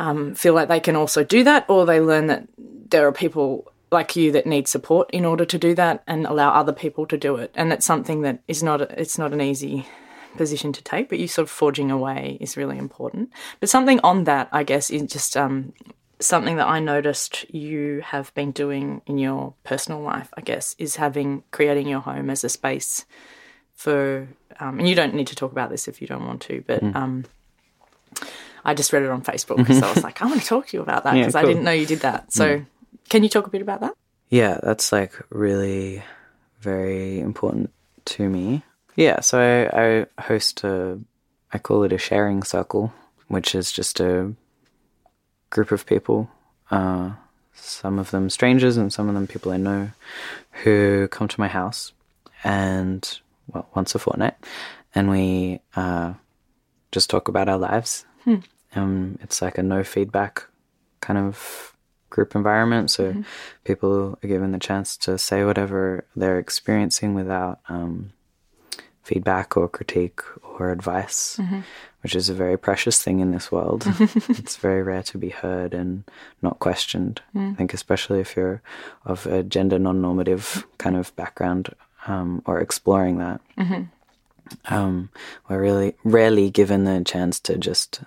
um, 0.00 0.34
feel 0.34 0.54
like 0.54 0.68
they 0.68 0.80
can 0.80 0.96
also 0.96 1.22
do 1.22 1.44
that 1.44 1.66
or 1.68 1.84
they 1.84 2.00
learn 2.00 2.26
that 2.28 2.48
there 2.56 3.06
are 3.06 3.12
people 3.12 3.70
like 3.92 4.16
you 4.16 4.32
that 4.32 4.46
need 4.46 4.66
support 4.66 5.10
in 5.12 5.26
order 5.26 5.44
to 5.44 5.58
do 5.58 5.74
that 5.74 6.02
and 6.06 6.26
allow 6.26 6.50
other 6.54 6.72
people 6.72 7.06
to 7.06 7.18
do 7.18 7.36
it. 7.36 7.50
And 7.54 7.70
it's 7.70 7.84
something 7.84 8.22
that 8.22 8.40
is 8.48 8.62
not, 8.62 8.80
it's 8.80 9.18
not 9.18 9.34
an 9.34 9.42
easy 9.42 9.86
position 10.36 10.72
to 10.72 10.82
take, 10.82 11.10
but 11.10 11.18
you 11.18 11.28
sort 11.28 11.44
of 11.44 11.50
forging 11.50 11.90
away 11.90 12.38
is 12.40 12.56
really 12.56 12.78
important. 12.78 13.30
But 13.58 13.68
something 13.68 14.00
on 14.00 14.24
that, 14.24 14.48
I 14.52 14.62
guess, 14.62 14.88
is 14.88 15.02
just 15.02 15.36
um, 15.36 15.74
something 16.18 16.56
that 16.56 16.68
I 16.68 16.80
noticed 16.80 17.52
you 17.52 18.00
have 18.02 18.32
been 18.34 18.52
doing 18.52 19.02
in 19.06 19.18
your 19.18 19.52
personal 19.64 20.00
life, 20.00 20.32
I 20.34 20.40
guess, 20.40 20.74
is 20.78 20.96
having 20.96 21.42
creating 21.50 21.88
your 21.88 22.00
home 22.00 22.30
as 22.30 22.42
a 22.42 22.48
space 22.48 23.04
for, 23.74 24.28
um, 24.60 24.78
and 24.78 24.88
you 24.88 24.94
don't 24.94 25.14
need 25.14 25.26
to 25.26 25.36
talk 25.36 25.52
about 25.52 25.68
this 25.68 25.88
if 25.88 26.00
you 26.00 26.06
don't 26.06 26.24
want 26.24 26.40
to, 26.42 26.64
but 26.66 26.82
um, 26.94 27.24
I 28.64 28.74
just 28.74 28.92
read 28.92 29.02
it 29.02 29.10
on 29.10 29.22
Facebook 29.22 29.56
because 29.56 29.82
I 29.82 29.92
was 29.92 30.04
like, 30.04 30.20
I 30.22 30.26
want 30.26 30.40
to 30.40 30.46
talk 30.46 30.68
to 30.68 30.76
you 30.76 30.82
about 30.82 31.04
that 31.04 31.14
Yeah, 31.16 31.22
because 31.22 31.34
I 31.34 31.44
didn't 31.44 31.64
know 31.64 31.72
you 31.72 31.86
did 31.86 32.00
that. 32.00 32.32
So, 32.32 32.64
can 33.08 33.22
you 33.22 33.28
talk 33.28 33.46
a 33.46 33.50
bit 33.50 33.62
about 33.62 33.80
that? 33.80 33.94
Yeah, 34.28 34.58
that's 34.62 34.92
like 34.92 35.12
really 35.30 36.02
very 36.60 37.20
important 37.20 37.72
to 38.06 38.28
me. 38.28 38.62
Yeah, 38.96 39.20
so 39.20 39.40
I, 39.40 39.82
I 39.82 40.22
host 40.22 40.62
a, 40.64 40.98
I 41.52 41.58
call 41.58 41.84
it 41.84 41.92
a 41.92 41.98
sharing 41.98 42.42
circle, 42.42 42.92
which 43.28 43.54
is 43.54 43.72
just 43.72 44.00
a 44.00 44.32
group 45.50 45.72
of 45.72 45.86
people, 45.86 46.30
uh, 46.70 47.10
some 47.54 47.98
of 47.98 48.10
them 48.10 48.30
strangers 48.30 48.76
and 48.76 48.92
some 48.92 49.08
of 49.08 49.14
them 49.14 49.26
people 49.26 49.52
I 49.52 49.56
know, 49.56 49.90
who 50.64 51.08
come 51.08 51.28
to 51.28 51.40
my 51.40 51.48
house 51.48 51.92
and, 52.44 53.20
well, 53.48 53.68
once 53.74 53.94
a 53.94 53.98
fortnight, 53.98 54.34
and 54.94 55.10
we 55.10 55.60
uh, 55.76 56.14
just 56.92 57.10
talk 57.10 57.28
about 57.28 57.48
our 57.48 57.58
lives. 57.58 58.04
Um, 58.74 59.18
it's 59.22 59.42
like 59.42 59.58
a 59.58 59.62
no 59.62 59.82
feedback 59.82 60.46
kind 61.00 61.18
of 61.18 61.76
group 62.10 62.34
environment, 62.34 62.90
so 62.90 63.12
people 63.64 64.18
are 64.22 64.28
given 64.28 64.52
the 64.52 64.58
chance 64.58 64.96
to 64.98 65.16
say 65.18 65.44
whatever 65.44 66.04
they're 66.16 66.38
experiencing 66.38 67.14
without 67.14 67.60
um, 67.68 68.12
feedback 69.02 69.56
or 69.56 69.68
critique 69.68 70.20
or 70.58 70.70
advice, 70.70 71.40
which 72.02 72.14
is 72.14 72.28
a 72.28 72.34
very 72.34 72.56
precious 72.56 73.02
thing 73.02 73.20
in 73.20 73.30
this 73.32 73.50
world. 73.50 73.84
it's 74.28 74.56
very 74.56 74.82
rare 74.82 75.02
to 75.04 75.18
be 75.18 75.30
heard 75.30 75.74
and 75.74 76.04
not 76.42 76.58
questioned. 76.60 77.22
I 77.52 77.54
think, 77.54 77.74
especially 77.74 78.20
if 78.20 78.36
you're 78.36 78.62
of 79.04 79.26
a 79.26 79.42
gender 79.42 79.78
non 79.78 80.00
normative 80.00 80.64
kind 80.78 80.96
of 80.96 81.14
background 81.16 81.74
um, 82.06 82.42
or 82.46 82.60
exploring 82.60 83.18
that. 83.18 83.40
Um, 84.68 85.10
we're 85.48 85.60
really 85.60 85.94
rarely 86.02 86.50
given 86.50 86.84
the 86.84 87.02
chance 87.04 87.38
to 87.40 87.56
just 87.56 88.00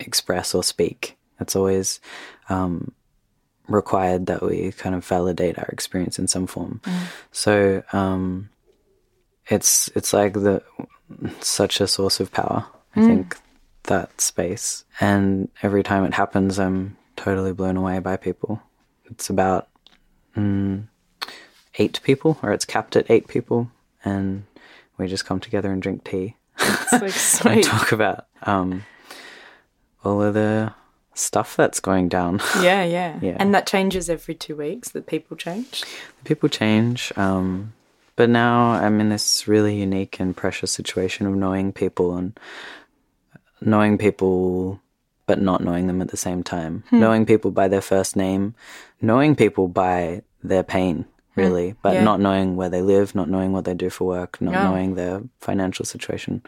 express 0.00 0.54
or 0.54 0.62
speak. 0.62 1.16
It's 1.40 1.56
always 1.56 2.00
um, 2.48 2.92
required 3.68 4.26
that 4.26 4.42
we 4.42 4.72
kind 4.72 4.94
of 4.94 5.04
validate 5.04 5.58
our 5.58 5.68
experience 5.68 6.18
in 6.18 6.26
some 6.28 6.46
form. 6.46 6.80
So 7.32 7.82
um, 7.92 8.50
it's 9.46 9.88
it's 9.94 10.12
like 10.12 10.34
the 10.34 10.62
such 11.40 11.80
a 11.80 11.86
source 11.86 12.20
of 12.20 12.32
power. 12.32 12.66
I 12.96 13.00
think 13.06 13.36
that 13.84 14.20
space, 14.20 14.84
and 15.00 15.48
every 15.62 15.82
time 15.82 16.04
it 16.04 16.14
happens, 16.14 16.58
I'm 16.58 16.96
totally 17.16 17.52
blown 17.52 17.76
away 17.76 18.00
by 18.00 18.16
people. 18.16 18.60
It's 19.06 19.30
about 19.30 19.68
mm, 20.36 20.86
eight 21.76 22.00
people, 22.02 22.38
or 22.42 22.52
it's 22.52 22.64
capped 22.64 22.96
at 22.96 23.10
eight 23.10 23.28
people, 23.28 23.70
and 24.04 24.44
we 24.98 25.06
just 25.06 25.24
come 25.24 25.40
together 25.40 25.72
and 25.72 25.80
drink 25.80 26.04
tea 26.04 26.36
It's 26.58 27.44
like 27.44 27.56
and 27.56 27.64
talk 27.64 27.92
about 27.92 28.26
um, 28.42 28.84
all 30.04 30.22
of 30.22 30.34
the 30.34 30.72
stuff 31.14 31.56
that's 31.56 31.80
going 31.80 32.08
down. 32.08 32.40
yeah, 32.62 32.84
yeah, 32.84 33.18
Yeah. 33.20 33.36
And 33.38 33.54
that 33.54 33.66
changes 33.66 34.08
every 34.08 34.34
two 34.34 34.56
weeks. 34.56 34.90
That 34.90 35.06
people 35.06 35.36
change. 35.36 35.82
The 35.82 36.24
People 36.24 36.48
change, 36.48 37.12
um, 37.16 37.72
but 38.16 38.30
now 38.30 38.70
I'm 38.72 39.00
in 39.00 39.08
this 39.08 39.46
really 39.48 39.76
unique 39.76 40.20
and 40.20 40.36
precious 40.36 40.70
situation 40.70 41.26
of 41.26 41.34
knowing 41.34 41.72
people 41.72 42.16
and 42.16 42.38
knowing 43.60 43.98
people, 43.98 44.80
but 45.26 45.40
not 45.40 45.62
knowing 45.62 45.86
them 45.86 46.00
at 46.00 46.08
the 46.08 46.16
same 46.16 46.42
time. 46.42 46.84
Hmm. 46.90 47.00
Knowing 47.00 47.26
people 47.26 47.50
by 47.50 47.68
their 47.68 47.80
first 47.82 48.16
name, 48.16 48.54
knowing 49.00 49.36
people 49.36 49.68
by 49.68 50.22
their 50.42 50.62
pain, 50.62 51.04
hmm. 51.34 51.40
really, 51.40 51.74
but 51.82 51.94
Yeah. 51.94 52.04
not 52.04 52.20
knowing 52.20 52.56
where 52.56 52.68
they 52.70 52.82
live, 52.82 53.14
not 53.14 53.28
knowing 53.28 53.52
what 53.52 53.64
they 53.64 53.74
do 53.74 53.90
for 53.90 54.06
work, 54.06 54.40
not 54.40 54.52
Yeah. 54.54 54.64
knowing 54.64 54.94
their 54.94 55.22
financial 55.40 55.84
situation. 55.84 56.42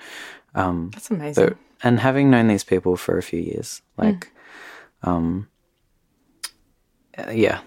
Um, 0.55 0.91
that's 0.93 1.11
amazing. 1.11 1.55
And 1.83 2.01
having 2.01 2.31
known 2.31 2.49
these 2.49 2.65
people 2.65 2.97
for 2.97 3.19
a 3.19 3.23
few 3.23 3.41
years, 3.41 3.83
like, 3.97 4.31
um, 5.03 5.49
uh, 7.19 7.31
yeah, 7.31 7.61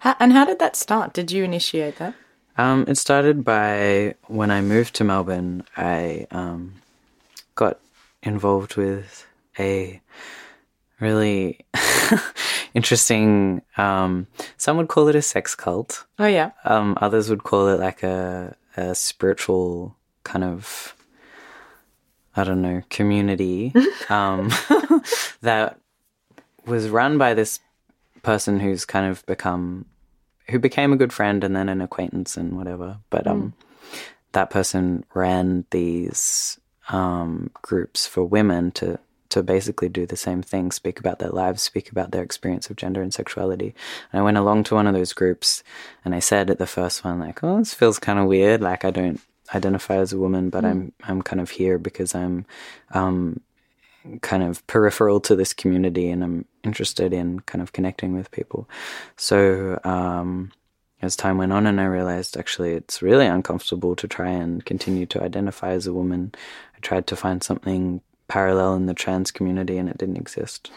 How, 0.00 0.14
and 0.20 0.32
how 0.32 0.44
did 0.44 0.58
that 0.58 0.76
start? 0.76 1.12
Did 1.14 1.32
you 1.32 1.44
initiate 1.44 1.96
that? 1.96 2.14
um, 2.58 2.84
it 2.86 2.96
started 2.96 3.44
by 3.44 4.14
when 4.26 4.50
I 4.50 4.60
moved 4.60 4.94
to 4.96 5.04
Melbourne. 5.04 5.64
I 5.76 6.26
um, 6.30 6.74
got 7.54 7.80
involved 8.22 8.76
with 8.76 9.26
a 9.58 10.00
really 11.00 11.64
interesting. 12.74 13.62
Um, 13.78 14.26
some 14.58 14.76
would 14.76 14.88
call 14.88 15.08
it 15.08 15.16
a 15.16 15.22
sex 15.22 15.54
cult. 15.54 16.04
Oh 16.18 16.26
yeah. 16.26 16.50
Um, 16.64 16.96
others 17.00 17.30
would 17.30 17.42
call 17.42 17.68
it 17.68 17.80
like 17.80 18.02
a, 18.02 18.54
a 18.76 18.94
spiritual 18.94 19.96
kind 20.24 20.44
of, 20.44 20.94
I 22.36 22.44
don't 22.44 22.62
know, 22.62 22.82
community 22.90 23.72
um, 24.08 24.50
that 25.42 25.78
was 26.66 26.88
run 26.88 27.18
by 27.18 27.34
this 27.34 27.60
person 28.22 28.60
who's 28.60 28.84
kind 28.84 29.10
of 29.10 29.24
become, 29.26 29.86
who 30.48 30.58
became 30.58 30.92
a 30.92 30.96
good 30.96 31.12
friend 31.12 31.44
and 31.44 31.54
then 31.54 31.68
an 31.68 31.80
acquaintance 31.80 32.36
and 32.36 32.56
whatever. 32.56 32.98
But 33.10 33.26
um, 33.26 33.54
that 34.32 34.50
person 34.50 35.04
ran 35.14 35.64
these 35.70 36.58
um, 36.88 37.50
groups 37.62 38.06
for 38.06 38.24
women 38.24 38.70
to 38.72 38.98
to 39.32 39.42
basically 39.42 39.88
do 39.88 40.04
the 40.04 40.14
same 40.14 40.42
thing, 40.42 40.70
speak 40.70 41.00
about 41.00 41.18
their 41.18 41.30
lives, 41.30 41.62
speak 41.62 41.90
about 41.90 42.10
their 42.10 42.22
experience 42.22 42.68
of 42.68 42.76
gender 42.76 43.00
and 43.00 43.14
sexuality. 43.14 43.74
And 44.12 44.20
I 44.20 44.22
went 44.22 44.36
along 44.36 44.64
to 44.64 44.74
one 44.74 44.86
of 44.86 44.92
those 44.92 45.14
groups 45.14 45.62
and 46.04 46.14
I 46.14 46.18
said 46.18 46.50
at 46.50 46.58
the 46.58 46.66
first 46.66 47.02
one, 47.02 47.18
like, 47.18 47.42
oh, 47.42 47.58
this 47.58 47.72
feels 47.72 47.98
kind 47.98 48.18
of 48.18 48.26
weird. 48.26 48.60
Like 48.60 48.84
I 48.84 48.90
don't 48.90 49.22
identify 49.54 49.96
as 49.96 50.12
a 50.12 50.18
woman, 50.18 50.50
but 50.50 50.64
I'm 50.64 50.92
I'm 51.04 51.22
kind 51.22 51.40
of 51.40 51.50
here 51.50 51.78
because 51.78 52.14
I'm 52.14 52.46
um, 52.92 53.40
kind 54.20 54.42
of 54.42 54.66
peripheral 54.66 55.20
to 55.20 55.36
this 55.36 55.52
community 55.52 56.10
and 56.10 56.24
I'm 56.24 56.44
interested 56.64 57.12
in 57.12 57.40
kind 57.40 57.62
of 57.62 57.72
connecting 57.72 58.14
with 58.14 58.30
people. 58.30 58.68
So 59.16 59.78
um, 59.84 60.52
as 61.00 61.16
time 61.16 61.38
went 61.38 61.52
on 61.52 61.66
and 61.66 61.80
I 61.80 61.84
realized 61.84 62.36
actually 62.36 62.72
it's 62.74 63.02
really 63.02 63.26
uncomfortable 63.26 63.94
to 63.96 64.08
try 64.08 64.30
and 64.30 64.64
continue 64.64 65.06
to 65.06 65.22
identify 65.22 65.70
as 65.70 65.86
a 65.86 65.92
woman, 65.92 66.32
I 66.76 66.80
tried 66.80 67.06
to 67.08 67.16
find 67.16 67.42
something 67.42 68.00
parallel 68.28 68.74
in 68.74 68.86
the 68.86 68.94
trans 68.94 69.30
community 69.30 69.78
and 69.78 69.88
it 69.88 69.98
didn't 69.98 70.16
exist. 70.16 70.70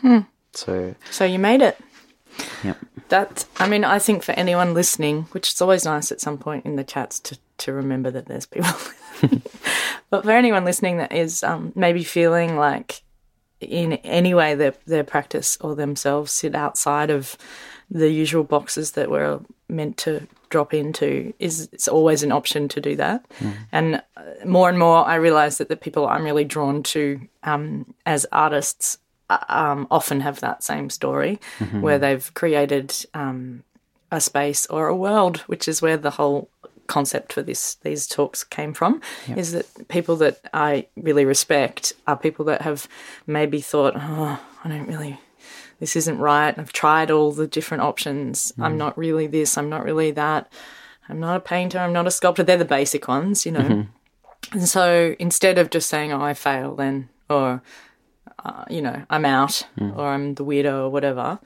So, 0.53 0.95
So 1.11 1.26
you 1.26 1.39
made 1.39 1.61
it. 1.61 1.78
yeah. 2.63 2.73
That 3.09 3.45
I 3.59 3.67
mean, 3.69 3.84
I 3.84 3.99
think 3.99 4.23
for 4.23 4.32
anyone 4.34 4.73
listening, 4.73 5.23
which 5.32 5.53
is 5.53 5.61
always 5.61 5.86
nice 5.86 6.11
at 6.11 6.21
some 6.21 6.38
point 6.38 6.65
in 6.65 6.76
the 6.76 6.84
chats 6.84 7.19
to 7.21 7.38
to 7.60 7.74
remember 7.74 8.12
that 8.12 8.26
there's 8.26 8.45
people. 8.45 8.72
but 10.10 10.24
for 10.24 10.32
anyone 10.32 10.66
listening 10.66 10.97
that 10.97 11.14
is 11.14 11.43
um, 11.43 11.72
maybe 11.76 12.03
feeling 12.03 12.58
like 12.58 13.01
in 13.62 13.93
any 13.93 14.34
way 14.34 14.53
their 14.53 14.74
their 14.86 15.03
practice 15.03 15.58
or 15.62 15.76
themselves 15.76 16.32
sit 16.32 16.56
outside 16.56 17.10
of 17.10 17.38
the 17.89 18.12
usual 18.12 18.43
boxes 18.43 18.91
that 18.91 19.10
we're 19.10 19.39
meant 19.70 19.97
to 19.97 20.28
drop 20.49 20.74
into 20.74 21.34
is 21.39 21.70
it's 21.72 21.88
always 21.88 22.24
an 22.24 22.32
option 22.32 22.68
to 22.68 22.82
do 22.82 22.95
that. 22.95 23.26
And 23.72 23.95
uh, 24.18 24.22
more 24.45 24.70
and 24.70 24.78
more 24.78 25.06
i 25.06 25.16
realize 25.16 25.58
that 25.58 25.70
the 25.70 25.76
people 25.76 26.08
i'm 26.08 26.24
really 26.24 26.45
drawn 26.45 26.84
to 26.84 27.20
um, 27.43 27.93
as 28.06 28.26
artists 28.32 28.97
uh, 29.30 29.43
um, 29.49 29.88
often 29.89 30.20
have 30.20 30.39
that 30.41 30.64
same 30.64 30.89
story 30.89 31.39
where 31.82 31.97
they've 31.97 32.32
created 32.36 32.93
um, 33.14 33.64
a 34.12 34.22
space 34.22 34.66
or 34.68 34.88
a 34.88 34.95
world, 34.95 35.38
which 35.47 35.68
is 35.68 35.82
where 35.82 35.97
the 35.97 36.12
whole 36.12 36.49
concept 36.88 37.34
for 37.34 37.42
this 37.42 37.76
these 37.76 38.08
talks 38.08 38.44
came 38.44 38.74
from. 38.74 39.02
Is 39.36 39.52
that 39.54 39.88
people 39.88 40.16
that 40.18 40.40
I 40.54 40.88
really 40.96 41.26
respect 41.26 41.94
are 42.08 42.18
people 42.18 42.46
that 42.46 42.62
have 42.62 42.88
maybe 43.28 43.62
thought, 43.62 43.94
oh, 43.96 44.40
I 44.64 44.70
don't 44.70 44.88
really. 44.88 45.20
This 45.80 45.96
isn't 45.96 46.20
right. 46.20 46.58
I've 46.58 46.72
tried 46.72 47.12
all 47.12 47.32
the 47.34 47.48
different 47.48 47.84
options. 47.84 48.54
I'm 48.58 48.76
mm. 48.76 48.78
not 48.78 48.98
really 48.98 49.28
this. 49.28 49.58
I'm 49.58 49.70
not 49.70 49.84
really 49.84 50.12
that. 50.12 50.52
I'm 51.10 51.20
not 51.20 51.36
a 51.36 51.42
painter. 51.42 51.80
I'm 51.80 51.92
not 51.94 52.08
a 52.08 52.12
sculptor. 52.12 52.44
They're 52.44 52.58
the 52.58 52.66
basic 52.66 53.08
ones, 53.08 53.46
you 53.46 53.52
know. 53.52 53.60
Mm-hmm. 53.60 54.58
And 54.58 54.70
so 54.70 55.16
instead 55.20 55.58
of 55.58 55.70
just 55.70 55.90
saying, 55.90 56.14
"Oh, 56.14 56.22
I 56.22 56.34
fail," 56.34 56.76
then 56.76 57.10
or 57.30 57.62
uh, 58.46 58.64
you 58.70 58.82
know, 58.82 59.04
I'm 59.10 59.26
out 59.26 59.66
mm. 59.78 59.96
or 59.98 60.08
I'm 60.08 60.36
the 60.36 60.46
weirdo 60.46 60.84
or 60.86 60.90
whatever, 60.90 61.40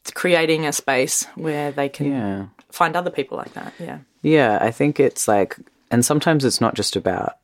it's 0.00 0.12
creating 0.12 0.66
a 0.66 0.72
space 0.72 1.26
where 1.34 1.72
they 1.72 1.88
can 1.88 2.06
Yeah. 2.10 2.46
find 2.70 2.96
other 2.96 3.10
people 3.10 3.36
like 3.36 3.52
that. 3.54 3.72
Yeah. 3.78 3.98
Yeah, 4.24 4.58
I 4.60 4.70
think 4.72 4.98
it's 4.98 5.28
like, 5.28 5.56
and 5.90 6.04
sometimes 6.04 6.44
it's 6.44 6.60
not 6.60 6.74
just 6.74 6.96
about, 6.96 7.36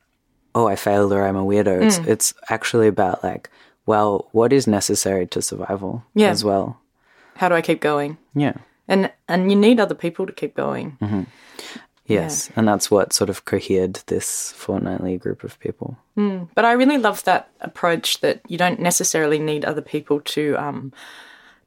oh, 0.53 0.67
I 0.67 0.75
failed 0.75 1.13
or 1.13 1.23
I'm 1.23 1.37
a 1.37 1.45
weirdo. 1.45 1.81
It's 1.85 1.99
Mm. 1.99 2.07
it's 2.07 2.33
actually 2.49 2.87
about 2.87 3.23
like, 3.23 3.49
well, 3.85 4.27
what 4.33 4.51
is 4.51 4.67
necessary 4.67 5.25
to 5.27 5.41
survival 5.41 6.03
Yeah. 6.15 6.31
as 6.31 6.43
well. 6.43 6.77
How 7.35 7.47
do 7.49 7.55
I 7.55 7.61
keep 7.61 7.79
going? 7.81 8.17
Yeah. 8.35 8.53
And 8.87 9.11
and 9.27 9.49
you 9.51 9.55
need 9.57 9.79
other 9.79 9.95
people 9.95 10.25
to 10.25 10.33
keep 10.33 10.53
going. 10.55 10.97
Yes, 12.07 12.49
and 12.57 12.67
that's 12.67 12.91
what 12.91 13.13
sort 13.13 13.29
of 13.29 13.45
cohered 13.45 14.01
this 14.07 14.51
fortnightly 14.57 15.17
group 15.17 15.43
of 15.45 15.57
people. 15.59 15.95
But 16.55 16.65
I 16.65 16.73
really 16.73 16.97
love 16.97 17.23
that 17.23 17.47
approach 17.61 18.19
that 18.19 18.41
you 18.49 18.57
don't 18.57 18.79
necessarily 18.81 19.39
need 19.39 19.63
other 19.63 19.81
people 19.81 20.19
to 20.35 20.55
um, 20.57 20.91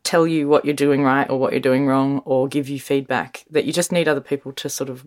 tell 0.04 0.26
you 0.26 0.46
what 0.48 0.64
you're 0.64 0.74
doing 0.74 1.02
right 1.02 1.28
or 1.28 1.38
what 1.38 1.52
you're 1.52 1.60
doing 1.60 1.86
wrong 1.86 2.20
or 2.24 2.46
give 2.46 2.68
you 2.68 2.78
feedback. 2.78 3.44
That 3.50 3.64
you 3.64 3.72
just 3.72 3.90
need 3.90 4.06
other 4.06 4.20
people 4.20 4.52
to 4.52 4.68
sort 4.68 4.90
of, 4.90 5.06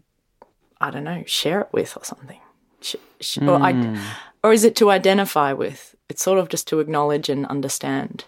I 0.81 0.91
don't 0.91 1.05
know, 1.05 1.23
share 1.25 1.61
it 1.61 1.69
with 1.71 1.95
or 1.95 2.03
something. 2.03 2.39
Sh- 2.81 2.95
sh- 3.21 3.37
or, 3.41 3.61
I, 3.61 3.73
hmm. 3.73 3.97
or 4.43 4.51
is 4.51 4.63
it 4.63 4.75
to 4.77 4.91
identify 4.91 5.53
with? 5.53 5.95
It's 6.09 6.23
sort 6.23 6.39
of 6.39 6.49
just 6.49 6.67
to 6.69 6.79
acknowledge 6.79 7.29
and 7.29 7.45
understand. 7.45 8.25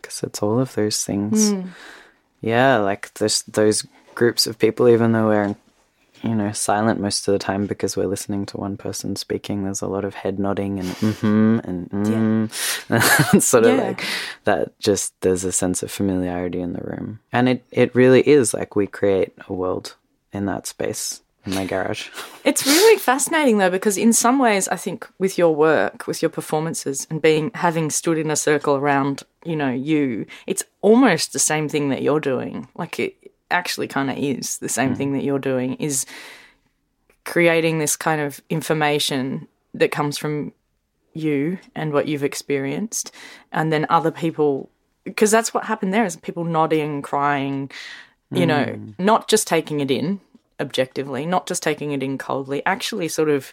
Because 0.00 0.22
it's 0.22 0.42
all 0.42 0.58
of 0.58 0.74
those 0.74 1.04
things. 1.04 1.50
Hmm. 1.50 1.68
Yeah, 2.40 2.78
like 2.78 3.12
this, 3.14 3.42
those 3.42 3.86
groups 4.14 4.46
of 4.46 4.58
people, 4.58 4.88
even 4.88 5.12
though 5.12 5.28
we're, 5.28 5.56
you 6.22 6.34
know, 6.34 6.52
silent 6.52 7.00
most 7.00 7.26
of 7.26 7.32
the 7.32 7.38
time 7.38 7.66
because 7.66 7.96
we're 7.96 8.06
listening 8.06 8.46
to 8.46 8.56
one 8.56 8.76
person 8.76 9.16
speaking, 9.16 9.64
there's 9.64 9.82
a 9.82 9.88
lot 9.88 10.04
of 10.04 10.14
head 10.14 10.38
nodding 10.38 10.78
and 10.78 10.88
mm-hmm 10.88 11.58
and 11.64 11.90
mm. 11.90 12.50
It's 13.34 13.46
sort 13.46 13.64
of 13.64 13.76
Yeah. 13.76 13.82
like 13.88 14.04
that 14.44 14.78
just, 14.78 15.14
there's 15.20 15.44
a 15.44 15.52
sense 15.52 15.82
of 15.82 15.90
familiarity 15.90 16.60
in 16.60 16.72
the 16.74 16.82
room. 16.82 17.20
And 17.32 17.48
it, 17.48 17.64
it 17.70 17.94
really 17.94 18.20
is 18.28 18.54
like 18.54 18.76
we 18.76 18.86
create 18.86 19.32
a 19.48 19.52
world 19.52 19.96
in 20.32 20.46
that 20.46 20.66
space 20.66 21.20
in 21.44 21.54
my 21.54 21.64
garage. 21.64 22.08
It's 22.44 22.66
really 22.66 22.98
fascinating 22.98 23.58
though, 23.58 23.70
because 23.70 23.96
in 23.96 24.12
some 24.12 24.40
ways, 24.40 24.66
I 24.66 24.74
think 24.76 25.08
with 25.18 25.38
your 25.38 25.54
work, 25.54 26.08
with 26.08 26.22
your 26.22 26.28
performances, 26.28 27.06
and 27.08 27.22
being 27.22 27.52
having 27.54 27.88
stood 27.90 28.18
in 28.18 28.32
a 28.32 28.36
circle 28.36 28.74
around, 28.74 29.22
you 29.44 29.54
know, 29.54 29.70
you, 29.70 30.26
it's 30.48 30.64
almost 30.80 31.32
the 31.32 31.38
same 31.38 31.68
thing 31.68 31.88
that 31.90 32.02
you're 32.02 32.18
doing. 32.18 32.66
Like 32.74 32.98
it 32.98 33.14
actually 33.52 33.86
kind 33.86 34.10
of 34.10 34.16
is 34.18 34.58
the 34.58 34.68
same 34.68 34.94
thing 34.94 35.12
that 35.12 35.22
you're 35.22 35.38
doing. 35.38 35.74
Is 35.74 36.06
creating 37.24 37.78
this 37.78 37.94
kind 37.96 38.20
of 38.20 38.40
information 38.50 39.46
that 39.74 39.92
comes 39.92 40.18
from 40.18 40.52
you 41.14 41.58
and 41.74 41.92
what 41.92 42.08
you've 42.08 42.24
experienced, 42.24 43.12
and 43.52 43.72
then 43.72 43.86
other 43.88 44.10
people, 44.10 44.70
because 45.04 45.30
that's 45.30 45.52
what 45.54 45.64
happened 45.64 45.92
there 45.94 46.04
is 46.04 46.16
people 46.16 46.44
nodding, 46.44 47.02
crying, 47.02 47.70
you 48.32 48.46
know, 48.46 48.64
not 48.98 49.28
just 49.28 49.46
taking 49.46 49.80
it 49.80 49.90
in 49.90 50.20
objectively, 50.58 51.26
not 51.26 51.46
just 51.46 51.62
taking 51.62 51.92
it 51.92 52.02
in 52.02 52.16
coldly, 52.18 52.64
actually 52.64 53.08
sort 53.08 53.28
of, 53.28 53.52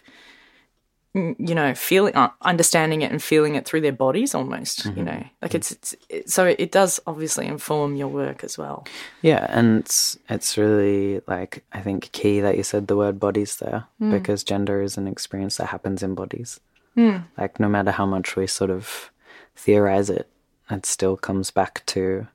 you 1.12 1.54
know, 1.54 1.74
feeling, 1.74 2.14
uh, 2.14 2.30
understanding 2.42 3.02
it 3.02 3.10
and 3.10 3.20
feeling 3.20 3.56
it 3.56 3.66
through 3.66 3.80
their 3.80 3.92
bodies 3.92 4.32
almost, 4.32 4.84
you 4.84 4.92
mm-hmm. 4.92 5.04
know, 5.04 5.24
like 5.42 5.50
mm-hmm. 5.50 5.56
it's, 5.56 5.72
it's 5.72 5.96
it, 6.08 6.30
so 6.30 6.46
it 6.46 6.70
does 6.70 7.00
obviously 7.06 7.46
inform 7.46 7.96
your 7.96 8.06
work 8.08 8.44
as 8.44 8.56
well. 8.56 8.86
Yeah, 9.20 9.46
and 9.48 9.80
it's 9.80 10.16
it's 10.28 10.56
really 10.56 11.20
like 11.26 11.64
I 11.72 11.80
think 11.80 12.12
key 12.12 12.40
that 12.40 12.56
you 12.56 12.62
said 12.62 12.86
the 12.86 12.96
word 12.96 13.18
bodies 13.18 13.56
there 13.56 13.86
hmm. 13.98 14.12
because 14.12 14.44
gender 14.44 14.82
is 14.82 14.96
an 14.96 15.08
experience 15.08 15.56
that 15.56 15.66
happens 15.66 16.02
in 16.02 16.14
bodies. 16.14 16.60
Hmm. 16.94 17.18
Like 17.36 17.58
no 17.58 17.68
matter 17.68 17.90
how 17.90 18.06
much 18.06 18.36
we 18.36 18.46
sort 18.46 18.70
of 18.70 19.10
theorize 19.56 20.10
it, 20.10 20.28
it 20.70 20.86
still 20.86 21.16
comes 21.16 21.50
back 21.50 21.82
to 21.86 22.28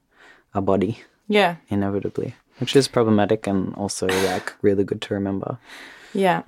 a 0.53 0.61
body 0.61 0.99
Yeah. 1.27 1.55
inevitably, 1.69 2.35
which 2.59 2.75
is 2.75 2.87
problematic 2.87 3.47
and 3.47 3.73
also 3.75 4.07
like 4.07 4.53
really 4.61 4.83
good 4.83 5.01
to 5.03 5.13
remember. 5.13 5.59
Yeah. 6.13 6.43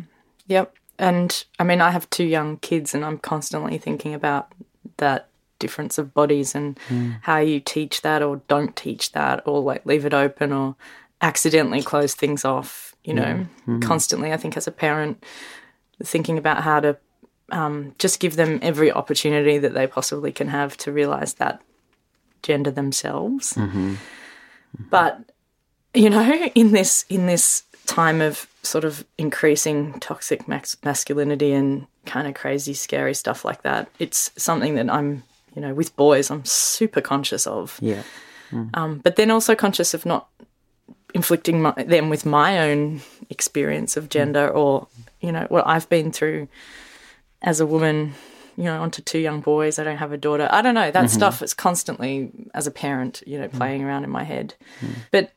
Yep. 0.47 0.73
And 0.99 1.45
I 1.59 1.63
mean, 1.63 1.81
I 1.81 1.91
have 1.91 2.09
two 2.09 2.23
young 2.23 2.57
kids, 2.57 2.93
and 2.93 3.05
I'm 3.05 3.17
constantly 3.17 3.77
thinking 3.77 4.13
about 4.13 4.51
that 4.97 5.29
difference 5.59 5.97
of 5.97 6.13
bodies 6.13 6.55
and 6.55 6.77
hmm. 6.87 7.11
how 7.21 7.37
you 7.37 7.59
teach 7.59 8.01
that 8.01 8.21
or 8.21 8.41
don't 8.47 8.75
teach 8.75 9.11
that 9.13 9.41
or 9.47 9.61
like 9.61 9.85
leave 9.85 10.05
it 10.05 10.13
open 10.13 10.51
or 10.53 10.75
accidentally 11.21 11.81
close 11.81 12.13
things 12.13 12.45
off, 12.45 12.95
you 13.03 13.13
know, 13.13 13.45
hmm. 13.65 13.79
constantly. 13.79 14.31
I 14.33 14.37
think 14.37 14.55
as 14.55 14.67
a 14.67 14.71
parent, 14.71 15.23
thinking 16.03 16.37
about 16.37 16.63
how 16.63 16.79
to 16.79 16.97
um, 17.51 17.95
just 17.97 18.19
give 18.19 18.35
them 18.35 18.59
every 18.61 18.91
opportunity 18.91 19.57
that 19.57 19.73
they 19.73 19.87
possibly 19.87 20.31
can 20.31 20.47
have 20.49 20.77
to 20.77 20.91
realize 20.91 21.35
that 21.35 21.61
gender 22.43 22.71
themselves. 22.71 23.53
Mm-hmm. 23.53 23.95
But 24.89 25.31
you 25.93 26.09
know, 26.09 26.49
in 26.55 26.71
this 26.71 27.05
in 27.09 27.25
this 27.25 27.63
time 27.87 28.21
of 28.21 28.45
sort 28.61 28.83
of 28.83 29.03
increasing 29.17 29.99
toxic 29.99 30.47
max- 30.47 30.77
masculinity 30.83 31.51
and 31.53 31.87
kind 32.05 32.27
of 32.27 32.35
crazy, 32.35 32.73
scary 32.73 33.15
stuff 33.15 33.43
like 33.43 33.63
that, 33.63 33.89
it's 33.97 34.29
something 34.37 34.75
that 34.75 34.89
I'm, 34.89 35.23
you 35.55 35.61
know, 35.61 35.73
with 35.73 35.95
boys, 35.95 36.29
I'm 36.29 36.45
super 36.45 37.01
conscious 37.01 37.47
of. 37.47 37.79
Yeah. 37.81 38.03
Mm. 38.51 38.69
Um, 38.77 38.97
but 38.99 39.15
then 39.15 39.31
also 39.31 39.55
conscious 39.55 39.93
of 39.93 40.05
not 40.05 40.29
inflicting 41.15 41.61
my, 41.61 41.71
them 41.71 42.09
with 42.09 42.25
my 42.25 42.69
own 42.69 43.01
experience 43.29 43.97
of 43.97 44.09
gender 44.09 44.49
mm. 44.49 44.55
or, 44.55 44.87
you 45.19 45.31
know, 45.31 45.47
what 45.49 45.65
I've 45.65 45.89
been 45.89 46.11
through 46.11 46.47
as 47.41 47.59
a 47.59 47.65
woman. 47.65 48.13
You 48.59 48.63
know, 48.63 48.81
onto 48.81 49.03
two 49.03 49.19
young 49.19 49.41
boys. 49.41 49.77
I 49.77 49.83
don't 49.83 49.97
have 49.97 50.11
a 50.11 50.17
daughter. 50.17 50.49
I 50.49 50.63
don't 50.63 50.73
know. 50.73 50.89
That 50.89 50.95
mm-hmm. 50.95 51.15
stuff 51.15 51.43
is 51.43 51.53
constantly, 51.53 52.31
as 52.55 52.65
a 52.65 52.71
parent, 52.71 53.21
you 53.27 53.37
know, 53.37 53.47
mm. 53.47 53.53
playing 53.53 53.83
around 53.83 54.03
in 54.03 54.09
my 54.09 54.23
head. 54.23 54.55
But 55.11 55.31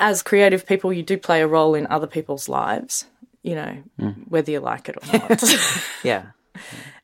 as 0.00 0.22
creative 0.22 0.66
people, 0.66 0.92
you 0.92 1.02
do 1.02 1.18
play 1.18 1.40
a 1.42 1.46
role 1.46 1.74
in 1.74 1.86
other 1.88 2.06
people's 2.06 2.48
lives, 2.48 3.06
you 3.42 3.54
know, 3.54 3.82
whether 4.28 4.50
you 4.50 4.60
like 4.60 4.88
it 4.88 4.96
or 4.96 5.18
not. 5.18 5.42
Yeah. 6.04 6.26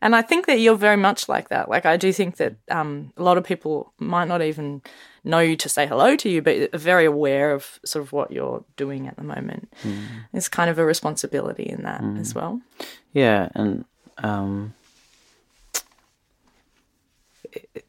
and 0.02 0.14
I 0.16 0.22
think 0.22 0.46
that 0.46 0.58
you're 0.58 0.76
very 0.76 0.96
much 0.96 1.28
like 1.28 1.48
that. 1.48 1.68
Like, 1.68 1.86
I 1.86 1.96
do 1.96 2.12
think 2.12 2.36
that 2.36 2.56
um, 2.70 3.12
a 3.16 3.22
lot 3.22 3.38
of 3.38 3.44
people 3.44 3.92
might 3.98 4.28
not 4.28 4.42
even 4.42 4.82
know 5.22 5.38
you 5.38 5.56
to 5.56 5.68
say 5.68 5.86
hello 5.86 6.16
to 6.16 6.28
you, 6.28 6.42
but 6.42 6.74
are 6.74 6.78
very 6.78 7.04
aware 7.04 7.52
of 7.52 7.78
sort 7.84 8.04
of 8.04 8.12
what 8.12 8.30
you're 8.30 8.64
doing 8.76 9.06
at 9.08 9.16
the 9.16 9.22
moment. 9.22 9.72
There's 10.32 10.48
kind 10.48 10.70
of 10.70 10.78
a 10.78 10.84
responsibility 10.84 11.64
in 11.64 11.82
that 11.82 12.02
as 12.18 12.34
well. 12.34 12.60
Yeah, 13.12 13.48
and 13.54 13.84
um 14.18 14.74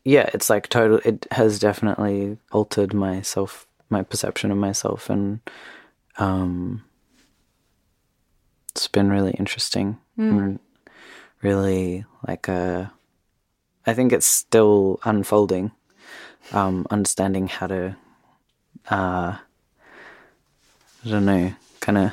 yeah, 0.03 0.29
it's 0.33 0.49
like 0.49 0.69
total 0.69 0.99
it 1.03 1.27
has 1.31 1.59
definitely 1.59 2.37
altered 2.51 2.93
my 2.93 3.21
self 3.21 3.67
my 3.95 4.03
perception 4.03 4.51
of 4.51 4.57
myself 4.57 5.09
and 5.09 5.39
um 6.17 6.83
it's 8.71 8.87
been 8.89 9.09
really 9.09 9.31
interesting. 9.41 9.97
and 10.17 10.59
Really 11.41 12.03
like 12.27 12.49
uh 12.49 12.85
I 13.85 13.93
think 13.93 14.11
it's 14.11 14.25
still 14.25 14.99
unfolding. 15.11 15.71
Um 16.51 16.85
understanding 16.95 17.47
how 17.47 17.67
to 17.67 17.95
uh 18.91 19.31
I 21.05 21.09
don't 21.11 21.25
know, 21.25 21.53
kind 21.85 21.97
of 22.03 22.11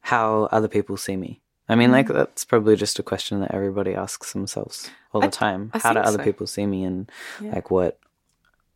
how 0.00 0.48
other 0.56 0.68
people 0.68 0.96
see 0.96 1.16
me. 1.16 1.40
I 1.68 1.74
mean, 1.74 1.90
like 1.92 2.08
that's 2.08 2.44
probably 2.46 2.76
just 2.76 2.98
a 2.98 3.02
question 3.02 3.40
that 3.40 3.52
everybody 3.52 3.94
asks 3.94 4.32
themselves 4.32 4.88
all 5.12 5.20
the 5.20 5.26
I- 5.26 5.30
time. 5.44 5.70
I 5.74 5.78
how 5.84 5.92
do 5.92 6.00
other 6.00 6.18
so. 6.18 6.24
people 6.24 6.46
see 6.46 6.64
me, 6.66 6.84
and 6.84 7.10
Yeah. 7.42 7.54
like 7.56 7.70
what 7.70 7.98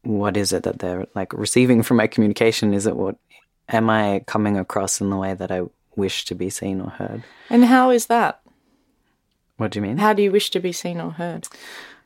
what 0.03 0.37
is 0.37 0.53
it 0.53 0.65
that 0.65 0.79
they're 0.79 1.07
like 1.15 1.33
receiving 1.33 1.83
from 1.83 1.97
my 1.97 2.07
communication? 2.07 2.75
Is 2.75 2.87
it 2.87 2.97
what 2.97 3.17
am 3.69 3.91
I 3.91 4.23
coming 4.27 4.59
across 4.59 5.01
in 5.01 5.11
the 5.11 5.17
way 5.17 5.35
that 5.35 5.51
I 5.51 5.63
wish 5.97 6.25
to 6.27 6.35
be 6.35 6.51
seen 6.51 6.81
or 6.81 6.91
heard? 6.91 7.23
And 7.51 7.65
how 7.65 7.91
is 7.91 8.07
that? 8.07 8.41
What 9.57 9.71
do 9.71 9.79
you 9.79 9.83
mean? 9.83 9.99
How 9.99 10.13
do 10.13 10.23
you 10.23 10.33
wish 10.33 10.51
to 10.51 10.61
be 10.61 10.73
seen 10.73 11.01
or 11.01 11.13
heard? 11.13 11.47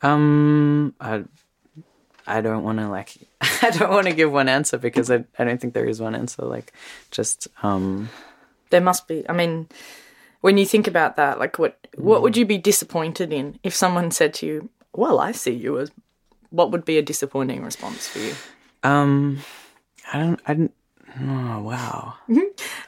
Um, 0.02 0.94
I, 1.00 1.24
I 2.26 2.40
don't 2.40 2.64
want 2.64 2.78
to 2.78 2.88
like, 2.88 3.16
I 3.40 3.70
don't 3.70 3.90
want 3.90 4.06
to 4.08 4.12
give 4.14 4.30
one 4.30 4.48
answer 4.48 4.78
because 4.78 5.10
I, 5.10 5.24
I 5.38 5.44
don't 5.44 5.60
think 5.60 5.72
there 5.72 5.86
is 5.86 6.00
one 6.00 6.14
answer. 6.14 6.42
Like, 6.44 6.72
just 7.10 7.48
um, 7.62 8.10
There 8.70 8.80
must 8.80 9.08
be. 9.08 9.24
I 9.28 9.32
mean, 9.32 9.68
when 10.40 10.58
you 10.58 10.66
think 10.66 10.86
about 10.86 11.16
that, 11.16 11.38
like 11.38 11.58
what 11.58 11.78
what 11.96 12.22
would 12.22 12.36
you 12.36 12.44
be 12.44 12.58
disappointed 12.58 13.32
in 13.32 13.58
if 13.62 13.74
someone 13.74 14.10
said 14.10 14.34
to 14.34 14.46
you, 14.46 14.68
"Well, 14.92 15.18
I 15.18 15.32
see 15.32 15.52
you 15.52 15.78
as," 15.78 15.90
what 16.50 16.70
would 16.70 16.84
be 16.84 16.98
a 16.98 17.02
disappointing 17.02 17.62
response 17.62 18.08
for 18.08 18.18
you? 18.18 18.34
um, 18.82 19.40
I 20.12 20.18
don't, 20.18 20.40
I 20.46 20.54
don't. 20.54 20.72
Oh 21.18 21.62
wow. 21.62 22.14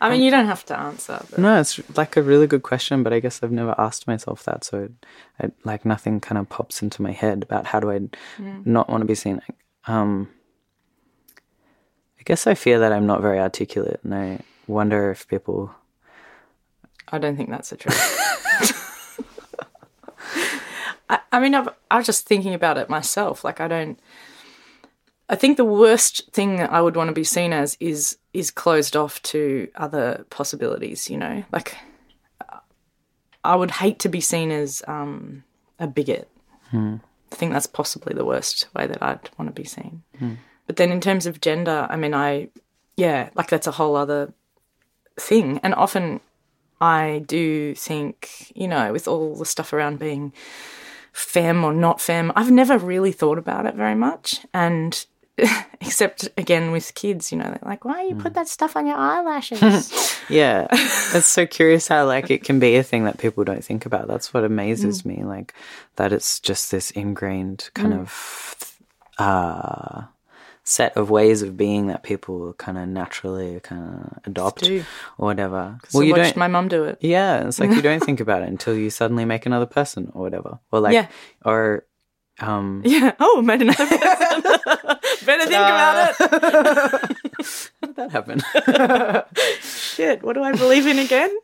I 0.01 0.11
mean, 0.11 0.21
you 0.21 0.31
don't 0.31 0.47
have 0.47 0.65
to 0.67 0.79
answer. 0.79 1.19
But 1.31 1.39
No, 1.39 1.59
it's 1.59 1.81
like 1.97 2.17
a 2.17 2.23
really 2.23 2.47
good 2.47 2.63
question, 2.63 3.03
but 3.03 3.13
I 3.13 3.21
guess 3.21 3.43
I've 3.43 3.53
never 3.53 3.75
asked 3.79 4.07
myself 4.07 4.45
that. 4.45 4.65
So, 4.65 4.91
I, 5.41 5.51
like, 5.65 5.87
nothing 5.87 6.21
kind 6.21 6.37
of 6.39 6.49
pops 6.49 6.83
into 6.83 7.01
my 7.01 7.13
head 7.13 7.43
about 7.43 7.67
how 7.67 7.81
do 7.81 7.91
I 7.91 8.01
not 8.65 8.91
want 8.91 9.01
to 9.01 9.07
be 9.07 9.15
seen. 9.15 9.41
Um, 9.87 10.29
I 12.21 12.23
guess 12.25 12.47
I 12.47 12.55
fear 12.55 12.79
that 12.81 12.93
I'm 12.93 13.07
not 13.07 13.23
very 13.23 13.39
articulate, 13.39 14.01
and 14.05 14.15
I 14.15 14.41
wonder 14.67 15.11
if 15.11 15.27
people. 15.27 15.75
I 17.11 17.17
don't 17.19 17.37
think 17.37 17.49
that's 17.49 17.71
the 17.71 17.77
truth. 17.79 18.75
I, 21.33 21.41
mean, 21.41 21.55
I've, 21.55 21.68
I 21.91 21.97
was 21.97 22.07
just 22.07 22.26
thinking 22.26 22.55
about 22.55 22.79
it 22.79 22.89
myself. 22.89 23.45
Like, 23.45 23.61
I 23.61 23.68
don't. 23.68 23.99
I 25.31 25.37
think 25.37 25.59
the 25.59 25.64
worst 25.64 26.33
thing 26.33 26.61
I 26.61 26.81
would 26.81 26.97
want 26.97 27.09
to 27.09 27.14
be 27.14 27.24
seen 27.24 27.53
as 27.53 27.76
is 27.81 28.16
is 28.33 28.51
closed 28.51 28.97
off 28.97 29.20
to 29.24 29.68
other 29.74 30.24
possibilities. 30.31 31.11
You 31.11 31.18
know, 31.18 31.45
like 31.53 31.76
I 33.45 33.55
would 33.55 33.70
hate 33.70 33.99
to 34.01 34.09
be 34.09 34.22
seen 34.22 34.51
as 34.51 34.83
um, 34.89 35.45
a 35.79 35.87
bigot. 35.87 36.31
I 37.31 37.35
think 37.35 37.53
that's 37.53 37.66
possibly 37.66 38.14
the 38.14 38.24
worst 38.24 38.68
way 38.74 38.87
that 38.87 39.03
I'd 39.03 39.29
want 39.39 39.55
to 39.55 39.61
be 39.61 39.68
seen. 39.68 40.03
But 40.66 40.76
then, 40.76 40.91
in 40.91 41.01
terms 41.01 41.26
of 41.26 41.43
gender, 41.43 41.87
I 41.91 41.97
mean, 41.97 42.14
I 42.14 42.49
yeah, 42.97 43.29
like 43.35 43.49
that's 43.49 43.66
a 43.66 43.72
whole 43.72 43.97
other 43.97 44.33
thing, 45.18 45.61
and 45.62 45.74
often 45.74 46.20
I 46.81 47.22
do 47.26 47.74
think, 47.74 48.53
you 48.55 48.68
know, 48.68 48.93
with 48.93 49.09
all 49.09 49.35
the 49.35 49.45
stuff 49.45 49.72
around 49.72 49.99
being 49.99 50.33
femme 51.19 51.64
or 51.64 51.73
not 51.73 52.01
femme, 52.01 52.33
I've 52.37 52.51
never 52.51 52.79
really 52.79 53.12
thought 53.12 53.39
about 53.39 53.66
it 53.66 53.75
very 53.75 53.97
much. 53.97 54.47
And 54.55 55.05
except 55.81 56.29
again 56.37 56.71
with 56.71 56.95
kids, 56.95 57.33
you 57.33 57.39
know, 57.39 57.45
they're 57.45 57.59
like, 57.62 57.85
why 57.85 58.03
you 58.03 58.14
put 58.14 58.33
mm. 58.33 58.37
that 58.37 58.49
stuff 58.49 58.77
on 58.77 58.87
your 58.87 58.97
eyelashes? 58.97 60.14
Yeah, 60.31 60.66
it's 60.71 61.27
so 61.27 61.47
curious 61.47 61.89
how 61.89 62.05
like 62.07 62.31
it 62.31 62.45
can 62.45 62.59
be 62.59 62.77
a 62.77 62.83
thing 62.83 63.05
that 63.05 63.16
people 63.16 63.45
don't 63.45 63.64
think 63.64 63.87
about. 63.87 64.09
That's 64.09 64.35
what 64.35 64.45
amazes 64.45 65.01
mm. 65.01 65.07
me, 65.16 65.25
like 65.25 65.55
that 65.97 66.12
it's 66.12 66.39
just 66.39 66.71
this 66.71 66.91
ingrained 66.91 67.71
kind 67.73 67.95
mm. 67.95 68.01
of 68.01 68.75
uh 69.16 70.03
set 70.69 70.95
of 70.99 71.09
ways 71.09 71.41
of 71.41 71.57
being 71.57 71.87
that 71.87 72.03
people 72.03 72.53
kind 72.55 72.77
of 72.77 72.87
naturally 72.87 73.59
kind 73.61 73.83
of 74.05 74.19
adopt 74.27 74.62
do. 74.64 74.85
or 75.16 75.27
whatever. 75.27 75.79
so 75.89 76.03
you 76.03 76.12
watched 76.12 76.35
don't. 76.35 76.37
my 76.37 76.47
mum 76.49 76.69
do 76.69 76.85
it. 76.85 76.99
yeah, 77.01 77.47
it's 77.49 77.59
like 77.59 77.71
you 77.71 77.81
don't 77.81 78.03
think 78.05 78.21
about 78.21 78.43
it 78.43 78.49
until 78.55 78.77
you 78.77 78.91
suddenly 78.91 79.25
make 79.25 79.47
another 79.47 79.64
person 79.66 80.11
or 80.14 80.21
whatever, 80.23 80.59
or 80.71 80.81
like, 80.81 80.93
Yeah. 80.93 81.07
or 81.43 81.87
um, 82.41 82.83
Yeah. 82.85 83.14
Oh, 83.19 83.41
made 83.43 83.62
another 83.62 83.87
person. 83.87 84.43
Better 85.25 85.47
think 85.47 85.59
about 85.59 86.11
it. 86.11 86.16
how 87.81 87.87
did 87.87 87.97
that 87.97 88.11
happen? 88.12 88.41
Shit, 89.61 90.23
what 90.23 90.35
do 90.35 90.43
I 90.43 90.53
believe 90.53 90.87
in 90.87 90.99
again? 90.99 91.35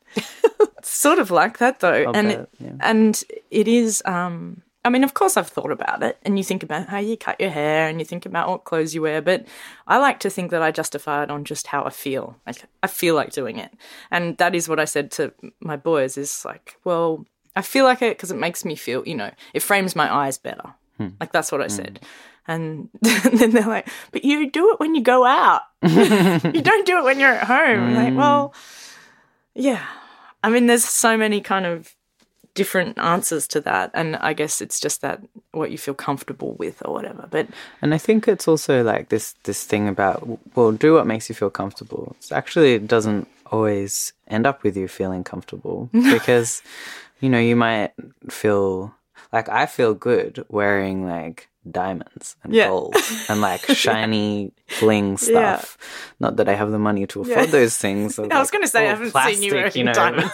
It's 0.78 0.90
sort 0.90 1.18
of 1.18 1.30
like 1.30 1.58
that 1.58 1.80
though. 1.80 2.04
I'll 2.04 2.14
and 2.16 2.28
bet, 2.28 2.48
yeah. 2.60 2.72
and 2.80 3.22
it 3.50 3.68
is 3.68 4.02
um 4.04 4.62
I 4.84 4.90
mean, 4.90 5.02
of 5.02 5.14
course 5.14 5.36
I've 5.36 5.48
thought 5.48 5.70
about 5.70 6.02
it 6.02 6.18
and 6.22 6.36
you 6.36 6.44
think 6.44 6.62
about 6.62 6.88
how 6.88 6.98
you 6.98 7.16
cut 7.16 7.40
your 7.40 7.50
hair 7.50 7.88
and 7.88 7.98
you 7.98 8.04
think 8.04 8.26
about 8.26 8.50
what 8.50 8.64
clothes 8.64 8.94
you 8.94 9.00
wear, 9.00 9.22
but 9.22 9.46
I 9.86 9.96
like 9.96 10.20
to 10.20 10.30
think 10.30 10.50
that 10.50 10.62
I 10.62 10.70
justify 10.70 11.22
it 11.22 11.30
on 11.30 11.44
just 11.44 11.68
how 11.68 11.84
I 11.84 11.90
feel. 11.90 12.36
Like 12.46 12.64
I 12.82 12.86
feel 12.86 13.14
like 13.14 13.32
doing 13.32 13.58
it. 13.58 13.72
And 14.10 14.36
that 14.36 14.54
is 14.54 14.68
what 14.68 14.78
I 14.78 14.84
said 14.84 15.10
to 15.12 15.32
my 15.60 15.76
boys 15.76 16.18
is 16.18 16.44
like, 16.44 16.76
well, 16.84 17.24
I 17.56 17.62
feel 17.62 17.84
like 17.84 18.02
it 18.02 18.16
because 18.16 18.30
it 18.30 18.36
makes 18.36 18.64
me 18.64 18.74
feel, 18.76 19.02
you 19.06 19.14
know, 19.14 19.30
it 19.54 19.62
frames 19.62 19.96
my 19.96 20.12
eyes 20.12 20.36
better. 20.36 20.74
Hmm. 20.98 21.08
Like 21.18 21.32
that's 21.32 21.50
what 21.50 21.62
I 21.62 21.66
hmm. 21.66 21.70
said. 21.70 22.00
And 22.46 22.90
then 23.00 23.52
they're 23.52 23.66
like, 23.66 23.88
but 24.12 24.22
you 24.22 24.50
do 24.50 24.72
it 24.72 24.80
when 24.80 24.94
you 24.94 25.02
go 25.02 25.24
out. 25.24 25.62
you 25.82 26.62
don't 26.62 26.86
do 26.86 26.98
it 26.98 27.04
when 27.04 27.18
you're 27.18 27.32
at 27.32 27.46
home. 27.46 27.84
I'm 27.84 27.94
Like, 27.94 28.12
hmm. 28.12 28.18
well, 28.18 28.54
yeah. 29.54 29.86
I 30.42 30.50
mean, 30.50 30.66
there's 30.66 30.84
so 30.84 31.16
many 31.16 31.40
kind 31.40 31.64
of 31.64 31.94
different 32.54 32.98
answers 32.98 33.46
to 33.48 33.60
that. 33.60 33.90
And 33.94 34.16
I 34.16 34.32
guess 34.32 34.60
it's 34.60 34.80
just 34.80 35.00
that 35.02 35.20
what 35.52 35.70
you 35.70 35.78
feel 35.78 35.94
comfortable 35.94 36.54
with 36.54 36.82
or 36.84 36.94
whatever. 36.94 37.26
But 37.30 37.48
And 37.82 37.94
I 37.94 37.98
think 37.98 38.28
it's 38.28 38.48
also 38.48 38.82
like 38.82 39.08
this 39.08 39.34
this 39.44 39.64
thing 39.64 39.88
about 39.88 40.26
well, 40.54 40.72
do 40.72 40.94
what 40.94 41.06
makes 41.06 41.28
you 41.28 41.34
feel 41.34 41.50
comfortable. 41.50 42.14
It's 42.18 42.32
actually 42.32 42.74
it 42.74 42.86
doesn't 42.86 43.28
always 43.46 44.12
end 44.28 44.46
up 44.46 44.62
with 44.62 44.76
you 44.76 44.88
feeling 44.88 45.24
comfortable 45.24 45.90
because 45.92 46.62
you 47.20 47.28
know 47.28 47.38
you 47.38 47.56
might 47.56 47.92
feel 48.30 48.94
like 49.32 49.48
I 49.48 49.66
feel 49.66 49.94
good 49.94 50.44
wearing 50.48 51.06
like 51.06 51.48
diamonds 51.70 52.36
and 52.42 52.52
Yeah. 52.54 52.68
gold 52.68 52.94
and 53.28 53.40
like 53.40 53.64
shiny 53.74 54.52
bling 54.80 55.10
Yeah. 55.12 55.16
stuff. 55.58 55.78
Not 56.20 56.36
that 56.36 56.48
I 56.48 56.54
have 56.54 56.70
the 56.70 56.78
money 56.78 57.06
to 57.08 57.22
afford 57.22 57.36
Yeah. 57.38 57.46
those 57.46 57.76
things. 57.76 58.18
I 58.18 58.38
was 58.38 58.50
going 58.50 58.62
to 58.62 58.68
say, 58.68 58.86
I 58.86 58.90
haven't 58.94 59.12
seen 59.12 59.42
you 59.42 59.54
wearing 59.54 59.86
diamonds. 59.92 60.32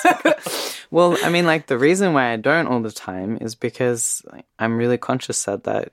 well, 0.90 1.16
I 1.24 1.30
mean, 1.30 1.46
like 1.46 1.66
the 1.66 1.78
reason 1.78 2.12
why 2.12 2.32
I 2.32 2.36
don't 2.36 2.66
all 2.66 2.80
the 2.80 2.90
time 2.92 3.38
is 3.40 3.54
because 3.54 4.22
like, 4.32 4.46
I'm 4.58 4.76
really 4.76 4.98
conscious 4.98 5.44
that 5.44 5.64
that 5.64 5.92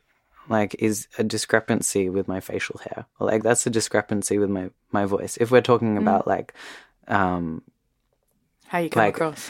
like 0.50 0.76
is 0.80 1.08
a 1.18 1.24
discrepancy 1.24 2.10
with 2.10 2.28
my 2.28 2.40
facial 2.40 2.80
hair, 2.80 3.06
or 3.20 3.28
like 3.28 3.44
that's 3.44 3.68
a 3.68 3.70
discrepancy 3.70 4.38
with 4.40 4.50
my 4.50 4.70
my 4.92 5.04
voice. 5.06 5.38
If 5.42 5.52
we're 5.52 5.62
talking 5.62 5.96
Mm. 5.96 6.02
about 6.02 6.26
like, 6.26 6.54
um, 7.10 7.62
how 8.68 8.80
you 8.80 8.90
come 8.90 9.04
Like- 9.04 9.16
across. 9.16 9.50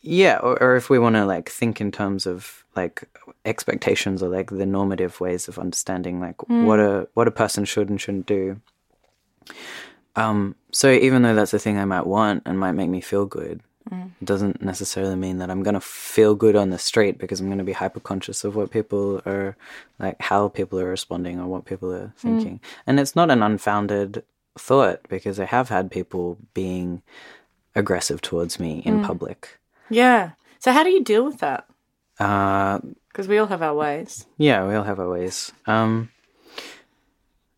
Yeah, 0.00 0.38
or, 0.38 0.60
or 0.62 0.76
if 0.76 0.90
we 0.90 0.98
want 0.98 1.16
to 1.16 1.24
like 1.24 1.48
think 1.48 1.80
in 1.80 1.90
terms 1.92 2.26
of 2.26 2.64
like 2.76 3.04
expectations 3.44 4.22
or 4.22 4.28
like 4.28 4.50
the 4.50 4.66
normative 4.66 5.20
ways 5.20 5.48
of 5.48 5.58
understanding 5.58 6.20
like 6.20 6.48
what 6.48 6.78
hmm. 6.78 6.84
a 6.84 7.06
what 7.14 7.28
a 7.28 7.32
person 7.32 7.64
should 7.64 7.88
and 7.88 8.00
shouldn't 8.00 8.26
do. 8.26 8.60
Um, 10.14 10.56
so 10.72 10.90
even 10.90 11.22
though 11.22 11.34
that's 11.34 11.54
a 11.54 11.58
thing 11.58 11.78
I 11.78 11.84
might 11.84 12.06
want 12.06 12.42
and 12.44 12.58
might 12.58 12.72
make 12.72 12.90
me 12.90 13.00
feel 13.00 13.24
good, 13.26 13.60
hmm. 13.88 14.08
it 14.20 14.24
doesn't 14.24 14.62
necessarily 14.62 15.16
mean 15.16 15.38
that 15.38 15.50
I'm 15.50 15.62
gonna 15.62 15.80
feel 15.80 16.34
good 16.34 16.56
on 16.56 16.70
the 16.70 16.78
street 16.78 17.18
because 17.18 17.40
I'm 17.40 17.48
gonna 17.48 17.64
be 17.64 17.72
hyper 17.72 18.00
conscious 18.00 18.44
of 18.44 18.56
what 18.56 18.70
people 18.70 19.22
are 19.26 19.56
like, 19.98 20.20
how 20.20 20.48
people 20.48 20.78
are 20.80 20.88
responding 20.88 21.40
or 21.40 21.46
what 21.46 21.64
people 21.64 21.92
are 21.92 22.12
hmm. 22.20 22.38
thinking. 22.38 22.60
And 22.86 23.00
it's 23.00 23.16
not 23.16 23.30
an 23.30 23.42
unfounded 23.42 24.24
thought 24.58 25.00
because 25.08 25.40
I 25.40 25.46
have 25.46 25.68
had 25.68 25.90
people 25.90 26.38
being 26.54 27.02
aggressive 27.74 28.20
towards 28.20 28.60
me 28.60 28.82
in 28.84 29.02
public. 29.02 29.58
Yeah. 29.90 30.32
So 30.58 30.72
how 30.72 30.82
do 30.84 30.90
you 30.90 31.02
deal 31.02 31.24
with 31.24 31.38
that? 31.38 31.66
Uh, 32.18 32.78
Because 33.08 33.28
we 33.28 33.38
all 33.38 33.46
have 33.46 33.62
our 33.62 33.74
ways. 33.74 34.26
yeah, 34.38 34.66
we 34.66 34.74
all 34.74 34.84
have 34.84 35.00
our 35.00 35.08
ways. 35.10 35.52
Um, 35.66 36.10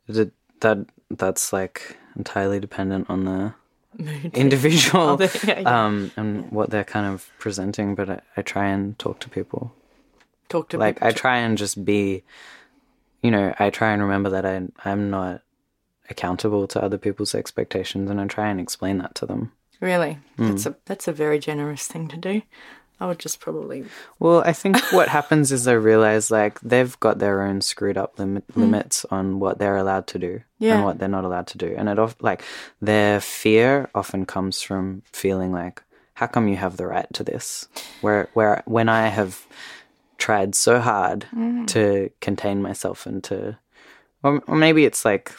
that 0.09 0.33
that 0.61 0.79
that's 1.11 1.53
like 1.53 1.97
entirely 2.17 2.61
dependent 2.61 3.09
on 3.11 3.25
the 3.25 3.55
individual 4.33 5.03
Oh, 5.21 5.29
yeah, 5.47 5.61
yeah. 5.61 5.85
um 5.87 6.11
and 6.17 6.51
what 6.51 6.71
they're 6.71 6.85
kind 6.85 7.07
of 7.13 7.31
presenting. 7.39 7.95
But 7.95 8.09
I, 8.11 8.21
I 8.37 8.43
try 8.43 8.67
and 8.69 8.99
talk 8.99 9.21
to 9.21 9.29
people. 9.31 9.73
Talk 10.49 10.69
to 10.71 10.77
people. 10.77 10.81
Like 10.81 10.97
people. 10.97 11.09
I 11.09 11.13
try 11.13 11.39
and 11.39 11.57
just 11.59 11.85
be, 11.85 12.23
you 13.23 13.31
know, 13.31 13.55
I 13.59 13.71
try 13.71 13.93
and 13.93 14.03
remember 14.03 14.31
that 14.31 14.45
I 14.47 14.63
I'm 14.85 15.11
not 15.11 15.43
accountable 16.11 16.67
to 16.69 16.83
other 16.83 16.99
people's 16.99 17.35
expectations, 17.35 18.11
and 18.11 18.21
I 18.21 18.27
try 18.27 18.49
and 18.49 18.61
explain 18.61 18.99
that 18.99 19.15
to 19.17 19.27
them. 19.27 19.53
Really? 19.81 20.19
Hmm. 20.37 20.49
That's 20.49 20.67
a 20.67 20.77
that's 20.87 21.09
a 21.09 21.13
very 21.13 21.39
generous 21.39 21.87
thing 21.87 22.09
to 22.09 22.17
do. 22.17 22.43
I 23.01 23.07
would 23.07 23.19
just 23.19 23.41
probably 23.41 23.85
Well, 24.21 24.43
I 24.47 24.53
think 24.53 24.79
what 24.93 25.09
happens 25.09 25.51
is 25.51 25.65
they 25.65 25.77
realize 25.77 26.31
like 26.31 26.61
they've 26.61 26.99
got 27.01 27.19
their 27.19 27.43
own 27.43 27.61
screwed 27.61 27.99
up 27.99 28.19
limit, 28.19 28.45
limits 28.57 29.05
on 29.11 29.41
what 29.41 29.59
they're 29.59 29.77
allowed 29.77 30.07
to 30.09 30.19
do 30.19 30.41
Yeah. 30.59 30.77
and 30.77 30.85
what 30.85 30.99
they're 30.99 31.09
not 31.09 31.25
allowed 31.25 31.49
to 31.49 31.59
do, 31.59 31.75
and 31.77 31.89
it 31.89 31.99
of 31.99 32.15
like 32.21 32.43
their 32.81 33.21
fear 33.21 33.91
often 33.95 34.25
comes 34.27 34.63
from 34.63 35.03
feeling 35.13 35.51
like, 35.53 35.83
how 36.15 36.29
come 36.29 36.47
you 36.47 36.57
have 36.57 36.77
the 36.77 36.87
right 36.87 37.13
to 37.15 37.25
this? 37.25 37.67
Where 38.01 38.29
where 38.35 38.63
when 38.67 38.89
I 38.89 39.09
have 39.09 39.45
tried 40.17 40.55
so 40.55 40.79
hard 40.79 41.27
to 41.67 42.11
contain 42.21 42.63
myself 42.63 43.05
and 43.07 43.23
to, 43.25 43.59
or, 44.23 44.41
or 44.47 44.57
maybe 44.57 44.85
it's 44.87 45.05
like 45.05 45.33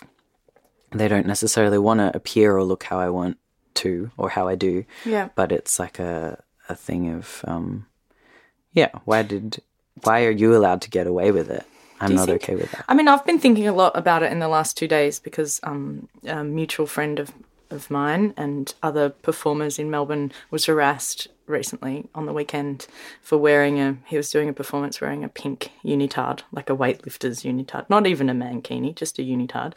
they 0.91 1.07
don't 1.07 1.25
necessarily 1.25 1.77
want 1.79 1.99
to 2.01 2.15
appear 2.15 2.55
or 2.55 2.63
look 2.63 2.83
how 2.83 2.99
I 2.99 3.09
want 3.09 3.37
to 3.75 4.11
or 4.17 4.29
how 4.29 4.47
I 4.47 4.55
do. 4.55 4.85
Yeah. 5.05 5.29
But 5.35 5.51
it's 5.51 5.79
like 5.79 5.99
a 5.99 6.41
a 6.67 6.75
thing 6.75 7.13
of 7.13 7.43
um, 7.47 7.85
yeah. 8.73 8.89
Why 9.05 9.23
did 9.23 9.61
why 10.03 10.25
are 10.25 10.31
you 10.31 10.55
allowed 10.55 10.81
to 10.81 10.89
get 10.89 11.07
away 11.07 11.31
with 11.31 11.49
it? 11.49 11.65
I'm 12.01 12.15
not 12.15 12.25
think- 12.27 12.43
okay 12.43 12.55
with 12.55 12.71
that. 12.71 12.85
I 12.87 12.93
mean, 12.93 13.07
I've 13.07 13.25
been 13.25 13.39
thinking 13.39 13.67
a 13.67 13.73
lot 13.73 13.97
about 13.97 14.23
it 14.23 14.31
in 14.31 14.39
the 14.39 14.49
last 14.49 14.77
two 14.77 14.87
days 14.87 15.19
because 15.19 15.59
um, 15.63 16.09
a 16.25 16.43
mutual 16.43 16.85
friend 16.87 17.19
of, 17.19 17.31
of 17.69 17.89
mine 17.89 18.33
and 18.35 18.73
other 18.83 19.09
performers 19.09 19.79
in 19.79 19.89
Melbourne 19.89 20.33
was 20.51 20.65
harassed 20.65 21.29
recently 21.47 22.09
on 22.13 22.25
the 22.25 22.33
weekend 22.33 22.87
for 23.21 23.37
wearing 23.37 23.79
a. 23.79 23.97
He 24.07 24.17
was 24.17 24.29
doing 24.29 24.49
a 24.49 24.53
performance 24.53 24.99
wearing 24.99 25.23
a 25.23 25.29
pink 25.29 25.71
unitard, 25.85 26.41
like 26.51 26.69
a 26.69 26.75
weightlifter's 26.75 27.43
unitard, 27.43 27.89
not 27.89 28.07
even 28.07 28.29
a 28.29 28.33
mankini, 28.33 28.93
just 28.93 29.17
a 29.17 29.21
unitard. 29.21 29.73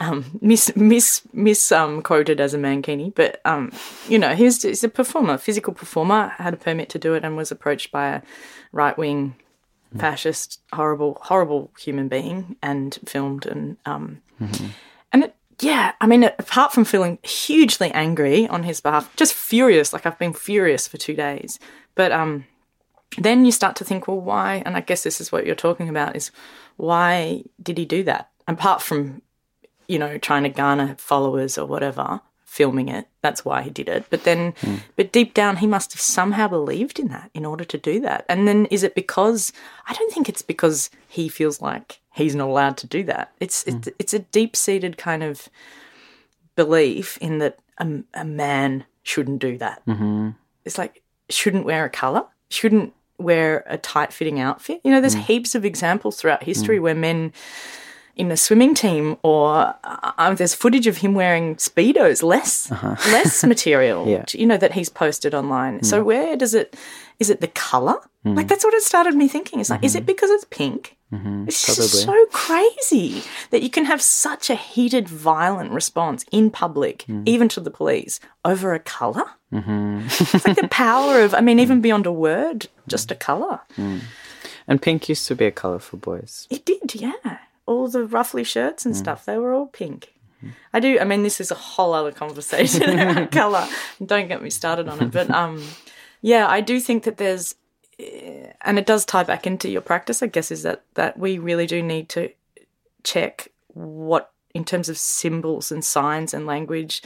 Um, 0.00 0.38
mis 0.40 0.74
mis 0.76 1.22
mis 1.32 1.72
um, 1.72 2.02
quoted 2.02 2.40
as 2.40 2.54
a 2.54 2.58
mankini, 2.58 3.12
but 3.14 3.40
um, 3.44 3.72
you 4.08 4.18
know, 4.18 4.34
he's 4.34 4.62
he's 4.62 4.84
a 4.84 4.88
performer, 4.88 5.38
physical 5.38 5.72
performer, 5.72 6.28
had 6.38 6.54
a 6.54 6.56
permit 6.56 6.88
to 6.90 6.98
do 6.98 7.14
it, 7.14 7.24
and 7.24 7.36
was 7.36 7.50
approached 7.50 7.90
by 7.90 8.08
a 8.08 8.22
right 8.72 8.96
wing 8.96 9.34
fascist, 9.96 10.60
horrible, 10.72 11.18
horrible 11.22 11.70
human 11.78 12.08
being 12.08 12.56
and 12.62 12.98
filmed 13.06 13.46
and 13.46 13.76
um 13.86 14.20
and 15.12 15.24
it, 15.24 15.34
yeah, 15.60 15.92
I 16.00 16.06
mean, 16.06 16.22
apart 16.24 16.72
from 16.72 16.84
feeling 16.84 17.18
hugely 17.22 17.90
angry 17.90 18.46
on 18.46 18.62
his 18.62 18.80
behalf, 18.80 19.14
just 19.16 19.34
furious, 19.34 19.92
like 19.92 20.06
I've 20.06 20.18
been 20.18 20.32
furious 20.32 20.86
for 20.86 20.98
two 20.98 21.14
days. 21.14 21.58
But 21.96 22.12
um, 22.12 22.44
then 23.16 23.44
you 23.44 23.50
start 23.50 23.74
to 23.76 23.84
think, 23.84 24.06
well, 24.06 24.20
why? 24.20 24.62
And 24.64 24.76
I 24.76 24.80
guess 24.80 25.02
this 25.02 25.20
is 25.20 25.32
what 25.32 25.46
you're 25.46 25.56
talking 25.56 25.88
about: 25.88 26.14
is 26.14 26.30
why 26.76 27.42
did 27.60 27.78
he 27.78 27.84
do 27.84 28.04
that? 28.04 28.30
Apart 28.46 28.82
from, 28.82 29.20
you 29.88 29.98
know, 29.98 30.18
trying 30.18 30.44
to 30.44 30.48
garner 30.50 30.94
followers 30.98 31.58
or 31.58 31.66
whatever, 31.66 32.20
filming 32.44 32.88
it. 32.88 33.08
That's 33.22 33.44
why 33.44 33.62
he 33.62 33.70
did 33.70 33.88
it. 33.88 34.06
But 34.10 34.24
then, 34.24 34.54
hmm. 34.60 34.76
but 34.96 35.12
deep 35.12 35.34
down, 35.34 35.56
he 35.56 35.66
must 35.66 35.92
have 35.92 36.00
somehow 36.00 36.46
believed 36.48 36.98
in 36.98 37.08
that 37.08 37.30
in 37.34 37.44
order 37.44 37.64
to 37.64 37.78
do 37.78 38.00
that. 38.00 38.24
And 38.28 38.46
then, 38.46 38.66
is 38.66 38.82
it 38.82 38.94
because? 38.94 39.52
I 39.88 39.94
don't 39.94 40.12
think 40.12 40.28
it's 40.28 40.42
because 40.42 40.90
he 41.08 41.28
feels 41.28 41.60
like 41.60 42.00
he's 42.14 42.34
not 42.34 42.48
allowed 42.48 42.76
to 42.78 42.86
do 42.86 43.02
that. 43.04 43.32
It's 43.40 43.64
hmm. 43.64 43.76
it's, 43.76 43.88
it's 43.98 44.14
a 44.14 44.20
deep 44.20 44.54
seated 44.54 44.98
kind 44.98 45.22
of 45.22 45.48
belief 46.54 47.16
in 47.18 47.38
that 47.38 47.58
a, 47.78 48.02
a 48.14 48.24
man 48.24 48.84
shouldn't 49.02 49.40
do 49.40 49.56
that. 49.58 49.84
Mm-hmm. 49.86 50.30
It's 50.64 50.76
like 50.76 51.02
shouldn't 51.30 51.64
wear 51.64 51.84
a 51.84 51.90
color, 51.90 52.24
shouldn't 52.50 52.92
wear 53.18 53.64
a 53.66 53.78
tight 53.78 54.12
fitting 54.12 54.40
outfit. 54.40 54.80
You 54.84 54.90
know, 54.90 55.00
there's 55.00 55.14
hmm. 55.14 55.20
heaps 55.20 55.54
of 55.54 55.64
examples 55.64 56.16
throughout 56.16 56.42
history 56.42 56.78
where 56.78 56.94
men 56.94 57.32
in 58.18 58.30
a 58.30 58.36
swimming 58.36 58.74
team 58.74 59.16
or 59.22 59.74
uh, 59.84 60.12
uh, 60.18 60.34
there's 60.34 60.54
footage 60.54 60.86
of 60.86 60.98
him 60.98 61.14
wearing 61.14 61.56
speedos 61.56 62.22
less 62.22 62.70
uh-huh. 62.70 62.96
less 63.12 63.44
material. 63.44 64.06
Yeah. 64.06 64.24
you 64.32 64.46
know 64.46 64.56
that 64.56 64.72
he's 64.72 64.88
posted 64.88 65.34
online? 65.34 65.82
So 65.82 66.00
hmm. 66.00 66.06
where 66.06 66.36
does 66.36 66.54
it 66.54 66.76
is 67.18 67.30
it 67.30 67.40
the 67.40 67.48
color 67.48 67.96
hmm. 68.24 68.34
like 68.34 68.48
that's 68.48 68.64
what 68.64 68.74
it 68.74 68.82
started 68.82 69.14
me 69.14 69.28
thinking. 69.28 69.60
It's 69.60 69.70
like 69.70 69.84
is 69.84 69.92
hmm. 69.92 69.98
it 69.98 70.06
because 70.06 70.30
it's 70.30 70.44
pink? 70.50 70.96
Mm-hmm. 71.10 71.44
It's 71.48 71.64
just 71.64 72.02
so 72.02 72.26
crazy 72.32 73.22
that 73.48 73.62
you 73.62 73.70
can 73.70 73.86
have 73.86 74.02
such 74.02 74.50
a 74.50 74.54
heated 74.54 75.08
violent 75.08 75.70
response 75.72 76.26
in 76.30 76.50
public 76.50 77.06
even 77.24 77.48
to 77.48 77.60
the 77.60 77.70
police 77.70 78.20
over 78.44 78.74
a 78.74 78.78
color 78.78 79.24
mm-hmm. 79.50 80.00
it's 80.04 80.46
like 80.46 80.56
the 80.56 80.68
power 80.70 81.22
of 81.22 81.32
i 81.32 81.40
mean 81.40 81.58
even 81.58 81.80
beyond 81.80 82.04
a 82.04 82.12
word 82.12 82.68
just 82.86 83.10
a 83.10 83.14
color 83.14 83.60
And 84.68 84.82
pink 84.82 85.08
used 85.08 85.26
to 85.28 85.34
be 85.34 85.46
a 85.46 85.50
color 85.50 85.78
for 85.78 85.96
boys. 85.96 86.46
it 86.50 86.66
did, 86.66 86.94
yeah. 86.94 87.38
All 87.68 87.86
the 87.88 88.04
ruffly 88.04 88.44
shirts 88.44 88.86
and 88.86 88.96
stuff, 88.96 89.24
they 89.24 89.36
were 89.36 89.52
all 89.52 89.66
pink. 89.66 90.14
I 90.72 90.80
do. 90.80 90.98
I 91.00 91.04
mean, 91.04 91.22
this 91.22 91.40
is 91.40 91.50
a 91.50 91.56
whole 91.56 91.92
other 91.92 92.12
conversation 92.12 92.98
about 92.98 93.30
color. 93.30 93.66
Don't 94.04 94.28
get 94.28 94.42
me 94.42 94.50
started 94.50 94.88
on 94.88 95.02
it. 95.02 95.10
But 95.10 95.30
um, 95.30 95.62
yeah, 96.22 96.46
I 96.48 96.60
do 96.60 96.80
think 96.80 97.04
that 97.04 97.16
there's, 97.16 97.54
eh, 97.98 98.52
and 98.62 98.78
it 98.78 98.86
does 98.86 99.04
tie 99.04 99.24
back 99.24 99.46
into 99.46 99.68
your 99.68 99.80
practice. 99.80 100.22
I 100.22 100.26
guess 100.28 100.50
is 100.50 100.62
that 100.62 100.84
that 100.94 101.18
we 101.18 101.38
really 101.38 101.66
do 101.66 101.82
need 101.82 102.08
to 102.10 102.30
check 103.02 103.48
what, 103.68 104.30
in 104.54 104.64
terms 104.64 104.88
of 104.88 104.98
symbols 104.98 105.72
and 105.72 105.84
signs 105.84 106.32
and 106.32 106.46
language, 106.46 107.02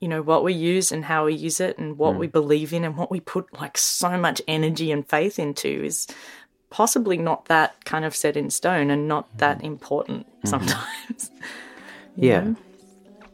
you 0.00 0.08
know, 0.08 0.22
what 0.22 0.44
we 0.44 0.52
use 0.52 0.92
and 0.92 1.04
how 1.06 1.24
we 1.24 1.34
use 1.34 1.60
it, 1.60 1.78
and 1.78 1.96
what 1.96 2.16
we 2.16 2.26
believe 2.26 2.72
in, 2.74 2.84
and 2.84 2.96
what 2.96 3.10
we 3.10 3.20
put 3.20 3.52
like 3.58 3.78
so 3.78 4.18
much 4.18 4.42
energy 4.46 4.92
and 4.92 5.08
faith 5.08 5.38
into 5.38 5.68
is 5.68 6.06
possibly 6.74 7.16
not 7.16 7.44
that 7.44 7.84
kind 7.84 8.04
of 8.04 8.16
set 8.16 8.36
in 8.36 8.50
stone 8.50 8.90
and 8.90 9.06
not 9.06 9.24
that 9.38 9.62
important 9.62 10.26
mm-hmm. 10.26 10.48
sometimes. 10.48 11.30
Yeah. 12.16 12.54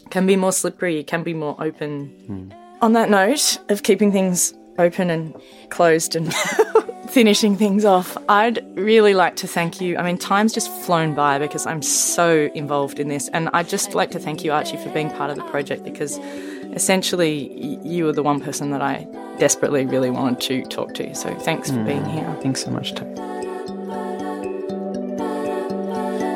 can 0.09 0.27
be 0.27 0.37
more 0.37 0.53
slippery, 0.53 1.05
can 1.05 1.23
be 1.23 1.35
more 1.35 1.55
open. 1.59 1.93
Mm. 2.27 2.57
On 2.81 2.95
that 2.95 3.11
note 3.11 3.59
of 3.69 3.83
keeping 3.83 4.11
things 4.11 4.55
open 4.79 5.11
and 5.11 5.39
closed 5.69 6.17
and 6.17 6.33
finishing 7.11 7.59
things 7.59 7.85
off, 7.85 8.17
I'd 8.31 8.65
really 8.75 9.13
like 9.13 9.37
to 9.37 9.47
thank 9.47 9.83
you. 9.83 9.99
I 9.99 10.03
mean, 10.03 10.17
time's 10.17 10.55
just 10.55 10.71
flown 10.87 11.15
by 11.15 11.39
because 11.39 11.67
I'm 11.67 11.83
so 11.83 12.51
involved 12.55 12.99
in 12.99 13.09
this, 13.09 13.29
and 13.35 13.51
I'd 13.53 13.69
just 13.69 13.95
like 13.95 14.11
to 14.13 14.19
thank 14.19 14.45
you, 14.45 14.53
Archie, 14.53 14.79
for 14.79 14.89
being 14.89 15.11
part 15.11 15.29
of 15.31 15.37
the 15.37 15.45
project 15.45 15.85
because 15.85 16.19
essentially 16.73 17.79
you 17.85 18.05
were 18.05 18.13
the 18.13 18.23
one 18.23 18.41
person 18.41 18.71
that 18.71 18.83
I 18.83 19.07
desperately 19.39 19.87
really 19.87 20.11
wanted 20.11 20.41
to 20.43 20.63
talk 20.63 20.95
to. 20.95 21.15
So 21.15 21.35
thanks 21.35 21.71
for 21.71 21.83
being 21.83 22.03
mm, 22.03 22.13
here. 22.13 22.37
Thanks 22.43 22.63
so 22.65 22.71
much, 22.71 22.95
Tai. 22.95 23.07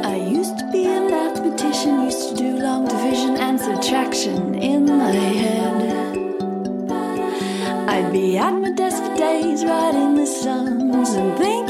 I 0.04 0.16
used 0.16 0.58
to 0.58 0.70
be 0.72 0.84
a 0.86 1.00
mathematician, 1.00 2.02
used 2.02 2.30
to 2.30 2.36
do 2.36 2.58
long 2.58 2.86
division 2.86 3.36
and 3.36 3.60
subtraction 3.60 4.54
in 4.54 4.86
my 4.86 5.12
head. 5.12 6.04
I'd 7.88 8.12
be 8.12 8.36
at 8.38 8.52
my 8.52 8.72
desk 8.72 9.02
for 9.02 9.16
days 9.16 9.64
writing 9.64 10.16
the 10.16 10.26
sums 10.26 11.10
and 11.10 11.38
thinking 11.38 11.63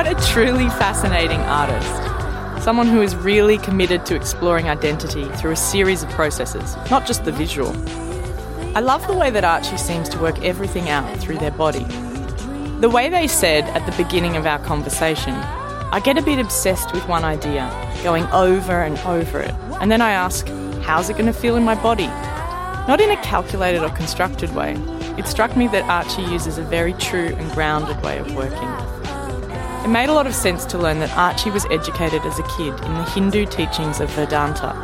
What 0.00 0.18
a 0.18 0.32
truly 0.32 0.66
fascinating 0.70 1.40
artist. 1.40 2.64
Someone 2.64 2.86
who 2.86 3.02
is 3.02 3.14
really 3.14 3.58
committed 3.58 4.06
to 4.06 4.16
exploring 4.16 4.66
identity 4.66 5.26
through 5.32 5.50
a 5.50 5.56
series 5.56 6.02
of 6.02 6.08
processes, 6.08 6.74
not 6.90 7.06
just 7.06 7.26
the 7.26 7.32
visual. 7.32 7.76
I 8.74 8.80
love 8.80 9.06
the 9.06 9.12
way 9.12 9.28
that 9.28 9.44
Archie 9.44 9.76
seems 9.76 10.08
to 10.08 10.18
work 10.18 10.42
everything 10.42 10.88
out 10.88 11.18
through 11.18 11.36
their 11.36 11.50
body. 11.50 11.84
The 12.80 12.88
way 12.88 13.10
they 13.10 13.28
said 13.28 13.64
at 13.64 13.84
the 13.84 14.02
beginning 14.02 14.38
of 14.38 14.46
our 14.46 14.58
conversation, 14.60 15.34
I 15.34 16.00
get 16.02 16.16
a 16.16 16.22
bit 16.22 16.38
obsessed 16.38 16.94
with 16.94 17.06
one 17.06 17.22
idea, 17.22 17.68
going 18.02 18.24
over 18.28 18.80
and 18.80 18.98
over 19.00 19.38
it, 19.38 19.54
and 19.82 19.92
then 19.92 20.00
I 20.00 20.12
ask, 20.12 20.48
how's 20.80 21.10
it 21.10 21.18
going 21.18 21.26
to 21.26 21.34
feel 21.34 21.56
in 21.56 21.62
my 21.62 21.74
body? 21.74 22.06
Not 22.88 23.02
in 23.02 23.10
a 23.10 23.22
calculated 23.22 23.82
or 23.82 23.90
constructed 23.90 24.54
way. 24.54 24.76
It 25.18 25.26
struck 25.26 25.58
me 25.58 25.68
that 25.68 25.84
Archie 25.90 26.22
uses 26.32 26.56
a 26.56 26.62
very 26.62 26.94
true 26.94 27.34
and 27.36 27.52
grounded 27.52 28.02
way 28.02 28.16
of 28.16 28.34
working. 28.34 28.99
It 29.82 29.88
made 29.88 30.10
a 30.10 30.12
lot 30.12 30.26
of 30.26 30.34
sense 30.34 30.66
to 30.66 30.78
learn 30.78 30.98
that 30.98 31.16
Archie 31.16 31.50
was 31.50 31.64
educated 31.70 32.20
as 32.26 32.38
a 32.38 32.42
kid 32.42 32.74
in 32.84 32.94
the 32.94 33.10
Hindu 33.14 33.46
teachings 33.46 33.98
of 33.98 34.10
Vedanta. 34.10 34.74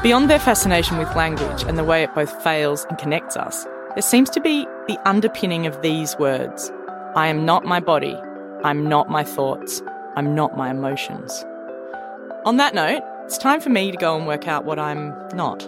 Beyond 0.00 0.30
their 0.30 0.38
fascination 0.38 0.96
with 0.96 1.16
language 1.16 1.64
and 1.64 1.76
the 1.76 1.82
way 1.82 2.04
it 2.04 2.14
both 2.14 2.30
fails 2.40 2.86
and 2.88 2.98
connects 2.98 3.36
us, 3.36 3.64
there 3.94 4.02
seems 4.02 4.30
to 4.30 4.40
be 4.40 4.64
the 4.86 4.96
underpinning 5.04 5.66
of 5.66 5.82
these 5.82 6.16
words 6.18 6.70
I 7.16 7.26
am 7.26 7.44
not 7.44 7.64
my 7.64 7.80
body, 7.80 8.16
I'm 8.62 8.88
not 8.88 9.10
my 9.10 9.24
thoughts, 9.24 9.82
I'm 10.14 10.36
not 10.36 10.56
my 10.56 10.70
emotions. 10.70 11.44
On 12.44 12.58
that 12.58 12.76
note, 12.76 13.02
it's 13.24 13.38
time 13.38 13.60
for 13.60 13.70
me 13.70 13.90
to 13.90 13.96
go 13.96 14.16
and 14.16 14.24
work 14.24 14.46
out 14.46 14.64
what 14.64 14.78
I'm 14.78 15.08
not. 15.34 15.58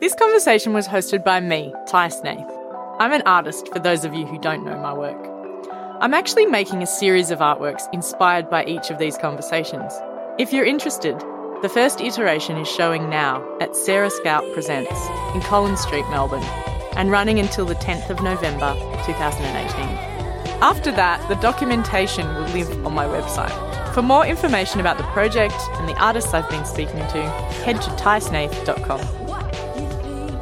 This 0.00 0.16
conversation 0.16 0.72
was 0.72 0.88
hosted 0.88 1.22
by 1.22 1.38
me, 1.38 1.72
Tai 1.86 2.08
Snaith. 2.08 2.61
I'm 2.98 3.12
an 3.12 3.22
artist 3.24 3.68
for 3.72 3.78
those 3.78 4.04
of 4.04 4.12
you 4.12 4.26
who 4.26 4.38
don't 4.38 4.64
know 4.64 4.78
my 4.78 4.92
work. 4.92 5.16
I'm 6.00 6.12
actually 6.12 6.46
making 6.46 6.82
a 6.82 6.86
series 6.86 7.30
of 7.30 7.38
artworks 7.38 7.82
inspired 7.92 8.50
by 8.50 8.64
each 8.66 8.90
of 8.90 8.98
these 8.98 9.16
conversations. 9.16 9.92
If 10.38 10.52
you're 10.52 10.66
interested, 10.66 11.18
the 11.62 11.70
first 11.72 12.02
iteration 12.02 12.58
is 12.58 12.68
showing 12.68 13.08
now 13.08 13.42
at 13.60 13.74
Sarah 13.74 14.10
Scout 14.10 14.44
Presents 14.52 15.08
in 15.34 15.40
Collins 15.40 15.80
Street, 15.80 16.04
Melbourne, 16.10 16.42
and 16.94 17.10
running 17.10 17.38
until 17.38 17.64
the 17.64 17.76
10th 17.76 18.10
of 18.10 18.22
November 18.22 18.74
2018. 19.06 19.96
After 20.60 20.92
that, 20.92 21.26
the 21.28 21.36
documentation 21.36 22.26
will 22.34 22.48
live 22.48 22.86
on 22.86 22.92
my 22.94 23.06
website. 23.06 23.94
For 23.94 24.02
more 24.02 24.26
information 24.26 24.80
about 24.80 24.98
the 24.98 25.04
project 25.04 25.54
and 25.74 25.88
the 25.88 25.96
artists 25.98 26.34
I've 26.34 26.48
been 26.50 26.66
speaking 26.66 26.98
to, 26.98 27.22
head 27.64 27.80
to 27.80 27.90
taisnaith.com. 27.90 29.21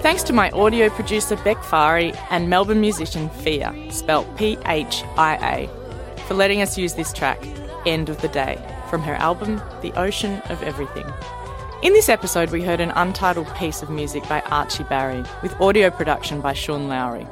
Thanks 0.02 0.22
to 0.24 0.32
my 0.32 0.50
audio 0.52 0.88
producer 0.88 1.36
Bec 1.36 1.62
Fary 1.62 2.14
and 2.30 2.48
Melbourne 2.48 2.80
musician 2.80 3.28
Phia, 3.28 3.74
spelt 3.90 4.34
P 4.38 4.56
H 4.64 5.04
I 5.18 5.36
A, 5.58 6.22
for 6.22 6.32
letting 6.32 6.62
us 6.62 6.78
use 6.78 6.94
this 6.94 7.12
track, 7.12 7.38
End 7.84 8.08
of 8.08 8.18
the 8.22 8.28
Day, 8.28 8.56
from 8.88 9.02
her 9.02 9.12
album 9.16 9.60
The 9.82 9.92
Ocean 10.00 10.40
of 10.48 10.62
Everything. 10.62 11.04
In 11.82 11.92
this 11.92 12.08
episode, 12.08 12.50
we 12.50 12.62
heard 12.62 12.80
an 12.80 12.92
untitled 12.92 13.54
piece 13.56 13.82
of 13.82 13.90
music 13.90 14.26
by 14.26 14.40
Archie 14.46 14.84
Barry, 14.84 15.22
with 15.42 15.60
audio 15.60 15.90
production 15.90 16.40
by 16.40 16.54
Sean 16.54 16.88
Lowry. 16.88 17.26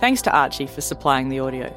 Thanks 0.00 0.22
to 0.22 0.34
Archie 0.34 0.66
for 0.66 0.80
supplying 0.80 1.28
the 1.28 1.40
audio. 1.40 1.70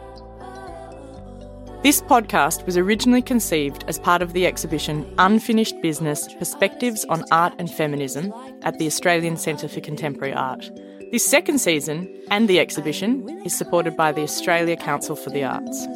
This 1.81 2.01
podcast 2.01 2.65
was 2.65 2.75
originally 2.75 3.21
conceived 3.21 3.85
as 3.87 3.99
part 3.99 4.21
of 4.21 4.33
the 4.33 4.45
exhibition 4.45 5.09
Unfinished 5.17 5.81
Business 5.81 6.27
Perspectives 6.33 7.05
on 7.05 7.23
Art 7.31 7.53
and 7.57 7.71
Feminism 7.71 8.33
at 8.63 8.77
the 8.77 8.85
Australian 8.85 9.37
Centre 9.37 9.69
for 9.69 9.79
Contemporary 9.79 10.33
Art. 10.33 10.69
This 11.13 11.25
second 11.25 11.59
season 11.59 12.13
and 12.29 12.49
the 12.49 12.59
exhibition 12.59 13.29
is 13.45 13.57
supported 13.57 13.95
by 13.95 14.11
the 14.11 14.23
Australia 14.23 14.75
Council 14.75 15.15
for 15.15 15.29
the 15.29 15.45
Arts. 15.45 15.87